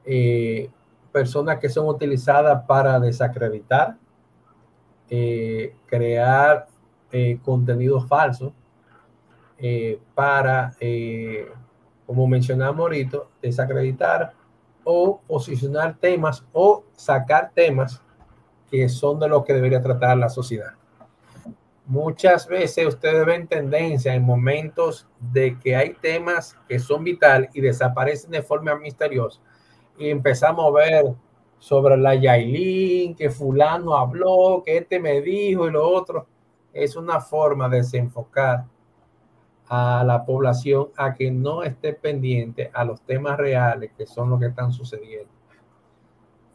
Eh, 0.05 0.69
personas 1.11 1.59
que 1.59 1.69
son 1.69 1.87
utilizadas 1.87 2.65
para 2.65 2.99
desacreditar, 2.99 3.97
eh, 5.09 5.75
crear 5.85 6.67
contenidos 7.43 8.07
falsos, 8.07 8.53
para, 10.15 10.73
como 12.05 12.27
mencionamos 12.27 12.79
ahorita, 12.79 13.19
desacreditar 13.41 14.33
o 14.83 15.19
posicionar 15.27 15.97
temas 15.97 16.43
o 16.51 16.83
sacar 16.95 17.51
temas 17.53 18.01
que 18.69 18.87
son 18.89 19.19
de 19.19 19.27
los 19.27 19.43
que 19.43 19.53
debería 19.53 19.81
tratar 19.81 20.17
la 20.17 20.29
sociedad. 20.29 20.73
Muchas 21.85 22.47
veces 22.47 22.87
ustedes 22.87 23.25
ven 23.25 23.47
tendencia 23.47 24.13
en 24.13 24.23
momentos 24.23 25.07
de 25.19 25.59
que 25.59 25.75
hay 25.75 25.93
temas 25.95 26.57
que 26.67 26.79
son 26.79 27.03
vital 27.03 27.49
y 27.53 27.59
desaparecen 27.59 28.31
de 28.31 28.41
forma 28.41 28.73
misteriosa. 28.75 29.41
Y 29.97 30.09
empezamos 30.09 30.65
a 30.65 30.71
ver 30.71 31.05
sobre 31.59 31.97
la 31.97 32.15
Yailin, 32.15 33.13
que 33.13 33.29
fulano 33.29 33.97
habló, 33.97 34.63
que 34.65 34.77
este 34.77 34.99
me 34.99 35.19
dijo 35.19 35.67
y 35.67 35.71
lo 35.71 35.85
otro. 35.85 36.27
Es 36.73 36.95
una 36.95 37.19
forma 37.19 37.67
de 37.69 37.77
desenfocar 37.77 38.65
a 39.67 40.03
la 40.03 40.25
población 40.25 40.87
a 40.97 41.13
que 41.13 41.31
no 41.31 41.63
esté 41.63 41.93
pendiente 41.93 42.69
a 42.73 42.83
los 42.83 43.01
temas 43.01 43.37
reales 43.37 43.91
que 43.97 44.05
son 44.05 44.29
los 44.29 44.39
que 44.39 44.47
están 44.47 44.71
sucediendo. 44.71 45.31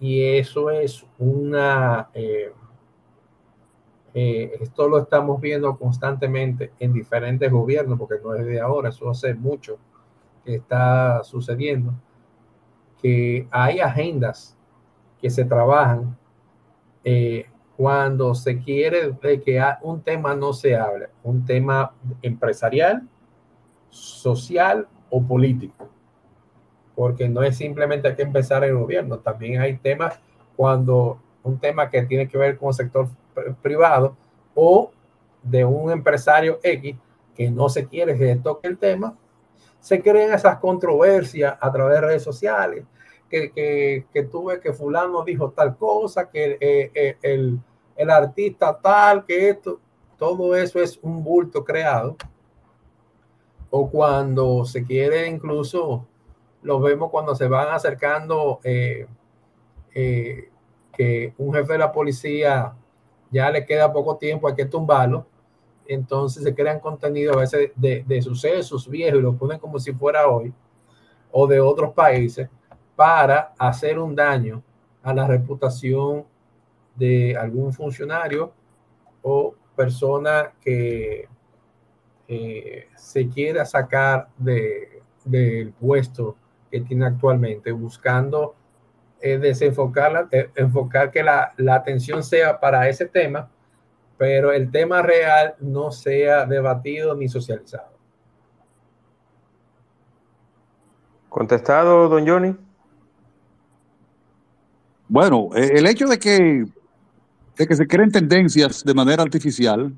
Y 0.00 0.22
eso 0.22 0.70
es 0.70 1.06
una... 1.18 2.10
Eh, 2.12 2.52
eh, 4.12 4.58
esto 4.60 4.88
lo 4.88 4.98
estamos 4.98 5.40
viendo 5.40 5.76
constantemente 5.76 6.72
en 6.78 6.92
diferentes 6.92 7.50
gobiernos, 7.50 7.98
porque 7.98 8.16
no 8.22 8.34
es 8.34 8.46
de 8.46 8.60
ahora, 8.60 8.88
eso 8.88 9.10
hace 9.10 9.34
mucho 9.34 9.78
que 10.44 10.54
está 10.54 11.22
sucediendo, 11.22 11.92
que 13.02 13.46
hay 13.50 13.80
agendas 13.80 14.56
que 15.20 15.28
se 15.28 15.44
trabajan 15.44 16.16
eh, 17.04 17.46
cuando 17.76 18.34
se 18.34 18.58
quiere 18.58 19.10
de 19.10 19.42
que 19.42 19.62
un 19.82 20.00
tema 20.02 20.34
no 20.34 20.52
se 20.52 20.74
hable, 20.74 21.08
un 21.22 21.44
tema 21.44 21.92
empresarial, 22.22 23.06
social 23.90 24.88
o 25.10 25.22
político, 25.22 25.88
porque 26.94 27.28
no 27.28 27.42
es 27.42 27.56
simplemente 27.56 28.14
que 28.14 28.22
empezar 28.22 28.64
el 28.64 28.76
gobierno, 28.76 29.18
también 29.18 29.60
hay 29.60 29.76
temas 29.76 30.18
cuando 30.56 31.20
un 31.42 31.58
tema 31.58 31.90
que 31.90 32.02
tiene 32.02 32.26
que 32.28 32.38
ver 32.38 32.56
con 32.56 32.68
el 32.68 32.74
sector 32.74 33.08
privado 33.62 34.16
o 34.54 34.90
de 35.42 35.64
un 35.64 35.92
empresario 35.92 36.58
X 36.62 36.96
que 37.34 37.50
no 37.50 37.68
se 37.68 37.86
quiere 37.86 38.16
que 38.16 38.36
toque 38.36 38.68
el 38.68 38.78
tema, 38.78 39.14
se 39.80 40.02
crean 40.02 40.32
esas 40.32 40.58
controversias 40.58 41.56
a 41.60 41.70
través 41.70 41.94
de 41.96 42.06
redes 42.06 42.22
sociales, 42.22 42.84
que, 43.28 43.50
que, 43.50 44.06
que 44.12 44.22
tuve 44.24 44.60
que 44.60 44.72
fulano 44.72 45.24
dijo 45.24 45.50
tal 45.50 45.76
cosa, 45.76 46.30
que 46.30 46.56
eh, 46.60 46.90
eh, 46.94 47.16
el, 47.22 47.58
el 47.96 48.10
artista 48.10 48.78
tal, 48.80 49.24
que 49.24 49.50
esto, 49.50 49.80
todo 50.18 50.54
eso 50.54 50.80
es 50.80 50.98
un 51.02 51.22
bulto 51.22 51.64
creado. 51.64 52.16
O 53.70 53.90
cuando 53.90 54.64
se 54.64 54.84
quiere 54.84 55.26
incluso, 55.26 56.06
lo 56.62 56.80
vemos 56.80 57.10
cuando 57.10 57.34
se 57.34 57.48
van 57.48 57.68
acercando 57.68 58.60
eh, 58.62 59.06
que 59.92 61.34
un 61.38 61.54
jefe 61.54 61.72
de 61.72 61.78
la 61.78 61.92
policía 61.92 62.74
ya 63.30 63.50
le 63.50 63.66
queda 63.66 63.92
poco 63.92 64.16
tiempo, 64.16 64.48
hay 64.48 64.54
que 64.54 64.66
tumbarlo. 64.66 65.26
Entonces 65.88 66.42
se 66.42 66.54
crean 66.54 66.80
contenidos 66.80 67.36
a 67.36 67.40
veces 67.40 67.70
de, 67.76 68.04
de 68.06 68.22
sucesos 68.22 68.88
viejos 68.88 69.18
y 69.18 69.22
lo 69.22 69.36
ponen 69.36 69.58
como 69.58 69.78
si 69.78 69.92
fuera 69.92 70.28
hoy 70.28 70.52
o 71.30 71.46
de 71.46 71.60
otros 71.60 71.92
países 71.92 72.48
para 72.96 73.52
hacer 73.58 73.98
un 73.98 74.16
daño 74.16 74.62
a 75.02 75.14
la 75.14 75.26
reputación 75.26 76.24
de 76.96 77.36
algún 77.36 77.72
funcionario 77.72 78.52
o 79.22 79.54
persona 79.76 80.52
que 80.60 81.28
eh, 82.26 82.88
se 82.96 83.28
quiera 83.28 83.64
sacar 83.64 84.28
de, 84.36 85.02
del 85.24 85.72
puesto 85.72 86.36
que 86.70 86.80
tiene 86.80 87.06
actualmente, 87.06 87.70
buscando 87.70 88.56
es 89.20 89.40
desenfocar, 89.40 90.28
enfocar 90.54 91.10
que 91.10 91.22
la, 91.22 91.52
atención 91.70 92.22
sea 92.22 92.60
para 92.60 92.88
ese 92.88 93.06
tema, 93.06 93.50
pero 94.18 94.52
el 94.52 94.70
tema 94.70 95.02
real 95.02 95.54
no 95.60 95.90
sea 95.90 96.46
debatido 96.46 97.14
ni 97.14 97.28
socializado. 97.28 97.96
Contestado, 101.28 102.08
don 102.08 102.26
Johnny. 102.26 102.65
Bueno, 105.08 105.50
eh, 105.54 105.72
el 105.74 105.86
hecho 105.86 106.06
de 106.06 106.18
que, 106.18 106.66
de 107.56 107.66
que 107.66 107.76
se 107.76 107.86
creen 107.86 108.10
tendencias 108.10 108.84
de 108.84 108.94
manera 108.94 109.22
artificial 109.22 109.92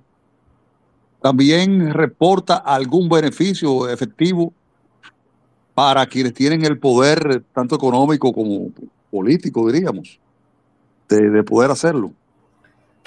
también 1.20 1.92
reporta 1.92 2.56
algún 2.56 3.08
beneficio 3.08 3.88
efectivo 3.88 4.52
para 5.74 6.06
quienes 6.06 6.34
tienen 6.34 6.64
el 6.64 6.78
poder, 6.78 7.42
tanto 7.52 7.76
económico 7.76 8.32
como 8.32 8.70
político, 9.10 9.70
diríamos, 9.70 10.20
de, 11.08 11.42
poder 11.42 11.70
hacerlo. 11.70 12.12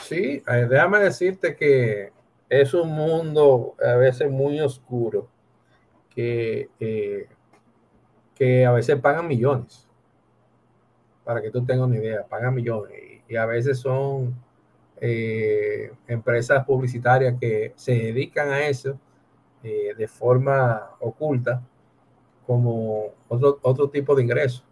Sí, 0.01 0.41
eh, 0.47 0.67
déjame 0.69 0.99
decirte 0.99 1.55
que 1.55 2.11
es 2.49 2.73
un 2.73 2.89
mundo 2.89 3.75
a 3.85 3.95
veces 3.95 4.29
muy 4.31 4.59
oscuro, 4.59 5.27
que, 6.13 6.69
eh, 6.79 7.27
que 8.35 8.65
a 8.65 8.71
veces 8.71 8.99
pagan 8.99 9.27
millones, 9.27 9.87
para 11.23 11.41
que 11.41 11.51
tú 11.51 11.63
tengas 11.63 11.87
una 11.87 11.97
idea, 11.97 12.25
pagan 12.27 12.55
millones, 12.55 12.97
y, 13.27 13.35
a 13.35 13.45
veces 13.45 13.79
son 13.79 14.35
eh, 14.99 15.91
empresas 16.07 16.65
publicitarias 16.65 17.35
que 17.39 17.73
se 17.75 17.93
dedican 17.93 18.49
a 18.49 18.67
eso 18.67 18.99
de 19.63 20.07
forma 20.07 20.89
oculta 20.99 21.61
como 22.47 23.13
otro, 23.29 23.59
otro 23.61 23.89
tipo 23.89 24.15
de 24.15 24.23
ingreso. 24.23 24.63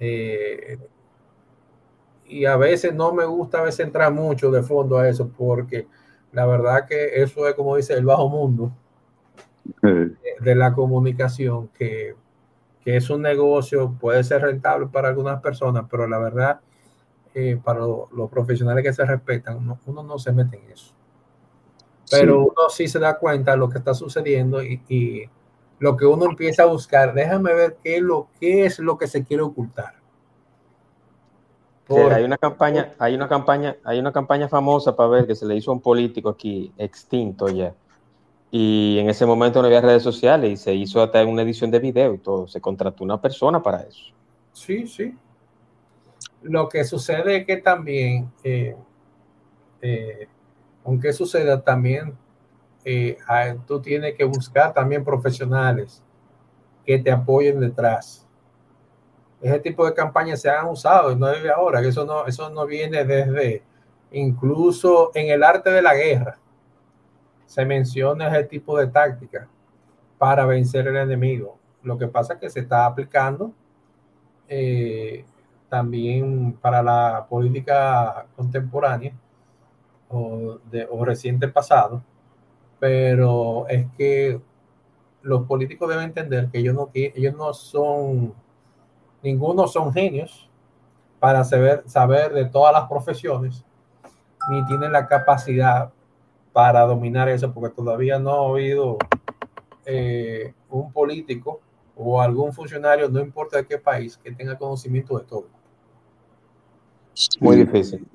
Eh, 0.00 0.78
y 2.26 2.46
a 2.46 2.56
veces 2.56 2.94
no 2.94 3.12
me 3.12 3.24
gusta 3.24 3.58
a 3.58 3.62
veces 3.62 3.86
entrar 3.86 4.12
mucho 4.12 4.50
de 4.50 4.62
fondo 4.62 4.98
a 4.98 5.08
eso 5.08 5.28
porque 5.28 5.86
la 6.32 6.46
verdad 6.46 6.86
que 6.86 7.22
eso 7.22 7.46
es 7.46 7.54
como 7.54 7.76
dice 7.76 7.94
el 7.94 8.04
bajo 8.04 8.28
mundo 8.28 8.72
de, 9.82 10.54
la 10.54 10.72
comunicación 10.72 11.68
que, 11.68 12.16
que, 12.84 12.96
es 12.96 13.10
un 13.10 13.22
negocio, 13.22 13.94
puede 13.98 14.22
ser 14.24 14.42
rentable 14.42 14.86
para 14.86 15.08
algunas 15.08 15.40
personas, 15.40 15.86
pero 15.90 16.06
la 16.06 16.18
verdad 16.18 16.60
eh, 17.34 17.58
para 17.62 17.80
los 17.80 18.30
profesionales 18.30 18.84
que 18.84 18.92
se 18.92 19.04
respetan, 19.04 19.78
uno, 19.86 20.02
no 20.02 20.18
se 20.18 20.32
mete 20.32 20.56
en 20.56 20.70
eso. 20.70 20.92
Pero 22.10 22.42
uno 22.42 22.68
sí 22.68 22.86
se 22.86 22.98
da 22.98 23.18
cuenta 23.18 23.52
de 23.52 23.56
lo 23.56 23.68
que 23.68 23.78
está 23.78 23.94
sucediendo 23.94 24.62
y, 24.62 24.82
y 24.88 25.24
lo 25.78 25.96
que 25.96 26.06
uno 26.06 26.26
empieza 26.26 26.62
a 26.62 26.66
buscar, 26.66 27.12
déjame 27.14 27.52
ver 27.52 27.76
qué 27.82 27.96
es 27.96 28.02
lo, 28.02 28.28
qué 28.40 28.66
es 28.66 28.78
lo 28.78 28.96
que 28.96 29.06
se 29.06 29.24
quiere 29.24 29.42
ocultar. 29.42 29.94
hay 31.88 32.24
una 32.24 32.38
campaña, 32.38 32.94
hay 32.98 33.14
una 33.14 33.28
campaña, 33.28 33.76
hay 33.84 33.98
una 33.98 34.12
campaña 34.12 34.48
famosa 34.48 34.94
para 34.94 35.08
ver 35.08 35.26
que 35.26 35.34
se 35.34 35.46
le 35.46 35.56
hizo 35.56 35.70
a 35.70 35.74
un 35.74 35.80
político 35.80 36.30
aquí 36.30 36.72
extinto 36.78 37.48
ya. 37.48 37.74
Y 38.56 39.00
en 39.00 39.10
ese 39.10 39.26
momento 39.26 39.60
no 39.60 39.66
había 39.66 39.80
redes 39.80 40.04
sociales 40.04 40.48
y 40.48 40.56
se 40.56 40.72
hizo 40.72 41.02
hasta 41.02 41.24
una 41.24 41.42
edición 41.42 41.72
de 41.72 41.80
video 41.80 42.14
y 42.14 42.18
todo. 42.18 42.46
Se 42.46 42.60
contrató 42.60 43.02
una 43.02 43.20
persona 43.20 43.60
para 43.60 43.80
eso. 43.80 44.14
Sí, 44.52 44.86
sí. 44.86 45.12
Lo 46.40 46.68
que 46.68 46.84
sucede 46.84 47.38
es 47.38 47.46
que 47.46 47.56
también, 47.56 48.30
eh, 48.44 48.76
eh, 49.82 50.28
aunque 50.84 51.12
suceda, 51.12 51.60
también 51.64 52.16
eh, 52.84 53.18
tú 53.66 53.82
tienes 53.82 54.14
que 54.14 54.22
buscar 54.22 54.72
también 54.72 55.04
profesionales 55.04 56.00
que 56.86 56.96
te 57.00 57.10
apoyen 57.10 57.58
detrás. 57.58 58.24
Ese 59.42 59.58
tipo 59.58 59.84
de 59.84 59.94
campañas 59.94 60.40
se 60.40 60.48
han 60.48 60.68
usado 60.68 61.16
no 61.16 61.28
es 61.28 61.42
de 61.42 61.50
ahora, 61.50 61.82
que 61.82 61.88
eso 61.88 62.04
no, 62.04 62.24
eso 62.24 62.48
no 62.50 62.66
viene 62.66 63.04
desde 63.04 63.64
incluso 64.12 65.10
en 65.12 65.32
el 65.32 65.42
arte 65.42 65.72
de 65.72 65.82
la 65.82 65.96
guerra. 65.96 66.38
Se 67.46 67.64
menciona 67.64 68.28
ese 68.28 68.44
tipo 68.44 68.78
de 68.78 68.86
táctica 68.86 69.48
para 70.18 70.46
vencer 70.46 70.86
el 70.88 70.96
enemigo. 70.96 71.58
Lo 71.82 71.98
que 71.98 72.08
pasa 72.08 72.34
es 72.34 72.40
que 72.40 72.50
se 72.50 72.60
está 72.60 72.86
aplicando 72.86 73.52
eh, 74.48 75.24
también 75.68 76.52
para 76.60 76.82
la 76.82 77.26
política 77.28 78.26
contemporánea 78.36 79.12
o, 80.08 80.58
de, 80.70 80.88
reciente 81.02 81.48
pasado, 81.48 82.02
pero 82.78 83.66
es 83.68 83.86
que 83.96 84.40
los 85.22 85.46
políticos 85.46 85.88
deben 85.88 86.04
entender 86.04 86.48
que 86.50 86.58
ellos 86.58 86.74
no, 86.74 86.90
ellos 86.94 87.34
no 87.34 87.52
son, 87.54 88.34
ninguno 89.22 89.66
son 89.66 89.92
genios 89.92 90.48
para 91.18 91.42
saber, 91.44 91.82
saber 91.86 92.32
de 92.32 92.44
todas 92.44 92.72
las 92.72 92.88
profesiones, 92.88 93.64
ni 94.50 94.64
tienen 94.66 94.92
la 94.92 95.06
capacidad 95.08 95.90
para 96.54 96.82
dominar 96.82 97.28
eso, 97.28 97.52
porque 97.52 97.74
todavía 97.74 98.20
no 98.20 98.30
ha 98.30 98.48
habido 98.50 98.96
eh, 99.84 100.54
un 100.70 100.92
político 100.92 101.60
o 101.96 102.22
algún 102.22 102.52
funcionario, 102.52 103.08
no 103.08 103.20
importa 103.20 103.56
de 103.56 103.66
qué 103.66 103.76
país, 103.76 104.16
que 104.16 104.30
tenga 104.30 104.56
conocimiento 104.56 105.18
de 105.18 105.24
todo. 105.24 105.46
Muy 107.40 107.56
difícil. 107.56 108.06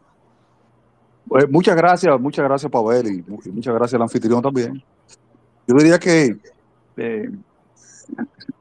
Pues 1.27 1.49
muchas 1.49 1.75
gracias, 1.75 2.17
muchas 2.19 2.45
gracias 2.45 2.71
Pavel 2.71 3.07
y, 3.07 3.51
muchas 3.51 3.73
gracias 3.73 3.95
al 3.95 4.03
anfitrión 4.03 4.41
también. 4.41 4.81
Yo 5.67 5.75
diría 5.75 5.99
que 5.99 6.37
eh, 6.95 7.29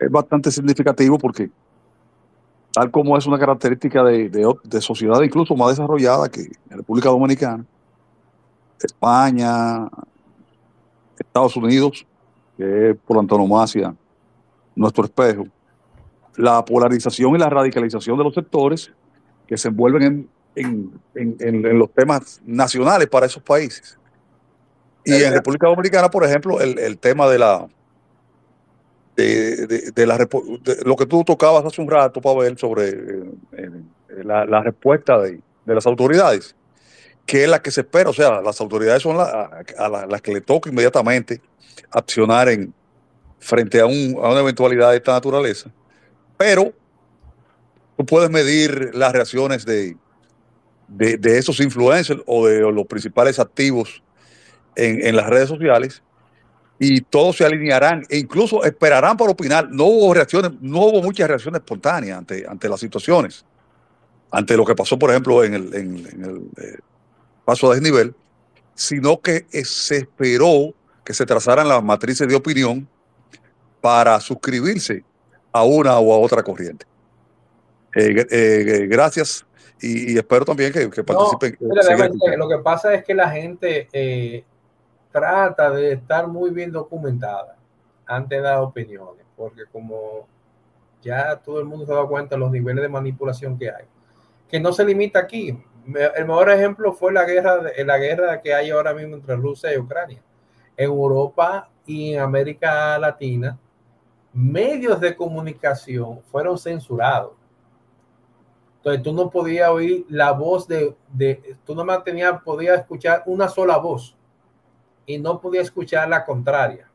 es 0.00 0.10
bastante 0.10 0.50
significativo 0.50 1.18
porque 1.18 1.50
tal 2.72 2.90
como 2.90 3.16
es 3.16 3.26
una 3.26 3.38
característica 3.38 4.02
de, 4.02 4.28
de, 4.28 4.80
sociedad 4.80 5.22
incluso 5.22 5.54
más 5.54 5.70
desarrollada 5.70 6.28
que 6.28 6.40
en 6.40 6.76
República 6.78 7.10
Dominicana, 7.10 7.64
España, 8.86 9.88
Estados 11.18 11.56
Unidos, 11.56 12.06
que 12.56 12.90
es 12.90 12.96
por 13.06 13.18
antonomasia 13.18 13.94
nuestro 14.74 15.04
espejo, 15.04 15.46
la 16.36 16.64
polarización 16.64 17.34
y 17.34 17.38
la 17.38 17.50
radicalización 17.50 18.16
de 18.16 18.24
los 18.24 18.34
sectores 18.34 18.92
que 19.46 19.56
se 19.56 19.68
envuelven 19.68 20.28
en, 20.54 21.78
los 21.78 21.90
temas 21.92 22.40
nacionales 22.44 23.08
para 23.08 23.26
esos 23.26 23.42
países. 23.42 23.98
Y 25.04 25.22
en 25.22 25.32
República 25.32 25.68
Dominicana, 25.68 26.10
por 26.10 26.24
ejemplo, 26.24 26.60
el, 26.60 26.98
tema 26.98 27.28
de 27.28 27.38
la 27.38 27.66
de, 29.16 30.06
la, 30.06 30.28
lo 30.84 30.96
que 30.96 31.06
tú 31.06 31.24
tocabas 31.24 31.64
hace 31.64 31.80
un 31.80 31.90
rato, 31.90 32.20
Pavel, 32.20 32.56
sobre 32.56 32.88
eh, 32.88 33.30
eh, 33.52 33.70
la, 34.22 34.62
respuesta 34.62 35.18
de, 35.18 35.40
las 35.64 35.86
autoridades, 35.86 36.54
que 37.28 37.44
es 37.44 37.48
la 37.50 37.60
que 37.60 37.70
se 37.70 37.82
espera. 37.82 38.08
O 38.08 38.14
sea, 38.14 38.40
las 38.40 38.58
autoridades 38.58 39.02
son 39.02 39.18
a, 39.20 40.06
las 40.08 40.22
que 40.22 40.32
le 40.32 40.40
toca 40.40 40.70
inmediatamente 40.70 41.42
accionar 41.90 42.48
en, 42.48 42.72
frente 43.38 43.80
a, 43.80 43.86
un, 43.86 44.16
a 44.22 44.30
una 44.30 44.40
eventualidad 44.40 44.92
de 44.92 44.96
esta 44.96 45.12
naturaleza. 45.12 45.70
Pero 46.38 46.72
tú 47.98 48.06
puedes 48.06 48.30
medir 48.30 48.94
las 48.94 49.12
reacciones 49.12 49.66
de, 49.66 49.94
esos 51.22 51.60
influencers 51.60 52.22
o 52.24 52.46
de 52.46 52.60
los 52.60 52.86
principales 52.86 53.38
activos 53.38 54.02
en, 54.74 55.14
las 55.14 55.26
redes 55.26 55.50
sociales 55.50 56.02
y 56.78 57.02
todos 57.02 57.36
se 57.36 57.44
alinearán 57.44 58.04
e 58.08 58.16
incluso 58.16 58.64
esperarán 58.64 59.18
para 59.18 59.32
opinar. 59.32 59.68
No 59.70 59.84
hubo 59.84 60.14
reacciones, 60.14 60.52
no 60.62 60.78
hubo 60.86 61.02
muchas 61.02 61.28
reacciones 61.28 61.60
espontáneas 61.60 62.18
ante, 62.18 62.68
las 62.70 62.80
situaciones, 62.80 63.44
ante 64.30 64.56
lo 64.56 64.64
que 64.64 64.74
pasó, 64.74 64.98
por 64.98 65.10
ejemplo, 65.10 65.44
en 65.44 65.52
el, 65.52 65.74
en, 65.74 65.96
el 66.24 66.64
eh, 66.64 66.78
paso 67.48 67.70
a 67.70 67.74
desnivel, 67.74 68.14
sino 68.74 69.22
que 69.22 69.46
se 69.64 69.96
esperó 69.96 70.74
que 71.02 71.14
se 71.14 71.24
trazaran 71.24 71.66
las 71.66 71.82
matrices 71.82 72.28
de 72.28 72.34
opinión 72.36 72.86
para 73.80 74.20
suscribirse 74.20 75.02
a 75.50 75.64
una 75.64 75.98
o 75.98 76.12
a 76.12 76.18
otra 76.18 76.42
corriente. 76.42 76.84
Eh, 77.96 78.26
eh, 78.30 78.86
gracias 78.86 79.46
y, 79.80 80.18
espero 80.18 80.44
también 80.44 80.74
que, 80.74 81.02
participen. 81.02 81.56
lo 82.36 82.48
que 82.50 82.58
pasa 82.58 82.92
es 82.92 83.02
que 83.02 83.14
la 83.14 83.30
gente 83.30 84.44
trata 85.10 85.70
de 85.70 85.92
estar 85.94 86.28
muy 86.28 86.50
bien 86.50 86.70
documentada 86.70 87.56
antes 88.04 88.40
de 88.40 88.42
dar 88.42 88.58
opiniones, 88.58 89.24
porque 89.34 89.62
como 89.72 90.28
ya 91.00 91.36
todo 91.36 91.60
el 91.60 91.64
mundo 91.64 91.86
se 91.86 91.94
da 91.94 92.04
cuenta 92.04 92.34
de 92.34 92.40
los 92.40 92.50
niveles 92.50 92.82
de 92.82 92.90
manipulación 92.90 93.58
que 93.58 93.70
hay, 93.70 93.86
que 94.50 94.60
no 94.60 94.70
se 94.70 94.84
limita 94.84 95.20
aquí. 95.20 95.58
El 95.94 96.26
mejor 96.26 96.50
ejemplo 96.50 96.92
fue 96.92 97.12
la 97.12 97.24
guerra, 97.24 97.62
la 97.84 97.98
guerra 97.98 98.42
que 98.42 98.52
hay 98.52 98.70
ahora 98.70 98.92
mismo 98.92 99.16
entre 99.16 99.36
Rusia 99.36 99.72
y 99.74 99.78
Ucrania. 99.78 100.22
En 100.76 100.84
Europa 100.84 101.70
y 101.86 102.12
en 102.12 102.20
América 102.20 102.98
Latina, 102.98 103.58
medios 104.32 105.00
de 105.00 105.16
comunicación 105.16 106.20
fueron 106.24 106.58
censurados. 106.58 107.32
Entonces 108.76 109.02
tú 109.02 109.12
no 109.12 109.30
podías 109.30 109.70
oír 109.70 110.04
la 110.10 110.32
voz 110.32 110.68
de, 110.68 110.94
de 111.10 111.56
tú 111.64 111.74
no 111.74 112.02
tenías, 112.02 112.42
podías 112.42 112.80
escuchar 112.80 113.22
una 113.24 113.48
sola 113.48 113.78
voz 113.78 114.14
y 115.06 115.18
no 115.18 115.40
podía 115.40 115.62
escuchar 115.62 116.08
la 116.08 116.24
contraria. 116.24 116.88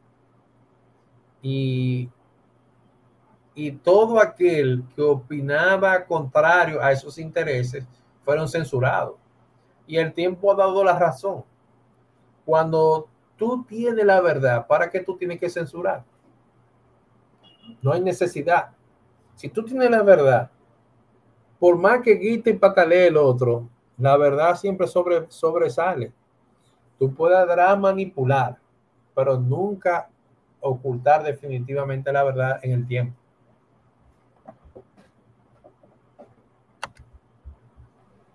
Y, 1.41 2.09
y 3.55 3.71
todo 3.71 4.19
aquel 4.19 4.83
que 4.95 5.01
opinaba 5.01 6.05
contrario 6.05 6.81
a 6.81 6.91
esos 6.91 7.17
intereses 7.17 7.85
fueron 8.23 8.47
censurados. 8.47 9.15
Y 9.87 9.97
el 9.97 10.13
tiempo 10.13 10.51
ha 10.51 10.55
dado 10.55 10.83
la 10.83 10.97
razón. 10.97 11.43
Cuando 12.45 13.07
tú 13.37 13.63
tienes 13.63 14.05
la 14.05 14.21
verdad, 14.21 14.65
¿para 14.67 14.89
qué 14.89 14.99
tú 14.99 15.17
tienes 15.17 15.39
que 15.39 15.49
censurar? 15.49 16.03
No 17.81 17.91
hay 17.91 18.01
necesidad. 18.01 18.71
Si 19.35 19.49
tú 19.49 19.63
tienes 19.63 19.89
la 19.89 20.03
verdad, 20.03 20.49
por 21.59 21.77
más 21.77 22.01
que 22.01 22.15
grite 22.15 22.51
y 22.51 22.53
patalee 22.53 23.07
el 23.07 23.17
otro, 23.17 23.67
la 23.97 24.17
verdad 24.17 24.55
siempre 24.55 24.87
sobre, 24.87 25.25
sobresale. 25.29 26.11
Tú 26.99 27.13
podrás 27.13 27.79
manipular, 27.79 28.57
pero 29.15 29.39
nunca 29.39 30.09
ocultar 30.59 31.23
definitivamente 31.23 32.11
la 32.11 32.23
verdad 32.23 32.59
en 32.63 32.71
el 32.71 32.87
tiempo. 32.87 33.22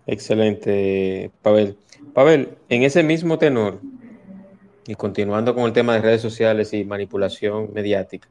Excelente, 0.08 1.30
Pavel. 1.42 1.76
Pavel, 2.14 2.56
en 2.70 2.82
ese 2.82 3.02
mismo 3.02 3.36
tenor, 3.36 3.78
y 4.86 4.94
continuando 4.94 5.54
con 5.54 5.64
el 5.64 5.74
tema 5.74 5.92
de 5.92 6.00
redes 6.00 6.22
sociales 6.22 6.72
y 6.72 6.82
manipulación 6.82 7.74
mediática, 7.74 8.26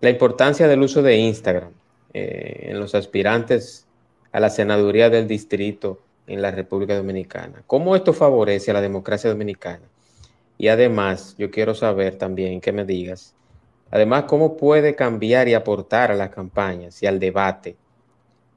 la 0.00 0.10
importancia 0.10 0.66
del 0.66 0.82
uso 0.82 1.00
de 1.00 1.16
Instagram 1.16 1.70
eh, 2.14 2.70
en 2.70 2.80
los 2.80 2.96
aspirantes 2.96 3.86
a 4.32 4.40
la 4.40 4.50
senaduría 4.50 5.08
del 5.08 5.28
distrito 5.28 6.00
en 6.26 6.42
la 6.42 6.50
República 6.50 6.96
Dominicana. 6.96 7.62
¿Cómo 7.68 7.94
esto 7.94 8.12
favorece 8.12 8.72
a 8.72 8.74
la 8.74 8.80
democracia 8.80 9.30
dominicana? 9.30 9.86
Y 10.58 10.66
además, 10.66 11.36
yo 11.38 11.52
quiero 11.52 11.76
saber 11.76 12.16
también 12.16 12.60
que 12.60 12.72
me 12.72 12.84
digas, 12.84 13.36
además, 13.92 14.24
cómo 14.24 14.56
puede 14.56 14.96
cambiar 14.96 15.46
y 15.46 15.54
aportar 15.54 16.10
a 16.10 16.16
las 16.16 16.30
campañas 16.30 17.00
y 17.04 17.06
al 17.06 17.20
debate 17.20 17.76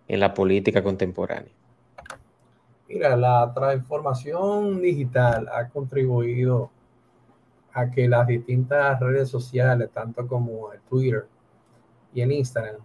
en 0.07 0.19
la 0.19 0.33
política 0.33 0.81
contemporánea. 0.81 1.60
Mira, 2.93 3.15
la 3.15 3.53
transformación 3.53 4.81
digital 4.81 5.47
ha 5.47 5.69
contribuido 5.69 6.71
a 7.71 7.89
que 7.89 8.09
las 8.09 8.27
distintas 8.27 8.99
redes 8.99 9.29
sociales, 9.29 9.89
tanto 9.93 10.27
como 10.27 10.73
el 10.73 10.81
Twitter 10.81 11.25
y 12.13 12.19
el 12.19 12.33
Instagram, 12.33 12.81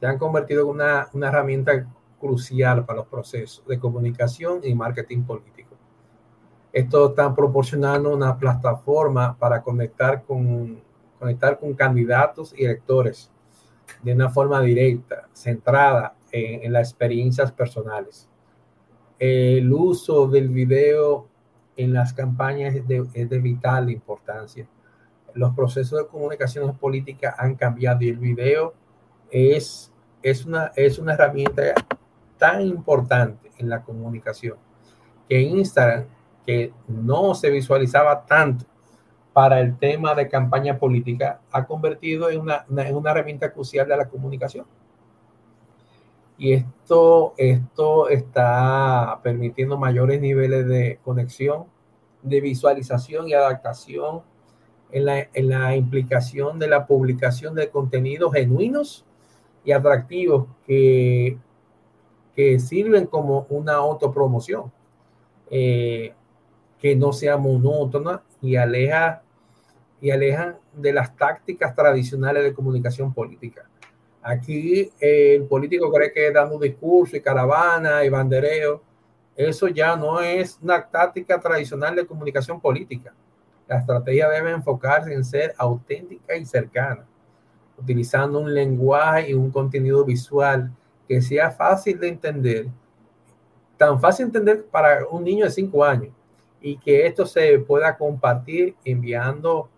se 0.00 0.06
han 0.06 0.16
convertido 0.16 0.62
en 0.62 0.68
una, 0.68 1.08
una 1.12 1.28
herramienta 1.28 1.86
crucial 2.18 2.86
para 2.86 3.00
los 3.00 3.08
procesos 3.08 3.62
de 3.66 3.78
comunicación 3.78 4.60
y 4.62 4.74
marketing 4.74 5.22
político. 5.24 5.76
Esto 6.72 7.10
está 7.10 7.34
proporcionando 7.34 8.14
una 8.14 8.38
plataforma 8.38 9.36
para 9.38 9.60
conectar 9.60 10.22
con, 10.22 10.80
conectar 11.18 11.58
con 11.58 11.74
candidatos 11.74 12.54
y 12.56 12.64
electores 12.64 13.30
de 14.02 14.14
una 14.14 14.30
forma 14.30 14.62
directa, 14.62 15.28
centrada 15.34 16.14
en, 16.30 16.72
las 16.72 16.88
experiencias 16.88 17.52
personales. 17.52 18.31
El 19.24 19.72
uso 19.72 20.26
del 20.26 20.48
video 20.48 21.28
en 21.76 21.92
las 21.92 22.12
campañas 22.12 22.74
es 22.74 22.88
de, 22.88 23.38
vital 23.38 23.88
importancia. 23.88 24.66
Los 25.32 25.54
procesos 25.54 25.96
de 26.00 26.08
comunicación 26.08 26.76
política 26.76 27.36
han 27.38 27.54
cambiado 27.54 28.02
y 28.02 28.08
el 28.08 28.18
video 28.18 28.74
es, 29.30 29.92
una, 30.44 30.72
herramienta 30.74 31.72
tan 32.36 32.62
importante 32.62 33.48
en 33.58 33.68
la 33.68 33.84
comunicación 33.84 34.56
que 35.28 35.40
Instagram, 35.40 36.06
que 36.44 36.72
no 36.88 37.36
se 37.36 37.48
visualizaba 37.48 38.26
tanto 38.26 38.64
para 39.32 39.60
el 39.60 39.78
tema 39.78 40.16
de 40.16 40.28
campaña 40.28 40.80
política, 40.80 41.40
ha 41.52 41.64
convertido 41.64 42.28
en 42.28 42.40
una 42.40 43.12
herramienta 43.12 43.52
crucial 43.52 43.86
de 43.86 43.96
la 43.96 44.08
comunicación. 44.08 44.66
Y 46.38 46.54
esto, 46.54 47.34
esto 47.36 48.08
está 48.08 49.20
permitiendo 49.22 49.78
mayores 49.78 50.20
niveles 50.20 50.66
de 50.66 50.98
conexión, 51.04 51.64
de 52.22 52.40
visualización 52.40 53.28
y 53.28 53.34
adaptación 53.34 54.22
en 54.90 55.06
la, 55.06 55.28
en 55.32 55.48
la 55.48 55.76
implicación 55.76 56.58
de 56.58 56.68
la 56.68 56.86
publicación 56.86 57.54
de 57.54 57.70
contenidos 57.70 58.32
genuinos 58.32 59.04
y 59.64 59.72
atractivos 59.72 60.46
que 60.66 61.38
que 62.34 62.58
sirven 62.58 63.06
como 63.06 63.46
una 63.50 63.74
autopromoción, 63.74 64.72
eh, 65.50 66.14
que 66.78 66.96
no 66.96 67.12
sea 67.12 67.36
monótona 67.36 68.22
y 68.40 68.56
aleja 68.56 69.22
y 70.00 70.10
alejan 70.10 70.56
de 70.72 70.92
las 70.92 71.14
tácticas 71.16 71.74
tradicionales 71.74 72.42
de 72.42 72.54
comunicación 72.54 73.12
política. 73.12 73.68
Aquí 74.22 74.90
eh, 75.00 75.34
el 75.34 75.44
político 75.44 75.90
cree 75.90 76.12
que 76.12 76.30
dando 76.30 76.54
un 76.54 76.62
discurso 76.62 77.16
y 77.16 77.20
caravana 77.20 78.04
y 78.04 78.08
bandereo, 78.08 78.80
eso 79.34 79.66
ya 79.68 79.96
no 79.96 80.20
es 80.20 80.58
una 80.62 80.86
táctica 80.86 81.40
tradicional 81.40 81.96
de 81.96 82.06
comunicación 82.06 82.60
política. 82.60 83.12
La 83.66 83.78
estrategia 83.78 84.28
debe 84.28 84.52
enfocarse 84.52 85.12
en 85.12 85.24
ser 85.24 85.54
auténtica 85.56 86.36
y 86.36 86.44
cercana, 86.44 87.04
utilizando 87.76 88.38
un 88.38 88.52
lenguaje 88.52 89.30
y 89.30 89.34
un 89.34 89.50
contenido 89.50 90.04
visual 90.04 90.70
que 91.08 91.20
sea 91.20 91.50
fácil 91.50 91.98
de 91.98 92.08
entender, 92.08 92.66
tan 93.76 94.00
fácil 94.00 94.30
de 94.30 94.38
entender 94.38 94.66
para 94.66 95.06
un 95.08 95.24
niño 95.24 95.46
de 95.46 95.50
5 95.50 95.84
años, 95.84 96.12
y 96.60 96.76
que 96.76 97.06
esto 97.06 97.26
se 97.26 97.58
pueda 97.58 97.96
compartir 97.96 98.76
enviando 98.84 99.68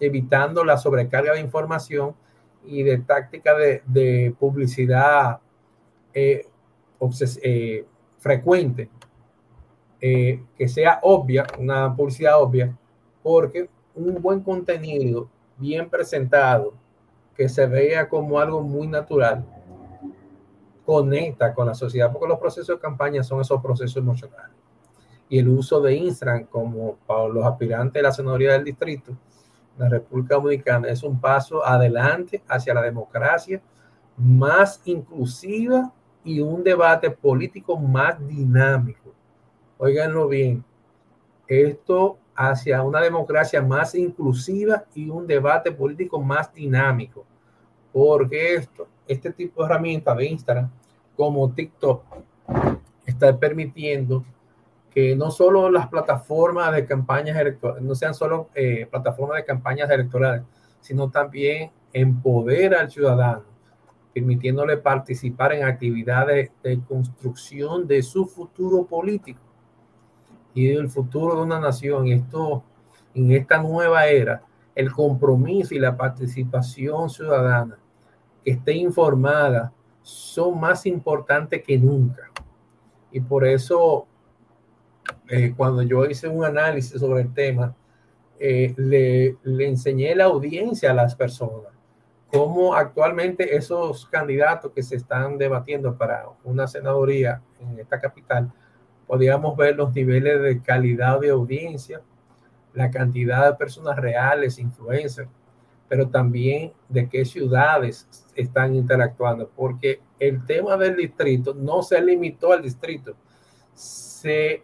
evitando 0.00 0.64
la 0.64 0.76
sobrecarga 0.78 1.34
de 1.34 1.40
información 1.40 2.14
y 2.64 2.82
de 2.82 2.98
táctica 2.98 3.54
de, 3.54 4.34
publicidad 4.38 5.40
eh, 6.14 6.46
eh, 7.42 7.86
frecuente, 8.18 8.88
eh, 10.00 10.42
que 10.56 10.68
sea 10.68 11.00
obvia, 11.02 11.46
una 11.58 11.94
publicidad 11.94 12.40
obvia, 12.40 12.76
porque 13.22 13.68
un 13.94 14.20
buen 14.20 14.40
contenido 14.40 15.28
bien 15.56 15.88
presentado, 15.88 16.74
que 17.36 17.48
se 17.48 17.66
vea 17.66 18.08
como 18.08 18.38
algo 18.38 18.60
muy 18.62 18.86
natural, 18.86 19.44
conecta 20.84 21.54
con 21.54 21.66
la 21.66 21.74
sociedad, 21.74 22.12
porque 22.12 22.28
los 22.28 22.38
procesos 22.38 22.76
de 22.76 22.80
campaña 22.80 23.22
son 23.22 23.40
esos 23.40 23.60
procesos 23.62 23.96
emocionales. 23.96 24.56
Y 25.28 25.38
el 25.38 25.48
uso 25.48 25.80
de 25.80 25.94
Instagram 25.94 26.44
como 26.44 26.96
para 27.06 27.26
los 27.28 27.44
aspirantes 27.44 27.94
de 27.94 28.02
la 28.02 28.12
senaduría 28.12 28.52
del 28.52 28.64
distrito, 28.64 29.12
la 29.78 29.88
República 29.88 30.34
Dominicana 30.36 30.88
es 30.88 31.02
un 31.02 31.20
paso 31.20 31.64
adelante 31.64 32.42
hacia 32.48 32.74
la 32.74 32.82
democracia 32.82 33.60
más 34.16 34.80
inclusiva 34.84 35.92
y 36.24 36.40
un 36.40 36.62
debate 36.62 37.10
político 37.10 37.76
más 37.78 38.24
dinámico. 38.26 39.12
Óiganlo 39.78 40.28
bien, 40.28 40.64
esto 41.48 42.18
hacia 42.34 42.82
una 42.82 43.00
democracia 43.00 43.60
más 43.60 43.94
inclusiva 43.94 44.84
y 44.94 45.08
un 45.08 45.26
debate 45.26 45.72
político 45.72 46.20
más 46.20 46.52
dinámico. 46.52 47.24
Porque 47.92 48.54
esto, 48.54 48.88
este 49.06 49.32
tipo 49.32 49.62
de 49.62 49.66
herramientas 49.66 50.16
de 50.16 50.26
Instagram, 50.26 50.70
como 51.16 51.52
TikTok, 51.52 52.02
está 53.04 53.36
permitiendo 53.36 54.24
que 54.94 55.16
no 55.16 55.30
solo 55.30 55.70
las 55.70 55.88
plataformas 55.88 56.72
de 56.74 56.84
campañas 56.84 57.38
electorales, 57.38 57.82
no 57.82 57.94
sean 57.94 58.14
solo 58.14 58.48
eh, 58.54 58.86
plataformas 58.90 59.38
de 59.38 59.44
campañas 59.44 59.90
electorales, 59.90 60.42
sino 60.80 61.10
también 61.10 61.70
empodera 61.92 62.80
al 62.80 62.90
ciudadano, 62.90 63.44
permitiéndole 64.12 64.76
participar 64.76 65.54
en 65.54 65.64
actividades 65.64 66.50
de 66.62 66.80
construcción 66.80 67.86
de 67.86 68.02
su 68.02 68.26
futuro 68.26 68.84
político 68.84 69.40
y 70.54 70.66
del 70.66 70.90
futuro 70.90 71.36
de 71.36 71.42
una 71.42 71.58
nación. 71.58 72.06
Y 72.06 72.12
esto, 72.12 72.62
en 73.14 73.32
esta 73.32 73.62
nueva 73.62 74.06
era, 74.06 74.42
el 74.74 74.92
compromiso 74.92 75.74
y 75.74 75.78
la 75.78 75.96
participación 75.96 77.08
ciudadana 77.08 77.78
que 78.44 78.52
esté 78.52 78.74
informada 78.74 79.72
son 80.02 80.60
más 80.60 80.84
importantes 80.84 81.62
que 81.62 81.78
nunca. 81.78 82.30
Y 83.10 83.20
por 83.20 83.46
eso 83.46 84.06
eh, 85.28 85.54
cuando 85.56 85.82
yo 85.82 86.04
hice 86.06 86.28
un 86.28 86.44
análisis 86.44 87.00
sobre 87.00 87.22
el 87.22 87.32
tema, 87.32 87.74
eh, 88.38 88.74
le, 88.76 89.36
le, 89.44 89.68
enseñé 89.68 90.14
la 90.14 90.24
audiencia 90.24 90.90
a 90.90 90.94
las 90.94 91.14
personas. 91.14 91.72
Cómo 92.28 92.74
actualmente 92.74 93.56
esos 93.56 94.06
candidatos 94.06 94.72
que 94.72 94.82
se 94.82 94.96
están 94.96 95.38
debatiendo 95.38 95.96
para 95.96 96.26
una 96.44 96.66
senaduría 96.66 97.42
en 97.60 97.78
esta 97.78 98.00
capital, 98.00 98.52
podíamos 99.06 99.56
ver 99.56 99.76
los 99.76 99.94
niveles 99.94 100.42
de 100.42 100.60
calidad 100.62 101.20
de 101.20 101.30
audiencia, 101.30 102.00
la 102.74 102.90
cantidad 102.90 103.50
de 103.50 103.56
personas 103.56 103.96
reales, 103.96 104.58
influencers, 104.58 105.28
pero 105.88 106.08
también 106.08 106.72
de 106.88 107.06
qué 107.08 107.24
ciudades 107.24 108.08
están 108.34 108.74
interactuando, 108.74 109.50
porque 109.54 110.00
el 110.18 110.44
tema 110.46 110.76
del 110.78 110.96
distrito 110.96 111.52
no 111.52 111.82
se 111.82 112.00
limitó 112.00 112.52
al 112.52 112.62
distrito, 112.62 113.14
se 113.74 114.62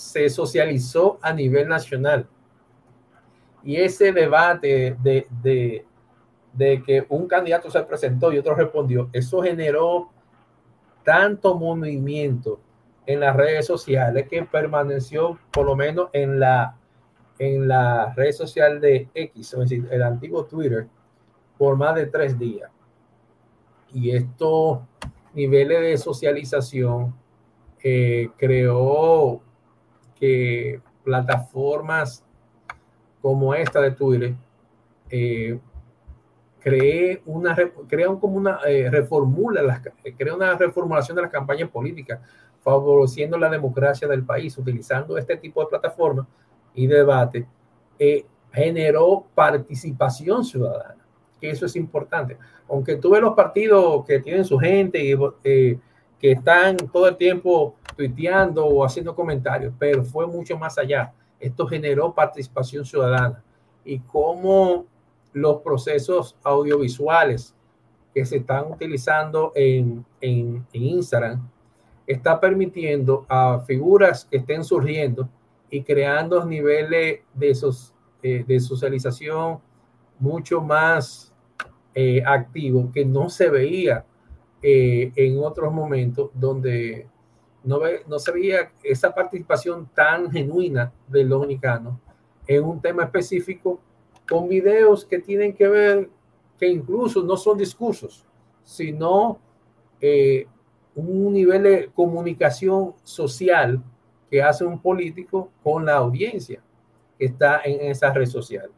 se 0.00 0.30
socializó 0.30 1.18
a 1.20 1.32
nivel 1.32 1.68
nacional. 1.68 2.26
Y 3.62 3.76
ese 3.76 4.12
debate 4.12 4.96
de, 5.02 5.26
de, 6.54 6.82
que 6.82 7.04
un 7.10 7.28
candidato 7.28 7.70
se 7.70 7.82
presentó 7.82 8.32
y 8.32 8.38
otro 8.38 8.54
respondió, 8.54 9.10
eso 9.12 9.42
generó 9.42 10.10
tanto 11.04 11.54
movimiento 11.54 12.60
en 13.04 13.20
las 13.20 13.36
redes 13.36 13.66
sociales 13.66 14.26
que 14.28 14.42
permaneció 14.42 15.38
por 15.50 15.66
lo 15.66 15.76
menos 15.76 16.08
en 16.14 16.40
la, 16.40 16.76
en 17.38 17.68
la 17.68 18.14
red 18.14 18.32
social 18.32 18.80
de 18.80 19.08
X, 19.12 19.52
es 19.52 19.60
decir, 19.60 19.86
el 19.90 20.02
antiguo 20.02 20.46
Twitter, 20.46 20.88
por 21.58 21.76
más 21.76 21.94
de 21.94 22.06
tres 22.06 22.38
días. 22.38 22.70
Y 23.92 24.12
estos 24.12 24.78
niveles 25.34 25.80
de 25.82 25.98
socialización 25.98 27.14
eh, 27.82 28.30
creó 28.38 29.42
que 30.20 30.80
plataformas 31.02 32.24
como 33.22 33.54
esta 33.54 33.80
de 33.80 33.90
Twitter 33.92 34.34
eh, 35.08 35.58
cree 36.60 37.22
una, 37.26 37.56
crea 37.88 38.08
como 38.08 38.36
una 38.36 38.60
eh, 38.66 38.88
reformula, 38.90 39.62
las, 39.62 39.80
crea 40.16 40.34
una 40.34 40.56
reformulación 40.56 41.16
de 41.16 41.22
las 41.22 41.30
campañas 41.30 41.70
políticas, 41.70 42.20
favoreciendo 42.62 43.38
la 43.38 43.48
democracia 43.48 44.06
del 44.06 44.22
país, 44.22 44.56
utilizando 44.58 45.16
este 45.16 45.36
tipo 45.38 45.62
de 45.62 45.68
plataformas 45.68 46.26
y 46.74 46.86
debate, 46.86 47.46
eh, 47.98 48.26
generó 48.52 49.24
participación 49.34 50.44
ciudadana, 50.44 50.96
que 51.40 51.50
eso 51.50 51.66
es 51.66 51.74
importante. 51.76 52.36
Aunque 52.68 52.96
tuve 52.96 53.20
los 53.20 53.34
partidos 53.34 54.04
que 54.04 54.20
tienen 54.20 54.44
su 54.44 54.58
gente 54.58 55.02
y 55.02 55.14
que 56.20 56.32
están 56.32 56.76
todo 56.76 57.08
el 57.08 57.16
tiempo 57.16 57.76
tuiteando 57.96 58.66
o 58.66 58.84
haciendo 58.84 59.14
comentarios, 59.14 59.72
pero 59.78 60.04
fue 60.04 60.26
mucho 60.26 60.58
más 60.58 60.76
allá. 60.78 61.12
Esto 61.38 61.66
generó 61.66 62.14
participación 62.14 62.84
ciudadana 62.84 63.42
y 63.84 63.98
cómo 64.00 64.86
los 65.32 65.62
procesos 65.62 66.36
audiovisuales 66.42 67.54
que 68.14 68.24
se 68.26 68.38
están 68.38 68.70
utilizando 68.70 69.52
en, 69.54 70.04
en, 70.20 70.66
Instagram 70.72 71.48
está 72.06 72.38
permitiendo 72.40 73.24
a 73.28 73.60
figuras 73.60 74.24
que 74.24 74.38
estén 74.38 74.64
surgiendo 74.64 75.28
y 75.70 75.82
creando 75.82 76.44
niveles 76.44 77.20
de, 77.32 77.50
esos, 77.50 77.94
eh, 78.22 78.44
de 78.46 78.58
socialización 78.58 79.60
mucho 80.18 80.60
más 80.60 81.32
eh, 81.94 82.22
activos 82.26 82.90
que 82.92 83.04
no 83.04 83.30
se 83.30 83.48
veía 83.48 84.04
eh, 84.62 85.12
en 85.16 85.42
otros 85.42 85.72
momentos 85.72 86.30
donde 86.34 87.06
no, 87.64 87.80
ve, 87.80 88.02
no 88.06 88.18
se 88.18 88.32
veía 88.32 88.72
esa 88.82 89.14
participación 89.14 89.88
tan 89.94 90.30
genuina 90.30 90.92
del 91.08 91.28
dominicano 91.28 92.00
en 92.46 92.64
un 92.64 92.80
tema 92.80 93.04
específico 93.04 93.80
con 94.28 94.48
videos 94.48 95.04
que 95.04 95.18
tienen 95.18 95.54
que 95.54 95.68
ver, 95.68 96.10
que 96.58 96.68
incluso 96.68 97.22
no 97.22 97.36
son 97.36 97.58
discursos, 97.58 98.24
sino 98.62 99.38
eh, 100.00 100.46
un 100.94 101.32
nivel 101.32 101.62
de 101.62 101.90
comunicación 101.94 102.94
social 103.02 103.82
que 104.30 104.42
hace 104.42 104.64
un 104.64 104.80
político 104.80 105.50
con 105.62 105.84
la 105.84 105.94
audiencia 105.96 106.62
que 107.18 107.26
está 107.26 107.60
en 107.64 107.90
esa 107.90 108.12
red 108.12 108.26
social. 108.26 108.70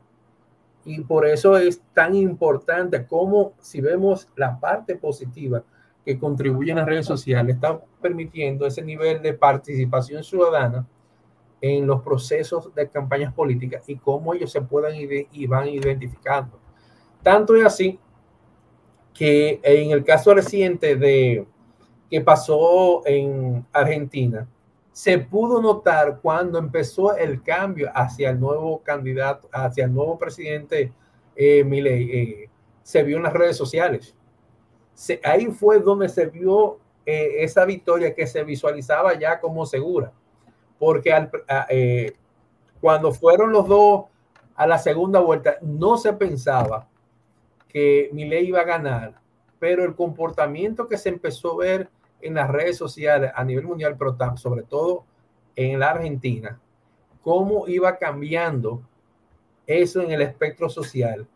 Y 0.85 1.01
por 1.03 1.27
eso 1.27 1.57
es 1.57 1.81
tan 1.93 2.15
importante 2.15 3.07
como 3.07 3.53
si 3.61 3.81
vemos 3.81 4.29
la 4.37 4.59
parte 4.59 4.97
positiva 4.97 5.63
que 6.05 6.19
contribuyen 6.19 6.79
a 6.79 6.81
las 6.81 6.89
redes 6.89 7.07
sociales 7.07 7.55
está 7.55 7.81
permitiendo 8.01 8.67
ese 8.67 8.83
nivel 8.83 9.23
de 9.23 9.35
participación 9.35 10.25
ciudadana 10.25 10.87
en 11.61 11.87
los 11.87 12.03
procesos 12.03 12.75
de 12.75 12.89
campañas 12.89 13.33
políticas 13.33 13.89
y 13.89 13.97
cómo 13.97 14.35
ellos 14.35 14.51
se 14.51 14.61
puedan 14.61 14.95
y 14.97 15.47
van 15.47 15.69
identificando. 15.69 16.59
Tanto 17.23 17.55
es 17.55 17.65
así 17.65 18.01
que 19.15 19.61
en 19.63 19.93
el 19.93 20.03
caso 20.03 20.35
reciente 20.35 20.97
de 20.97 21.47
que 22.11 22.21
pasó 22.21 23.07
en 23.07 23.65
Argentina, 23.73 24.49
se 24.91 25.19
pudo 25.19 25.63
notar 25.63 26.19
cuando 26.21 26.59
empezó 26.59 27.17
el 27.17 27.43
cambio 27.43 27.91
hacia 27.95 28.31
el 28.31 28.41
nuevo 28.41 28.83
candidato, 28.83 29.49
hacia 29.53 29.85
el 29.85 29.95
nuevo 29.95 30.19
presidente 30.19 30.93
eh, 31.35 31.65
eh, 31.65 32.51
se 32.83 33.03
vio 33.03 33.17
en 33.17 33.23
las 33.23 33.33
redes 33.33 33.57
sociales 33.57 34.15
ahí 35.25 35.47
fue 35.47 35.81
donde 35.81 36.09
se 36.09 36.27
vio 36.27 36.79
eh, 37.05 37.43
esa 37.43 37.65
victoria 37.65 38.15
que 38.15 38.27
se 38.27 38.45
visualizaba 38.45 39.19
ya 39.19 39.41
como 39.41 39.67
segura, 39.67 40.13
porque 40.79 41.13
al, 41.13 41.31
eh, 41.69 42.15
cuando 42.81 43.13
fueron 43.13 43.53
los 43.53 43.67
dos 43.67 44.05
a 44.55 44.67
la 44.67 44.79
segunda 44.79 45.21
vuelta, 45.21 45.57
no 45.63 45.97
se 45.97 46.13
pensaba 46.13 46.89
que 47.69 48.11
Milei 48.13 48.49
iba 48.49 48.61
a 48.61 48.65
ganar, 48.65 49.21
pero 49.59 49.85
el 49.85 49.95
comportamiento 49.95 50.89
que 50.89 50.99
se 50.99 51.09
empezó 51.09 51.55
a 51.55 51.65
ver 51.65 51.91
en 52.21 52.35
las 52.35 52.51
redes 52.51 52.77
sociales 52.77 53.33
a 53.35 53.45
nivel 53.45 53.67
mundial, 53.67 53.97
pero 53.99 54.17
sobre 54.37 54.63
todo 54.63 55.05
en 55.57 55.79
la 55.81 55.91
Argentina, 55.91 56.61
cómo 57.23 57.67
iba 57.69 57.97
cambiando 57.99 58.83
eso 59.67 60.01
en 60.01 60.13
el 60.13 60.23
espectro 60.23 60.69
social, 60.69 61.27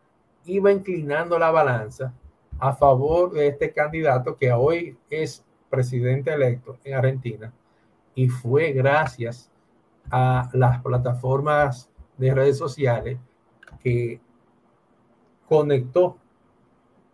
iba 0.45 0.71
inclinando 0.71 1.37
la 1.37 1.51
balanza 1.51 2.13
a 2.59 2.73
favor 2.73 3.31
de 3.31 3.47
este 3.47 3.71
candidato 3.71 4.37
que 4.37 4.51
hoy 4.51 4.97
es 5.09 5.45
presidente 5.69 6.33
electo 6.33 6.77
en 6.83 6.93
Argentina 6.95 7.53
y 8.15 8.29
fue 8.29 8.71
gracias 8.71 9.51
a 10.09 10.49
las 10.53 10.81
plataformas 10.81 11.89
de 12.17 12.33
redes 12.33 12.57
sociales 12.57 13.17
que 13.81 14.19
conectó 15.47 16.17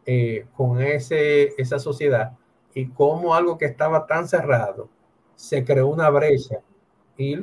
eh, 0.05 0.45
con 0.55 0.81
ese, 0.81 1.53
esa 1.61 1.79
sociedad 1.79 2.37
y 2.73 2.87
como 2.87 3.35
algo 3.35 3.57
que 3.57 3.65
estaba 3.65 4.05
tan 4.05 4.27
cerrado 4.27 4.89
se 5.35 5.63
creó 5.63 5.87
una 5.87 6.09
brecha 6.09 6.59
y 7.17 7.37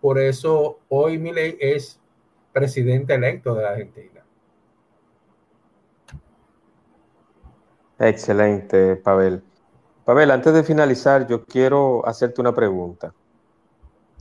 por 0.00 0.18
eso 0.18 0.78
hoy 0.88 1.18
Milei 1.18 1.56
es 1.60 2.00
presidente 2.52 3.14
electo 3.14 3.54
de 3.54 3.62
la 3.62 3.70
Argentina. 3.70 4.19
Excelente, 8.00 8.96
Pavel. 8.96 9.42
Pavel, 10.06 10.30
antes 10.30 10.54
de 10.54 10.64
finalizar, 10.64 11.26
yo 11.26 11.44
quiero 11.44 12.06
hacerte 12.06 12.40
una 12.40 12.54
pregunta 12.54 13.12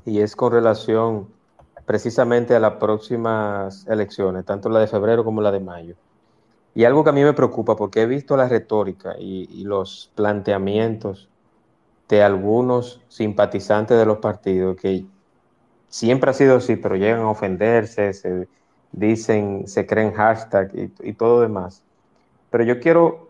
y 0.03 0.19
es 0.19 0.35
con 0.35 0.51
relación 0.51 1.29
precisamente 1.85 2.53
a 2.53 2.59
las 2.59 2.73
próximas 2.73 3.87
elecciones, 3.87 4.43
tanto 4.43 4.67
la 4.67 4.81
de 4.81 4.87
febrero 4.87 5.23
como 5.23 5.41
la 5.41 5.51
de 5.53 5.61
mayo. 5.61 5.95
Y 6.75 6.83
algo 6.83 7.05
que 7.05 7.11
a 7.11 7.13
mí 7.13 7.23
me 7.23 7.31
preocupa 7.31 7.77
porque 7.77 8.01
he 8.01 8.05
visto 8.05 8.35
la 8.35 8.49
retórica 8.49 9.15
y, 9.17 9.63
los 9.63 10.11
planteamientos 10.13 11.29
de 12.09 12.21
algunos 12.21 13.01
simpatizantes 13.07 13.97
de 13.97 14.05
los 14.05 14.17
partidos 14.17 14.75
que 14.75 15.05
siempre 15.87 16.31
ha 16.31 16.33
sido 16.33 16.57
así, 16.57 16.75
pero 16.75 16.97
llegan 16.97 17.21
a 17.21 17.29
ofenderse, 17.29 18.11
se 18.11 18.49
dicen, 18.91 19.67
se 19.67 19.87
creen 19.87 20.11
hashtag 20.11 20.69
y, 20.75 21.09
y 21.09 21.13
todo 21.13 21.39
demás. 21.39 21.81
Pero 22.51 22.65
yo 22.65 22.79
quiero 22.81 23.28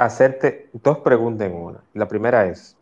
hacerte 0.00 0.70
dos 0.72 1.00
preguntas 1.00 1.46
en 1.46 1.54
una. 1.54 1.84
La 1.92 2.08
primera 2.08 2.46
es, 2.46 2.74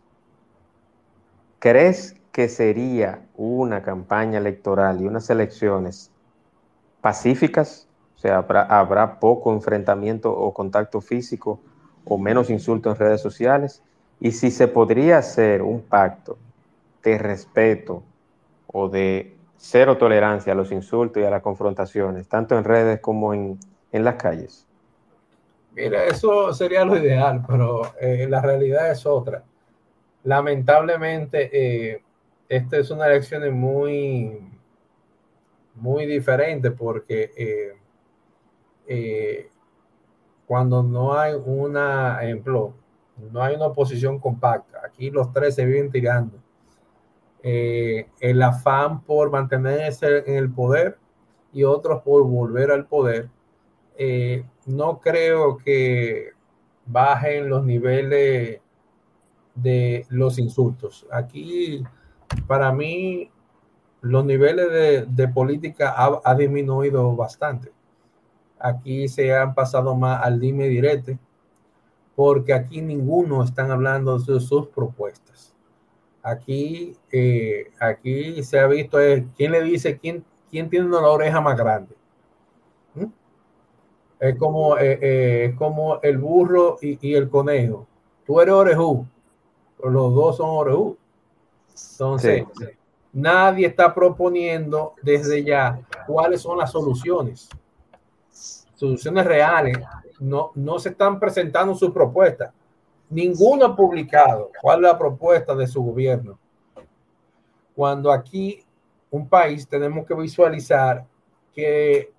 ¿crees 1.59 2.15
que 2.31 2.49
sería 2.49 3.27
una 3.35 3.83
campaña 3.83 4.39
electoral 4.39 5.03
y 5.03 5.07
unas 5.09 5.29
elecciones 5.29 6.13
pacíficas? 7.01 7.89
O 8.17 8.21
sea, 8.21 8.39
habrá, 8.39 9.19
poco 9.19 9.53
enfrentamiento 9.53 10.33
o 10.33 10.55
contacto 10.55 11.01
físico 11.01 11.59
o 12.05 12.19
menos 12.19 12.51
insultos 12.51 12.93
en 12.93 13.07
redes 13.07 13.21
sociales. 13.21 13.83
Y 14.21 14.31
si 14.31 14.53
se 14.53 14.69
podría 14.69 15.19
hacer 15.19 15.61
un 15.61 15.83
pacto 15.83 16.39
de 17.03 17.19
respeto 17.19 18.05
o 18.69 18.89
de 18.89 19.37
cero 19.57 19.99
tolerancia 19.99 20.53
a 20.53 20.57
los 20.57 20.71
insultos 20.71 21.21
y 21.21 21.27
a 21.27 21.31
las 21.31 21.43
confrontaciones, 21.43 22.29
tanto 22.29 22.57
en 22.57 22.63
redes 22.63 23.01
como 23.01 23.35
en, 23.35 23.59
las 23.91 24.15
calles. 24.15 24.68
Mira, 25.79 26.07
eso 26.07 26.53
sería 26.53 26.85
lo 26.85 26.97
ideal, 26.97 27.45
pero 27.47 27.93
eh, 28.01 28.27
la 28.29 28.43
realidad 28.43 28.91
es 28.91 29.07
otra. 29.07 29.45
Lamentablemente, 30.25 31.51
eh, 31.53 32.03
esta 32.49 32.79
es 32.79 32.91
una 32.91 33.07
elección 33.07 33.51
muy, 33.57 34.41
muy 35.77 36.05
diferente 36.07 36.73
porque 36.73 37.31
eh, 37.37 37.79
eh, 38.89 39.51
cuando 40.47 40.83
no 40.83 41.17
hay 41.17 41.35
una, 41.35 42.19
ejemplo, 42.25 42.75
no 43.31 43.41
hay 43.41 43.55
una 43.55 43.67
oposición 43.67 44.19
compacta, 44.19 44.81
aquí 44.85 45.11
los 45.11 45.33
tres 45.33 45.55
se 45.55 45.65
viven 45.65 45.93
tirando. 45.93 46.39
El 47.41 48.43
afán 48.43 49.01
por 49.03 49.31
mantenerse 49.31 50.25
en 50.27 50.35
el 50.35 50.51
poder 50.51 50.99
y 51.53 51.63
otros 51.63 52.03
por 52.03 52.25
volver 52.25 52.73
al 52.73 52.87
poder, 52.87 53.31
eh, 53.99 54.45
no 54.67 55.01
creo 55.01 55.59
que 55.59 56.31
bajen 56.87 57.49
los 57.51 57.65
niveles 57.65 58.61
de 59.57 60.07
los 60.09 60.39
insultos. 60.39 61.05
Aquí, 61.11 61.83
para 62.47 62.73
mí, 62.73 63.31
los 64.01 64.25
niveles 64.25 65.09
de, 65.09 65.29
política 65.29 65.95
ha, 65.97 66.35
disminuido 66.37 67.15
bastante. 67.17 67.73
Aquí 68.61 69.09
se 69.09 69.35
han 69.35 69.55
pasado 69.55 69.97
más 69.97 70.25
al 70.25 70.39
dime 70.39 70.69
direte, 70.69 71.19
porque 72.15 72.55
aquí 72.55 72.81
ninguno 72.81 73.43
están 73.43 73.73
hablando 73.73 74.17
de 74.19 74.41
sus 74.41 74.69
propuestas. 74.69 75.55
Aquí, 76.23 76.97
eh, 77.11 77.73
aquí 77.81 78.43
se 78.45 78.61
ha 78.61 78.67
visto 78.69 79.01
eh, 79.01 79.27
quién 79.37 79.53
le 79.53 79.63
dice 79.63 79.99
quién, 79.99 80.25
quién 80.51 80.69
tiene 80.69 80.87
una 80.87 81.01
oreja 81.01 81.41
más 81.41 81.57
grande. 81.57 81.98
Es 84.21 84.37
como, 84.37 84.77
eh, 84.79 85.55
como 85.57 86.01
el 86.03 86.19
burro 86.19 86.77
y, 86.81 87.15
el 87.15 87.29
conejo. 87.29 87.87
Tú 88.27 88.41
eres 88.41 88.55
orejú, 88.55 89.07
los 89.83 90.15
dos 90.15 90.37
son 90.37 90.51
orejú. 90.51 90.97
Entonces, 91.93 92.45
nadie 93.13 93.67
está 93.67 93.95
proponiendo 93.95 94.95
desde 95.03 95.45
ya 95.45 95.81
cuáles 96.07 96.43
son 96.43 96.59
las 96.59 96.73
soluciones 96.73 97.49
soluciones 98.79 99.27
reales, 99.27 99.77
no, 100.21 100.53
no 100.55 100.79
se 100.79 100.91
están 100.91 101.19
presentando 101.19 101.75
sus 101.75 101.91
propuestas. 101.91 102.53
Ninguno 103.11 103.67
ha 103.67 103.77
publicado 103.77 104.53
cuál 104.63 104.79
es 104.79 104.91
la 104.93 104.99
propuesta 104.99 105.55
de 105.57 105.67
su 105.67 105.83
gobierno. 105.83 106.39
Cuando 107.75 108.13
aquí 108.13 108.63
un 109.11 109.29
país 109.29 109.67
tenemos 109.67 110.07
que 110.07 110.15
visualizar 110.15 111.05
que 111.53 112.13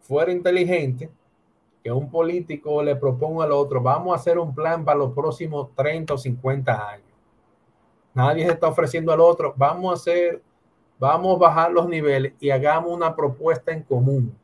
fuera 0.00 0.30
inteligente, 0.30 1.10
que 1.82 1.90
un 1.90 2.10
político 2.10 2.82
le 2.82 2.96
proponga 2.96 3.44
al 3.44 3.52
otro, 3.52 3.80
vamos 3.80 4.12
a 4.12 4.16
hacer 4.16 4.38
un 4.38 4.54
plan 4.54 4.84
para 4.84 4.98
los 4.98 5.12
próximos 5.12 5.74
30 5.74 6.14
o 6.14 6.18
50 6.18 6.88
años. 6.88 7.06
Nadie 8.12 8.44
se 8.44 8.52
está 8.52 8.68
ofreciendo 8.68 9.12
al 9.12 9.20
otro, 9.20 9.54
vamos 9.56 9.90
a 9.90 9.94
hacer, 9.94 10.42
vamos 10.98 11.36
a 11.36 11.38
bajar 11.38 11.72
los 11.72 11.88
niveles 11.88 12.34
y 12.40 12.50
hagamos 12.50 12.92
una 12.92 13.14
propuesta 13.14 13.72
en 13.72 13.82
común 13.82 14.34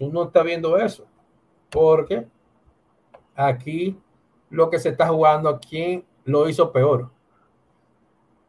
tú 0.00 0.10
no 0.10 0.22
estás 0.24 0.44
viendo 0.44 0.78
eso. 0.78 1.04
Porque 1.68 2.26
aquí 3.36 4.00
lo 4.48 4.70
que 4.70 4.78
se 4.78 4.88
está 4.88 5.06
jugando, 5.08 5.60
¿quién 5.60 6.04
lo 6.24 6.48
hizo 6.48 6.72
peor? 6.72 7.10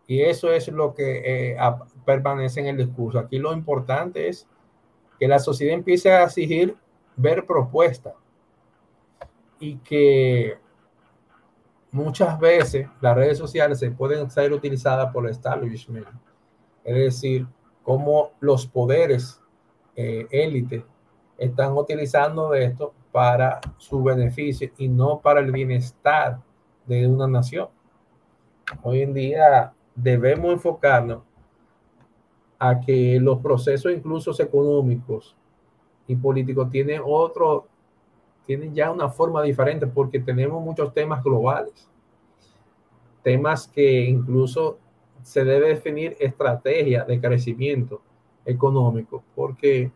Y 0.07 0.21
eso 0.21 0.51
es 0.51 0.69
lo 0.69 0.95
que 0.95 1.51
eh, 1.51 1.57
permanece 2.05 2.61
en 2.61 2.67
el 2.67 2.77
discurso. 2.77 3.19
Aquí 3.19 3.37
lo 3.37 3.51
importante 3.51 4.29
es 4.29 4.47
que 5.19 5.27
la 5.27 5.39
sociedad 5.39 5.75
empiece 5.75 6.09
a 6.09 6.23
exigir 6.23 6.75
ver 7.15 7.45
propuestas 7.45 8.13
y 9.59 9.77
que 9.77 10.57
muchas 11.91 12.39
veces 12.39 12.87
las 12.99 13.15
redes 13.15 13.37
sociales 13.37 13.79
se 13.79 13.91
pueden 13.91 14.29
ser 14.31 14.51
utilizadas 14.53 15.11
por 15.11 15.25
el 15.25 15.31
establishment, 15.31 16.07
es 16.83 16.95
decir, 16.95 17.47
como 17.83 18.31
los 18.39 18.65
poderes 18.65 19.41
eh, 19.95 20.27
élite 20.31 20.85
están 21.37 21.73
utilizando 21.77 22.53
esto 22.53 22.93
para 23.11 23.59
su 23.77 24.01
beneficio 24.03 24.69
y 24.77 24.87
no 24.87 25.19
para 25.19 25.41
el 25.41 25.51
bienestar 25.51 26.39
de 26.85 27.07
una 27.07 27.27
nación. 27.27 27.67
Hoy 28.83 29.01
en 29.01 29.13
día 29.13 29.73
debemos 29.95 30.53
enfocarnos 30.53 31.23
a 32.57 32.79
que 32.79 33.19
los 33.19 33.39
procesos 33.39 33.91
incluso 33.91 34.31
económicos 34.41 35.35
y 36.11 36.15
políticos 36.17 36.69
tienen 36.69 37.01
otro, 37.05 37.67
tienen 38.45 38.75
ya 38.75 38.91
una 38.91 39.07
forma 39.07 39.41
diferente 39.41 39.87
porque 39.87 40.19
tenemos 40.19 40.61
muchos 40.61 40.93
temas 40.93 41.23
globales, 41.23 41.87
temas 43.23 43.65
que 43.65 44.01
incluso 44.01 44.77
se 45.23 45.45
debe 45.45 45.69
definir 45.69 46.17
estrategia 46.19 47.05
de 47.05 47.21
crecimiento 47.21 48.01
económico, 48.43 49.23
porque 49.35 49.89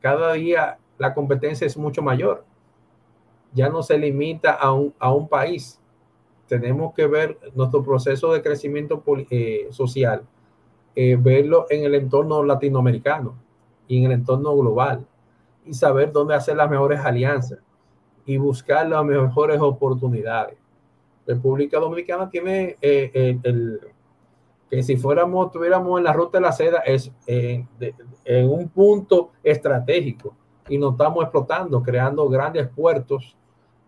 cada 0.00 0.34
día 0.34 0.78
la 0.98 1.14
competencia 1.14 1.66
es 1.66 1.78
mucho 1.78 2.02
mayor. 2.02 2.44
Ya 3.54 3.70
no 3.70 3.82
se 3.82 3.96
limita 3.96 4.52
a 4.52 4.72
un, 4.72 4.92
a 4.98 5.12
un 5.12 5.28
país. 5.28 5.80
Tenemos 6.46 6.92
que 6.92 7.06
ver 7.06 7.38
nuestro 7.54 7.82
proceso 7.82 8.32
de 8.32 8.42
crecimiento 8.42 9.02
eh, 9.30 9.68
social, 9.70 10.24
eh, 10.94 11.16
verlo 11.18 11.66
en 11.70 11.84
el 11.84 11.94
entorno 11.94 12.42
latinoamericano 12.42 13.34
y 13.88 13.98
en 13.98 14.04
el 14.04 14.12
entorno 14.12 14.54
global 14.56 15.06
y 15.64 15.74
saber 15.74 16.12
dónde 16.12 16.34
hacer 16.34 16.56
las 16.56 16.70
mejores 16.70 17.00
alianzas 17.00 17.58
y 18.24 18.36
buscar 18.36 18.88
las 18.88 19.04
mejores 19.04 19.60
oportunidades. 19.60 20.56
República 21.26 21.78
Dominicana 21.78 22.28
tiene 22.28 22.76
eh, 22.80 23.38
el, 23.42 23.80
que 24.68 24.82
si 24.82 24.96
fuéramos, 24.96 25.46
estuviéramos 25.46 25.98
en 25.98 26.04
la 26.04 26.12
ruta 26.12 26.38
de 26.38 26.42
la 26.42 26.52
seda, 26.52 26.78
es 26.80 27.12
en 27.26 28.50
un 28.50 28.68
punto 28.68 29.30
estratégico 29.42 30.34
y 30.68 30.78
nos 30.78 30.92
estamos 30.92 31.22
explotando, 31.22 31.82
creando 31.82 32.28
grandes 32.28 32.68
puertos 32.68 33.36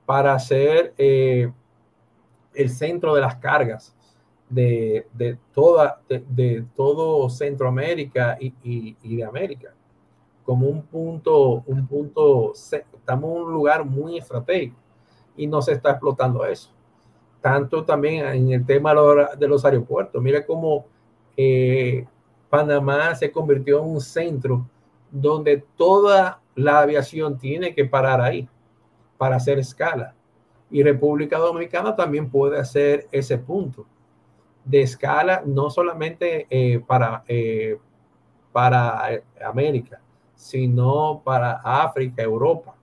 para 0.04 0.34
hacer 0.34 0.92
eh, 0.98 1.50
el 2.54 2.70
centro 2.70 3.14
de 3.14 3.20
las 3.20 3.36
cargas 3.36 3.94
de, 4.48 5.06
toda, 5.52 6.00
de, 6.08 6.64
todo 6.76 7.28
Centroamérica 7.30 8.36
y, 8.40 8.94
de 9.16 9.24
América. 9.24 9.74
Como 10.44 10.66
un 10.66 10.82
punto, 10.82 11.62
un 11.66 11.86
punto, 11.86 12.52
estamos 12.52 13.36
en 13.36 13.42
un 13.42 13.52
lugar 13.52 13.84
muy 13.84 14.18
estratégico 14.18 14.76
y 15.36 15.46
no 15.46 15.62
se 15.62 15.72
está 15.72 15.92
explotando 15.92 16.44
eso. 16.44 16.70
Tanto 17.40 17.84
también 17.84 18.26
en 18.26 18.52
el 18.52 18.66
tema 18.66 18.94
de 19.36 19.48
los 19.48 19.64
aeropuertos. 19.64 20.22
Mira 20.22 20.44
cómo 20.44 20.86
eh, 21.36 22.06
Panamá 22.48 23.14
se 23.14 23.32
convirtió 23.32 23.80
en 23.80 23.90
un 23.90 24.00
centro 24.00 24.68
donde 25.10 25.64
toda 25.76 26.40
la 26.54 26.80
aviación 26.80 27.38
tiene 27.38 27.74
que 27.74 27.84
parar 27.84 28.20
ahí 28.20 28.48
para 29.18 29.36
hacer 29.36 29.58
escala. 29.58 30.14
Y 30.70 30.82
República 30.82 31.38
Dominicana 31.38 31.94
también 31.94 32.30
puede 32.30 32.58
hacer 32.58 33.08
ese 33.12 33.38
punto 33.38 33.86
de 34.64 34.82
escala, 34.82 35.42
no 35.44 35.70
solamente 35.70 36.46
eh, 36.48 36.80
para, 36.80 37.22
eh, 37.28 37.78
para 38.52 39.22
América, 39.44 40.00
sino 40.44 41.22
para 41.24 41.52
África, 41.64 42.22
Europa. 42.22 42.74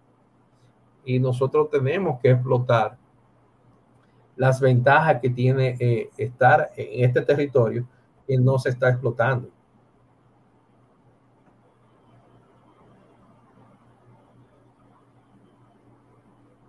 Y 1.06 1.20
nosotros 1.20 1.70
tenemos 1.70 2.20
que 2.20 2.32
explotar 2.32 2.98
las 4.36 4.60
ventajas 4.60 5.22
que 5.22 5.30
tiene 5.30 5.78
eh, 5.80 6.10
estar 6.18 6.72
en 6.76 7.06
este 7.06 7.22
territorio 7.22 7.86
que 8.26 8.36
no 8.40 8.58
se 8.58 8.70
está 8.70 8.90
explotando. 8.90 9.48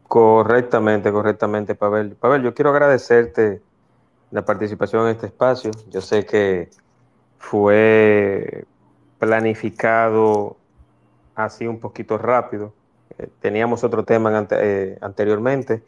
Correctamente, 0.06 1.10
correctamente, 1.10 1.74
Pavel. 1.74 2.16
Pavel, 2.16 2.42
yo 2.42 2.52
quiero 2.52 2.68
agradecerte 2.68 3.62
la 4.30 4.44
participación 4.44 5.06
en 5.06 5.12
este 5.12 5.28
espacio. 5.28 5.70
Yo 5.88 6.02
sé 6.02 6.26
que 6.26 6.68
fue 7.38 8.66
planificado 9.18 10.58
así 11.44 11.66
un 11.66 11.80
poquito 11.80 12.18
rápido. 12.18 12.74
Eh, 13.18 13.28
teníamos 13.40 13.84
otro 13.84 14.04
tema 14.04 14.46
eh, 14.50 14.98
anteriormente 15.00 15.82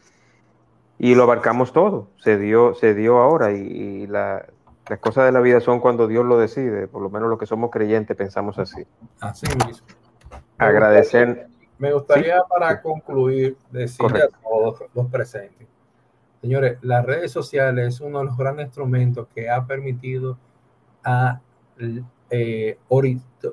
y 0.99 1.15
lo 1.15 1.25
abarcamos 1.25 1.73
todo. 1.73 2.09
Se 2.19 2.39
dio, 2.39 2.75
se 2.75 2.95
dio 2.95 3.19
ahora 3.19 3.53
y, 3.53 4.07
las 4.07 4.99
cosas 5.01 5.25
de 5.25 5.33
la 5.33 5.41
vida 5.41 5.61
son 5.61 5.81
cuando 5.81 6.07
Dios 6.07 6.25
lo 6.25 6.39
decide. 6.39 6.89
Por 6.89 7.03
lo 7.03 7.11
menos 7.11 7.29
los 7.29 7.39
que 7.39 7.47
somos 7.47 7.71
creyentes 7.71 8.17
pensamos 8.17 8.59
así. 8.59 8.87
Así 9.21 9.47
mismo. 9.67 9.87
Agradecer. 10.59 11.49
Me 11.79 11.93
gustaría 11.93 12.43
para 12.43 12.81
concluir 12.81 13.57
decirle 13.71 14.23
a 14.23 14.29
todos 14.29 14.85
los 14.95 15.07
presentes, 15.09 15.67
señores, 16.41 16.79
las 16.83 17.05
redes 17.05 17.33
sociales 17.33 17.95
es 17.95 18.01
uno 18.01 18.21
de 18.21 18.27
los 18.27 18.37
grandes 18.37 18.67
instrumentos 18.67 19.27
que 19.35 19.51
ha 19.51 19.67
permitido 19.67 20.39
a 21.03 21.41
eh, 21.79 22.79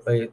eh, 0.07 0.31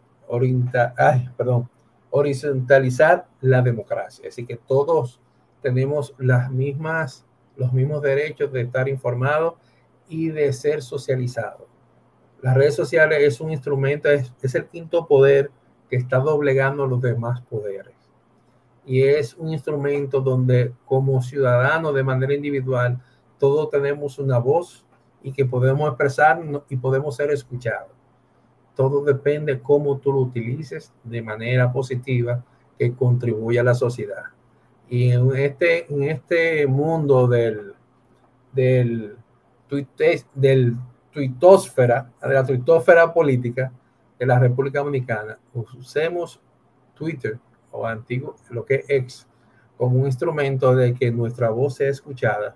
perdón, 1.36 1.68
horizontalizar 2.10 3.26
la 3.40 3.62
democracia. 3.62 4.28
Así 4.28 4.44
que 4.44 4.56
todos 4.56 5.20
tenemos 5.62 6.14
las 6.18 6.50
mismas, 6.50 7.24
los 7.56 7.72
mismos 7.72 8.02
derechos 8.02 8.52
de 8.52 8.62
estar 8.62 8.88
informados 8.88 9.54
y 10.08 10.28
de 10.28 10.52
ser 10.52 10.82
socializados. 10.82 11.66
Las 12.40 12.54
redes 12.56 12.76
sociales 12.76 13.18
es 13.20 13.40
un 13.40 13.50
instrumento, 13.50 14.08
es, 14.08 14.54
el 14.54 14.66
quinto 14.66 15.06
poder 15.06 15.50
que 15.90 15.96
está 15.96 16.18
doblegando 16.18 16.86
los 16.86 17.00
demás 17.00 17.40
poderes. 17.42 17.94
Y 18.86 19.02
es 19.02 19.34
un 19.34 19.48
instrumento 19.50 20.20
donde 20.20 20.72
como 20.86 21.20
ciudadanos 21.20 21.94
de 21.94 22.04
manera 22.04 22.32
individual 22.32 23.02
todos 23.38 23.70
tenemos 23.70 24.18
una 24.18 24.38
voz 24.38 24.84
y 25.22 25.32
que 25.32 25.44
podemos 25.44 25.88
expresar 25.88 26.40
y 26.68 26.76
podemos 26.76 27.16
ser 27.16 27.30
escuchados. 27.30 27.97
Todo 28.78 29.02
depende 29.02 29.60
cómo 29.60 29.98
tú 29.98 30.12
lo 30.12 30.20
utilices 30.20 30.92
de 31.02 31.20
manera 31.20 31.72
positiva 31.72 32.44
que 32.78 32.94
contribuya 32.94 33.62
a 33.62 33.64
la 33.64 33.74
sociedad. 33.74 34.26
Y 34.88 35.10
en 35.10 35.34
este, 35.34 35.92
en 35.92 36.04
este 36.04 36.64
mundo 36.68 37.26
del, 37.26 37.74
del, 38.52 39.16
del 40.36 40.76
tuitosfera, 41.10 42.12
de 42.22 42.32
la 42.32 42.46
tuitosfera 42.46 43.12
política, 43.12 43.72
de 44.16 44.26
la 44.26 44.38
República 44.38 44.78
Dominicana, 44.78 45.36
usemos 45.76 46.40
Twitter 46.94 47.36
o 47.72 47.84
antiguo, 47.84 48.36
lo 48.50 48.64
que 48.64 48.76
es 48.76 48.84
ex, 48.90 49.26
como 49.76 49.98
un 49.98 50.06
instrumento 50.06 50.72
de 50.76 50.94
que 50.94 51.10
nuestra 51.10 51.50
voz 51.50 51.74
sea 51.74 51.90
escuchada 51.90 52.54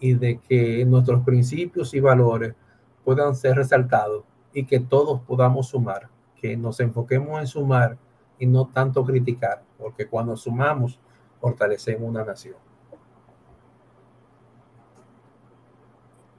y 0.00 0.12
de 0.12 0.38
que 0.38 0.84
nuestros 0.84 1.24
principios 1.24 1.94
y 1.94 2.00
valores 2.00 2.54
puedan 3.02 3.34
ser 3.34 3.56
resaltados 3.56 4.22
y 4.56 4.64
que 4.64 4.80
todos 4.80 5.20
podamos 5.20 5.68
sumar, 5.68 6.08
que 6.40 6.56
nos 6.56 6.80
enfoquemos 6.80 7.38
en 7.38 7.46
sumar 7.46 7.98
y 8.38 8.46
no 8.46 8.66
tanto 8.68 9.04
criticar, 9.04 9.62
porque 9.78 10.08
cuando 10.08 10.34
sumamos, 10.34 10.98
fortalecemos 11.42 12.08
una 12.08 12.24
nación. 12.24 12.56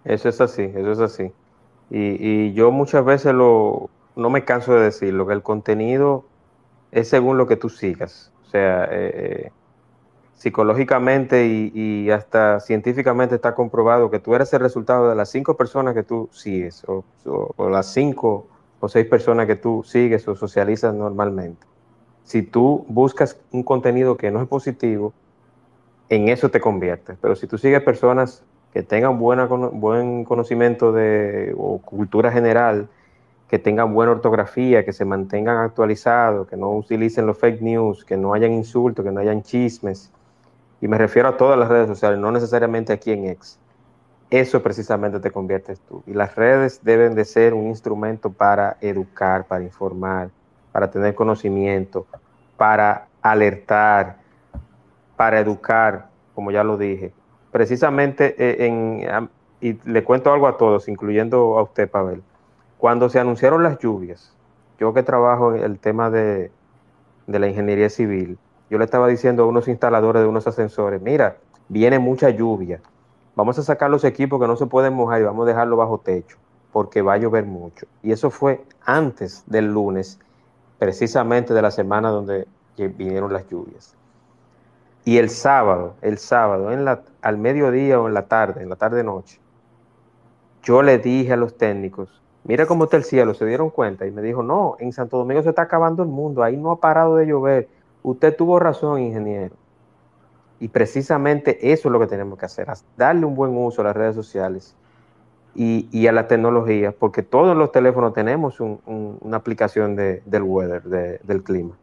Eso 0.03 0.30
es 0.30 0.41
así, 0.41 0.64
eso 0.64 0.91
es 0.94 0.99
así. 0.99 1.31
Y, 1.91 2.27
y 2.27 2.53
yo 2.53 2.72
muchas 2.72 3.06
veces 3.06 3.35
lo, 3.35 3.91
no 4.15 4.31
me 4.31 4.44
canso 4.44 4.73
de 4.73 4.85
decirlo, 4.85 5.27
que 5.27 5.34
el 5.34 5.44
contenido 5.44 6.26
es 6.91 7.07
según 7.10 7.38
lo 7.38 7.45
que 7.45 7.56
tú 7.56 7.69
sigas. 7.69 8.34
O 8.48 8.49
sea, 8.49 8.85
eh, 8.85 9.11
eh, 9.14 9.52
psicológicamente 10.38 11.47
y, 11.47 12.09
hasta 12.11 12.59
científicamente 12.59 13.35
está 13.35 13.55
comprobado 13.55 14.09
que 14.11 14.19
tú 14.19 14.35
eres 14.35 14.53
el 14.53 14.59
resultado 14.59 15.09
de 15.09 15.15
las 15.15 15.30
cinco 15.30 15.57
personas 15.57 15.95
que 15.95 16.03
tú 16.03 16.30
sigues, 16.31 16.85
o, 16.88 17.03
las 17.69 17.91
cinco 17.91 18.47
o 18.80 18.88
seis 18.88 19.07
personas 19.07 19.47
que 19.47 19.55
tú 19.55 19.84
sigues 19.84 20.27
o 20.27 20.35
socializas 20.35 20.93
normalmente. 20.93 21.65
Si 22.23 22.43
tú 22.43 22.85
buscas 22.88 23.38
un 23.51 23.64
contenido 23.64 24.15
que 24.15 24.30
no 24.30 24.41
es 24.41 24.47
positivo, 24.47 25.14
en 26.09 26.30
eso 26.30 26.49
te 26.49 26.61
conviertes. 26.61 27.18
Pero 27.19 27.35
si 27.35 27.47
tú 27.47 27.57
sigues 27.57 27.81
personas 27.81 28.43
que 28.73 28.84
tengan 28.84 29.18
buena, 29.18 29.45
buen 29.45 30.23
conocimiento 30.23 30.91
de 30.91 31.55
o 31.57 31.80
cultura 31.80 32.31
general, 32.31 32.89
que 33.49 33.57
tengan 33.57 33.93
buena 33.93 34.11
ortografía, 34.11 34.85
que 34.85 34.93
se 34.93 35.05
mantengan 35.05 35.57
actualizados, 35.57 36.47
que 36.47 36.57
no 36.57 36.72
utilicen 36.72 37.26
los 37.26 37.39
fake 37.39 37.61
news, 37.61 38.05
que 38.05 38.18
no 38.18 38.34
hayan 38.34 38.51
insultos, 38.51 39.03
que 39.03 39.11
no 39.11 39.19
hayan 39.19 39.41
chismes. 39.41 40.11
Y 40.82 40.88
me 40.88 40.98
refiero 40.98 41.30
a 41.30 41.38
todas 41.38 41.58
las 41.58 41.70
redes 41.70 41.88
sociales, 41.88 42.20
no 42.20 42.32
necesariamente 42.32 42.94
aquí 42.94 43.12
en 43.12 43.26
X. 43.26 43.60
Eso 44.30 44.62
precisamente 44.62 45.20
te 45.20 45.32
conviertes 45.32 45.80
tú. 45.82 46.04
Y 46.06 46.14
las 46.14 46.36
redes 46.36 46.82
deben 46.84 47.16
de 47.16 47.26
ser 47.26 47.54
un 47.54 47.68
instrumento 47.68 48.32
para 48.32 48.78
educar, 48.82 49.45
para 49.45 49.64
informar, 49.64 50.30
para 50.72 50.91
tener 50.91 51.16
conocimiento, 51.16 52.06
para 52.58 53.08
alertar, 53.22 54.18
para 55.16 55.40
educar, 55.40 56.10
como 56.36 56.52
ya 56.52 56.64
lo 56.64 56.78
dije. 56.78 57.14
Precisamente 57.52 58.36
eh, 58.38 58.68
en, 58.68 59.30
y 59.62 59.80
le 59.90 60.04
cuento 60.04 60.32
algo 60.32 60.48
a 60.48 60.58
todos, 60.58 60.88
incluyendo 60.88 61.58
a 61.58 61.64
usted, 61.64 61.90
Pavel 61.90 62.22
cuando 62.78 63.10
se 63.10 63.20
anunciaron 63.20 63.64
las 63.64 63.80
lluvias, 63.80 64.34
yo 64.80 64.94
que 64.94 65.04
trabajo 65.04 65.56
en 65.56 65.64
el 65.64 65.80
tema 65.80 66.10
de, 66.10 66.52
la 67.26 67.48
ingeniería 67.48 67.90
civil, 67.90 68.38
yo 68.69 68.77
le 68.77 68.85
estaba 68.85 69.07
diciendo 69.07 69.44
a 69.44 69.45
unos 69.45 69.68
instaladores 69.68 70.22
de 70.22 70.27
unos 70.27 70.48
ascensores, 70.48 71.02
mira, 71.02 71.38
viene 71.69 71.99
mucha 71.99 72.30
lluvia, 72.30 72.81
vamos 73.35 73.57
a 73.60 73.64
sacar 73.64 73.89
los 73.89 74.03
equipos 74.03 74.39
que 74.39 74.48
no 74.48 74.56
se 74.56 74.65
pueden 74.65 74.94
mojar 74.94 75.22
y 75.22 75.26
vamos 75.26 75.45
a 75.45 75.49
dejarlo 75.49 75.77
bajo 75.77 75.99
techo, 75.99 76.38
porque 76.72 77.02
va 77.02 77.14
a 77.14 77.18
llover 77.18 77.45
mucho. 77.45 77.85
Y 78.03 78.11
eso 78.11 78.30
fue 78.30 78.64
antes 78.85 79.44
del 79.48 79.72
lunes, 79.73 80.19
precisamente 80.80 81.53
de 81.53 81.61
la 81.61 81.72
semana 81.72 82.10
donde 82.10 82.48
vinieron 82.77 83.34
las 83.34 83.48
lluvias. 83.49 83.95
Y 85.06 85.18
el 85.18 85.30
sábado, 85.30 85.95
el 86.02 86.18
sábado, 86.18 86.72
en 86.72 86.84
la, 86.84 87.02
al 87.22 87.38
mediodía 87.38 87.99
o 87.99 88.07
en 88.07 88.14
la 88.14 88.27
tarde, 88.27 88.61
en 88.61 88.69
la 88.69 88.76
tarde-noche, 88.76 89.39
yo 90.64 90.81
le 90.81 90.98
dije 90.98 91.31
a 91.31 91.38
los 91.38 91.57
técnicos, 91.57 92.22
mira 92.44 92.65
cómo 92.65 92.84
está 92.84 92.98
el 92.98 93.06
cielo, 93.06 93.34
se 93.34 93.45
dieron 93.45 93.69
cuenta 93.69 94.06
y 94.06 94.11
me 94.11 94.22
dijo, 94.22 94.44
no, 94.44 94.76
en 94.80 94.91
Santo 94.91 95.18
Domingo 95.18 95.41
se 95.44 95.49
está 95.49 95.61
acabando 95.61 96.03
el 96.03 96.10
mundo, 96.10 96.44
ahí 96.44 96.57
no 96.57 96.72
ha 96.72 96.80
parado 96.81 97.15
de 97.15 97.26
llover. 97.26 97.69
Usted 98.07 98.38
tuvo 98.38 98.57
razón, 98.57 99.01
ingeniero. 99.01 99.53
Y 100.61 100.69
precisamente 100.69 101.73
eso 101.73 101.89
es 101.89 101.91
lo 101.91 101.99
que 101.99 102.07
tenemos 102.07 102.39
que 102.39 102.45
hacer, 102.45 102.65
darle 102.95 103.25
un 103.25 103.35
buen 103.35 103.53
uso 103.57 103.81
a 103.81 103.84
las 103.84 103.97
redes 103.97 104.15
sociales 104.15 104.77
y, 105.53 106.07
a 106.07 106.13
la 106.13 106.25
tecnología, 106.25 106.93
porque 106.97 107.21
todos 107.21 107.57
los 107.57 107.73
teléfonos 107.73 108.13
tenemos 108.13 108.61
una 108.61 109.35
aplicación 109.35 109.97
del 109.97 110.41
weather, 110.41 111.19
del 111.21 111.43
clima. 111.43 111.75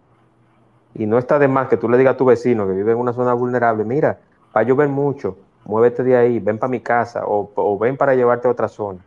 Y 0.95 1.05
no 1.05 1.19
está 1.19 1.39
de 1.39 1.47
más 1.47 1.69
que 1.69 1.77
tú 1.77 1.91
le 1.91 1.99
digas 1.99 2.15
a 2.15 2.17
tu 2.17 2.25
vecino 2.25 2.67
que 2.67 2.73
vive 2.73 2.93
en 2.93 2.99
una 2.99 3.13
zona 3.13 3.35
vulnerable, 3.35 3.85
mira, 3.85 4.19
va 4.57 4.63
a 4.63 4.65
llover 4.65 4.89
mucho, 4.89 5.37
muévete 5.67 6.03
de 6.05 6.17
ahí, 6.17 6.39
ven 6.39 6.59
para 6.59 6.71
mi 6.71 6.81
casa 6.81 7.25
o 7.27 7.79
ven 7.79 7.99
para 7.99 8.15
llevarte 8.15 8.49
a 8.49 8.51
otra 8.51 8.69
zona 8.69 9.05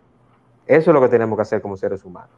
Eso 0.67 0.91
es 0.91 0.93
lo 0.93 1.01
que 1.01 1.09
tenemos 1.09 1.35
que 1.35 1.41
hacer 1.41 1.63
como 1.63 1.77
seres 1.77 2.05
humanos. 2.05 2.29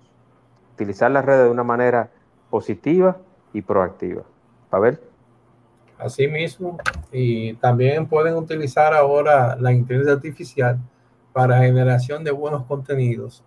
Utilizar 0.76 1.12
las 1.12 1.26
redes 1.26 1.44
de 1.44 1.52
una 1.52 1.66
manera 1.66 2.12
positiva 2.50 3.18
y 3.52 3.62
proactiva. 3.62 4.24
Ver 4.78 5.02
Así 6.00 6.30
mismo, 6.30 6.78
y 7.12 7.56
también 7.56 8.08
pueden 8.08 8.36
utilizar 8.36 8.94
ahora 8.94 9.58
la 9.60 9.74
inteligencia 9.74 10.14
artificial 10.14 10.80
para 11.34 11.60
generación 11.60 12.24
de 12.24 12.32
buenos 12.32 12.64
contenidos 12.66 13.44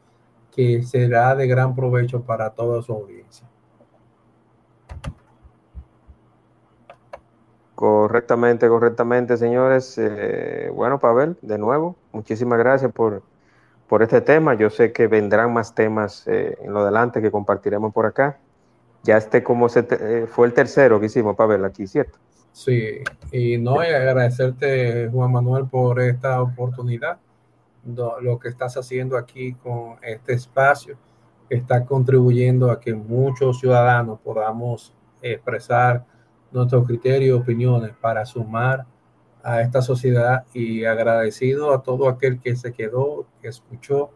que 0.55 0.82
será 0.82 1.35
de 1.35 1.47
gran 1.47 1.74
provecho 1.74 2.20
para 2.20 2.51
toda 2.51 2.82
su 2.82 2.93
audiencia. 2.93 3.49
Correctamente, 7.74 8.69
correctamente, 8.69 9.39
señores. 9.39 9.97
Eh, 9.97 10.70
bueno, 10.74 11.01
Pavel, 11.01 11.39
de 11.40 11.57
nuevo, 11.57 11.97
muchísimas 12.12 12.59
gracias 12.59 12.93
por, 12.93 13.23
por 13.89 14.03
este 14.03 14.20
tema. 14.20 14.53
Yo 14.55 14.69
sé 14.69 14.93
que 14.93 15.07
vendrán 15.07 15.55
más 15.55 15.74
temas 15.74 16.28
eh, 16.28 16.59
en 16.61 16.74
lo 16.74 16.81
adelante 16.81 17.23
que 17.23 17.31
compartiremos 17.31 17.94
por 17.94 18.05
acá. 18.05 18.39
Ya 19.05 19.16
este 19.16 19.43
como 19.43 19.69
se 19.69 19.87
eh, 19.91 20.27
fue 20.29 20.47
el 20.47 20.53
tercero 20.53 21.01
que 21.01 21.07
hicimos, 21.07 21.37
Pavel, 21.37 21.65
aquí, 21.65 21.87
¿cierto? 21.87 22.19
Sí, 22.53 23.03
y 23.33 23.57
no, 23.59 23.81
agradecerte, 23.81 25.09
Juan 25.11 25.33
Manuel, 25.33 25.66
por 25.66 26.01
esta 26.01 26.41
oportunidad, 26.43 27.19
lo 27.85 28.39
que 28.39 28.49
estás 28.49 28.77
haciendo 28.77 29.16
aquí 29.16 29.55
con 29.55 29.97
este 30.03 30.35
espacio, 30.35 30.97
está 31.49 31.85
contribuyendo 31.85 32.70
a 32.70 32.79
que 32.79 32.95
muchos 32.95 33.59
ciudadanos 33.59 34.20
podamos 34.20 34.95
expresar 35.20 36.05
nuestros 36.51 36.87
criterios 36.87 37.39
y 37.39 37.41
opiniones 37.43 37.93
para 38.01 38.24
sumar 38.24 38.87
a 39.43 39.61
esta 39.61 39.83
sociedad 39.83 40.45
y 40.55 40.85
agradecido 40.85 41.73
a 41.73 41.83
todo 41.83 42.09
aquel 42.09 42.39
que 42.39 42.55
se 42.55 42.73
quedó, 42.73 43.27
que 43.41 43.49
escuchó 43.49 44.11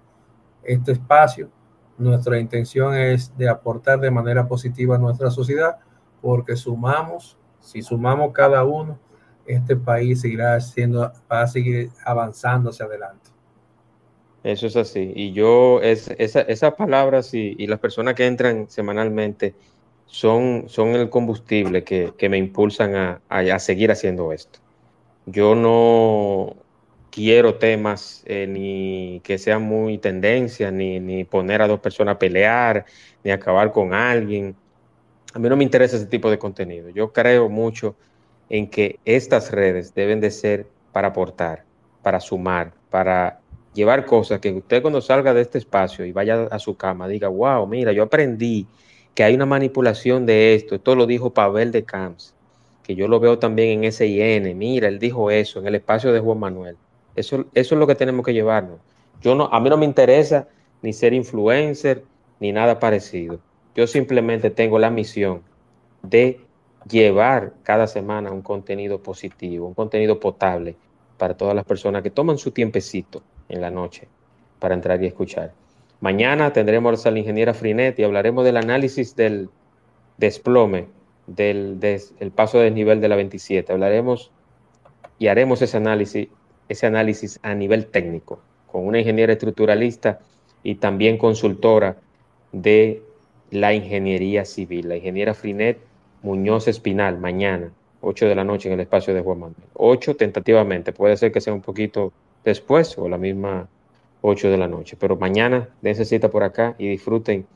este 0.62 0.92
espacio. 0.92 1.50
Nuestra 1.98 2.38
intención 2.38 2.94
es 2.94 3.36
de 3.36 3.48
aportar 3.48 4.00
de 4.00 4.10
manera 4.10 4.46
positiva 4.46 4.96
a 4.96 4.98
nuestra 4.98 5.30
sociedad 5.30 5.78
porque 6.20 6.56
sumamos 6.56 7.36
si 7.66 7.82
sumamos 7.82 8.32
cada 8.32 8.64
uno, 8.64 8.98
este 9.44 9.74
país 9.74 10.20
seguirá 10.20 10.58
siendo, 10.60 11.12
va 11.30 11.42
a 11.42 11.46
seguir 11.48 11.90
avanzando 12.04 12.70
hacia 12.70 12.86
adelante. 12.86 13.30
Eso 14.44 14.68
es 14.68 14.76
así. 14.76 15.12
Y 15.16 15.32
yo, 15.32 15.80
es, 15.82 16.08
esa, 16.18 16.42
esas 16.42 16.74
palabras 16.74 17.34
y, 17.34 17.66
las 17.66 17.80
personas 17.80 18.14
que 18.14 18.26
entran 18.26 18.70
semanalmente 18.70 19.54
son, 20.06 20.66
son 20.68 20.90
el 20.90 21.10
combustible 21.10 21.82
que, 21.82 22.12
que 22.16 22.28
me 22.28 22.38
impulsan 22.38 22.94
a, 22.94 23.20
a, 23.28 23.58
seguir 23.58 23.90
haciendo 23.90 24.32
esto. 24.32 24.60
Yo 25.26 25.56
no 25.56 26.54
quiero 27.16 27.54
temas 27.54 28.22
eh, 28.26 28.46
ni 28.46 29.20
que 29.24 29.38
sean 29.38 29.62
muy 29.62 29.96
tendencias, 29.96 30.70
ni, 30.70 31.00
ni 31.00 31.24
poner 31.24 31.62
a 31.62 31.66
dos 31.66 31.80
personas 31.80 32.16
a 32.16 32.18
pelear, 32.18 32.84
ni 33.24 33.30
acabar 33.30 33.72
con 33.72 33.94
alguien 33.94 34.54
a 35.36 35.38
mí 35.38 35.50
no 35.50 35.56
me 35.56 35.64
interesa 35.64 35.96
ese 35.96 36.06
tipo 36.06 36.30
de 36.30 36.38
contenido. 36.38 36.88
Yo 36.88 37.12
creo 37.12 37.50
mucho 37.50 37.94
en 38.48 38.70
que 38.70 38.98
estas 39.04 39.52
redes 39.52 39.92
deben 39.94 40.18
de 40.18 40.30
ser 40.30 40.66
para 40.92 41.08
aportar, 41.08 41.64
para 42.02 42.20
sumar, 42.20 42.72
para 42.88 43.40
llevar 43.74 44.06
cosas 44.06 44.40
que 44.40 44.50
usted 44.50 44.80
cuando 44.80 45.02
salga 45.02 45.34
de 45.34 45.42
este 45.42 45.58
espacio 45.58 46.06
y 46.06 46.12
vaya 46.12 46.44
a 46.44 46.58
su 46.58 46.74
cama 46.78 47.06
diga, 47.06 47.28
wow, 47.28 47.66
mira, 47.66 47.92
yo 47.92 48.04
aprendí 48.04 48.66
que 49.14 49.24
hay 49.24 49.34
una 49.34 49.44
manipulación 49.44 50.24
de 50.24 50.54
esto. 50.54 50.74
Esto 50.74 50.94
lo 50.94 51.04
dijo 51.04 51.34
Pavel 51.34 51.70
de 51.70 51.84
Camps, 51.84 52.34
que 52.82 52.94
yo 52.94 53.06
lo 53.06 53.20
veo 53.20 53.38
también 53.38 53.84
en 53.84 53.92
SIN. 53.92 54.56
Mira, 54.56 54.88
él 54.88 54.98
dijo 54.98 55.30
eso 55.30 55.58
en 55.58 55.66
el 55.66 55.74
espacio 55.74 56.14
de 56.14 56.20
Juan 56.20 56.38
Manuel. 56.38 56.78
Eso, 57.16 57.46
eso 57.54 57.74
es 57.74 57.78
lo 57.78 57.86
que 57.86 57.94
tenemos 57.94 58.24
que 58.24 58.32
llevarnos. 58.32 58.78
Yo 59.20 59.34
no, 59.34 59.48
a 59.50 59.60
mí 59.60 59.70
no 59.70 59.76
me 59.76 59.86
interesa 59.86 60.48
ni 60.82 60.92
ser 60.92 61.14
influencer 61.14 62.04
ni 62.40 62.52
nada 62.52 62.78
parecido. 62.78 63.40
Yo 63.74 63.86
simplemente 63.86 64.50
tengo 64.50 64.78
la 64.78 64.90
misión 64.90 65.42
de 66.02 66.40
llevar 66.88 67.52
cada 67.62 67.86
semana 67.86 68.30
un 68.30 68.42
contenido 68.42 69.02
positivo, 69.02 69.66
un 69.66 69.74
contenido 69.74 70.20
potable 70.20 70.76
para 71.18 71.36
todas 71.36 71.54
las 71.54 71.64
personas 71.64 72.02
que 72.02 72.10
toman 72.10 72.38
su 72.38 72.52
tiempecito 72.52 73.22
en 73.48 73.60
la 73.60 73.70
noche 73.70 74.08
para 74.58 74.74
entrar 74.74 75.02
y 75.02 75.06
escuchar. 75.06 75.52
Mañana 76.00 76.52
tendremos 76.52 77.06
a 77.06 77.10
la 77.10 77.18
ingeniera 77.18 77.54
Frinet 77.54 77.98
y 77.98 78.04
hablaremos 78.04 78.44
del 78.44 78.58
análisis 78.58 79.16
del 79.16 79.48
desplome, 80.18 80.88
del, 81.26 81.78
paso 82.34 82.58
del 82.58 82.74
nivel 82.74 83.00
de 83.00 83.08
la 83.08 83.16
27. 83.16 83.72
Hablaremos 83.72 84.30
y 85.18 85.28
haremos 85.28 85.62
ese 85.62 85.76
análisis, 85.76 86.28
ese 86.68 86.86
análisis 86.86 87.38
a 87.42 87.54
nivel 87.54 87.86
técnico, 87.86 88.40
con 88.70 88.86
una 88.86 88.98
ingeniera 88.98 89.32
estructuralista 89.32 90.20
y 90.62 90.76
también 90.76 91.18
consultora 91.18 91.96
de 92.52 93.02
la 93.50 93.72
ingeniería 93.72 94.44
civil, 94.44 94.88
la 94.88 94.96
ingeniera 94.96 95.34
Frinet 95.34 95.78
Muñoz 96.22 96.66
Espinal, 96.68 97.18
mañana, 97.18 97.70
8 98.00 98.26
de 98.26 98.34
la 98.34 98.44
noche 98.44 98.68
en 98.68 98.74
el 98.74 98.80
espacio 98.80 99.14
de 99.14 99.20
Juan 99.20 99.38
Manuel. 99.38 99.68
8 99.74 100.16
tentativamente, 100.16 100.92
puede 100.92 101.16
ser 101.16 101.32
que 101.32 101.40
sea 101.40 101.54
un 101.54 101.62
poquito 101.62 102.12
después 102.44 102.96
o 102.98 103.08
la 103.08 103.18
misma 103.18 103.68
8 104.22 104.50
de 104.50 104.56
la 104.56 104.68
noche, 104.68 104.96
pero 104.98 105.16
mañana 105.16 105.68
necesita 105.82 106.28
por 106.30 106.42
acá 106.42 106.74
y 106.78 106.88
disfruten 106.88 107.46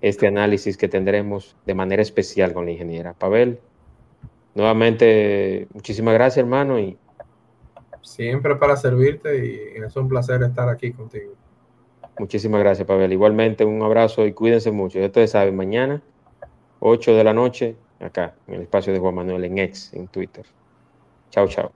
este 0.00 0.26
análisis 0.26 0.76
que 0.76 0.88
tendremos 0.88 1.56
de 1.64 1.74
manera 1.74 2.02
especial 2.02 2.52
con 2.52 2.66
la 2.66 2.72
ingeniera. 2.72 3.14
Pavel, 3.14 3.58
nuevamente, 4.54 5.68
muchísimas 5.72 6.14
gracias 6.14 6.38
hermano 6.38 6.78
y 6.78 6.96
siempre 8.08 8.56
para 8.56 8.76
servirte 8.76 9.44
y 9.44 9.82
es 9.82 9.96
un 9.96 10.08
placer 10.08 10.42
estar 10.42 10.68
aquí 10.68 10.92
contigo. 10.92 11.32
Muchísimas 12.18 12.60
gracias, 12.60 12.86
Pavel. 12.86 13.12
Igualmente, 13.12 13.64
un 13.64 13.82
abrazo 13.82 14.26
y 14.26 14.32
cuídense 14.32 14.70
mucho. 14.72 14.98
Ya 14.98 15.06
ustedes 15.06 15.30
saben, 15.30 15.54
mañana, 15.56 16.02
8 16.80 17.14
de 17.14 17.24
la 17.24 17.32
noche, 17.32 17.76
acá, 18.00 18.34
en 18.46 18.54
el 18.54 18.62
espacio 18.62 18.92
de 18.92 18.98
Juan 18.98 19.14
Manuel, 19.14 19.44
en 19.44 19.58
X, 19.58 19.92
en 19.94 20.08
Twitter. 20.08 20.44
Chao, 21.30 21.46
chao. 21.46 21.72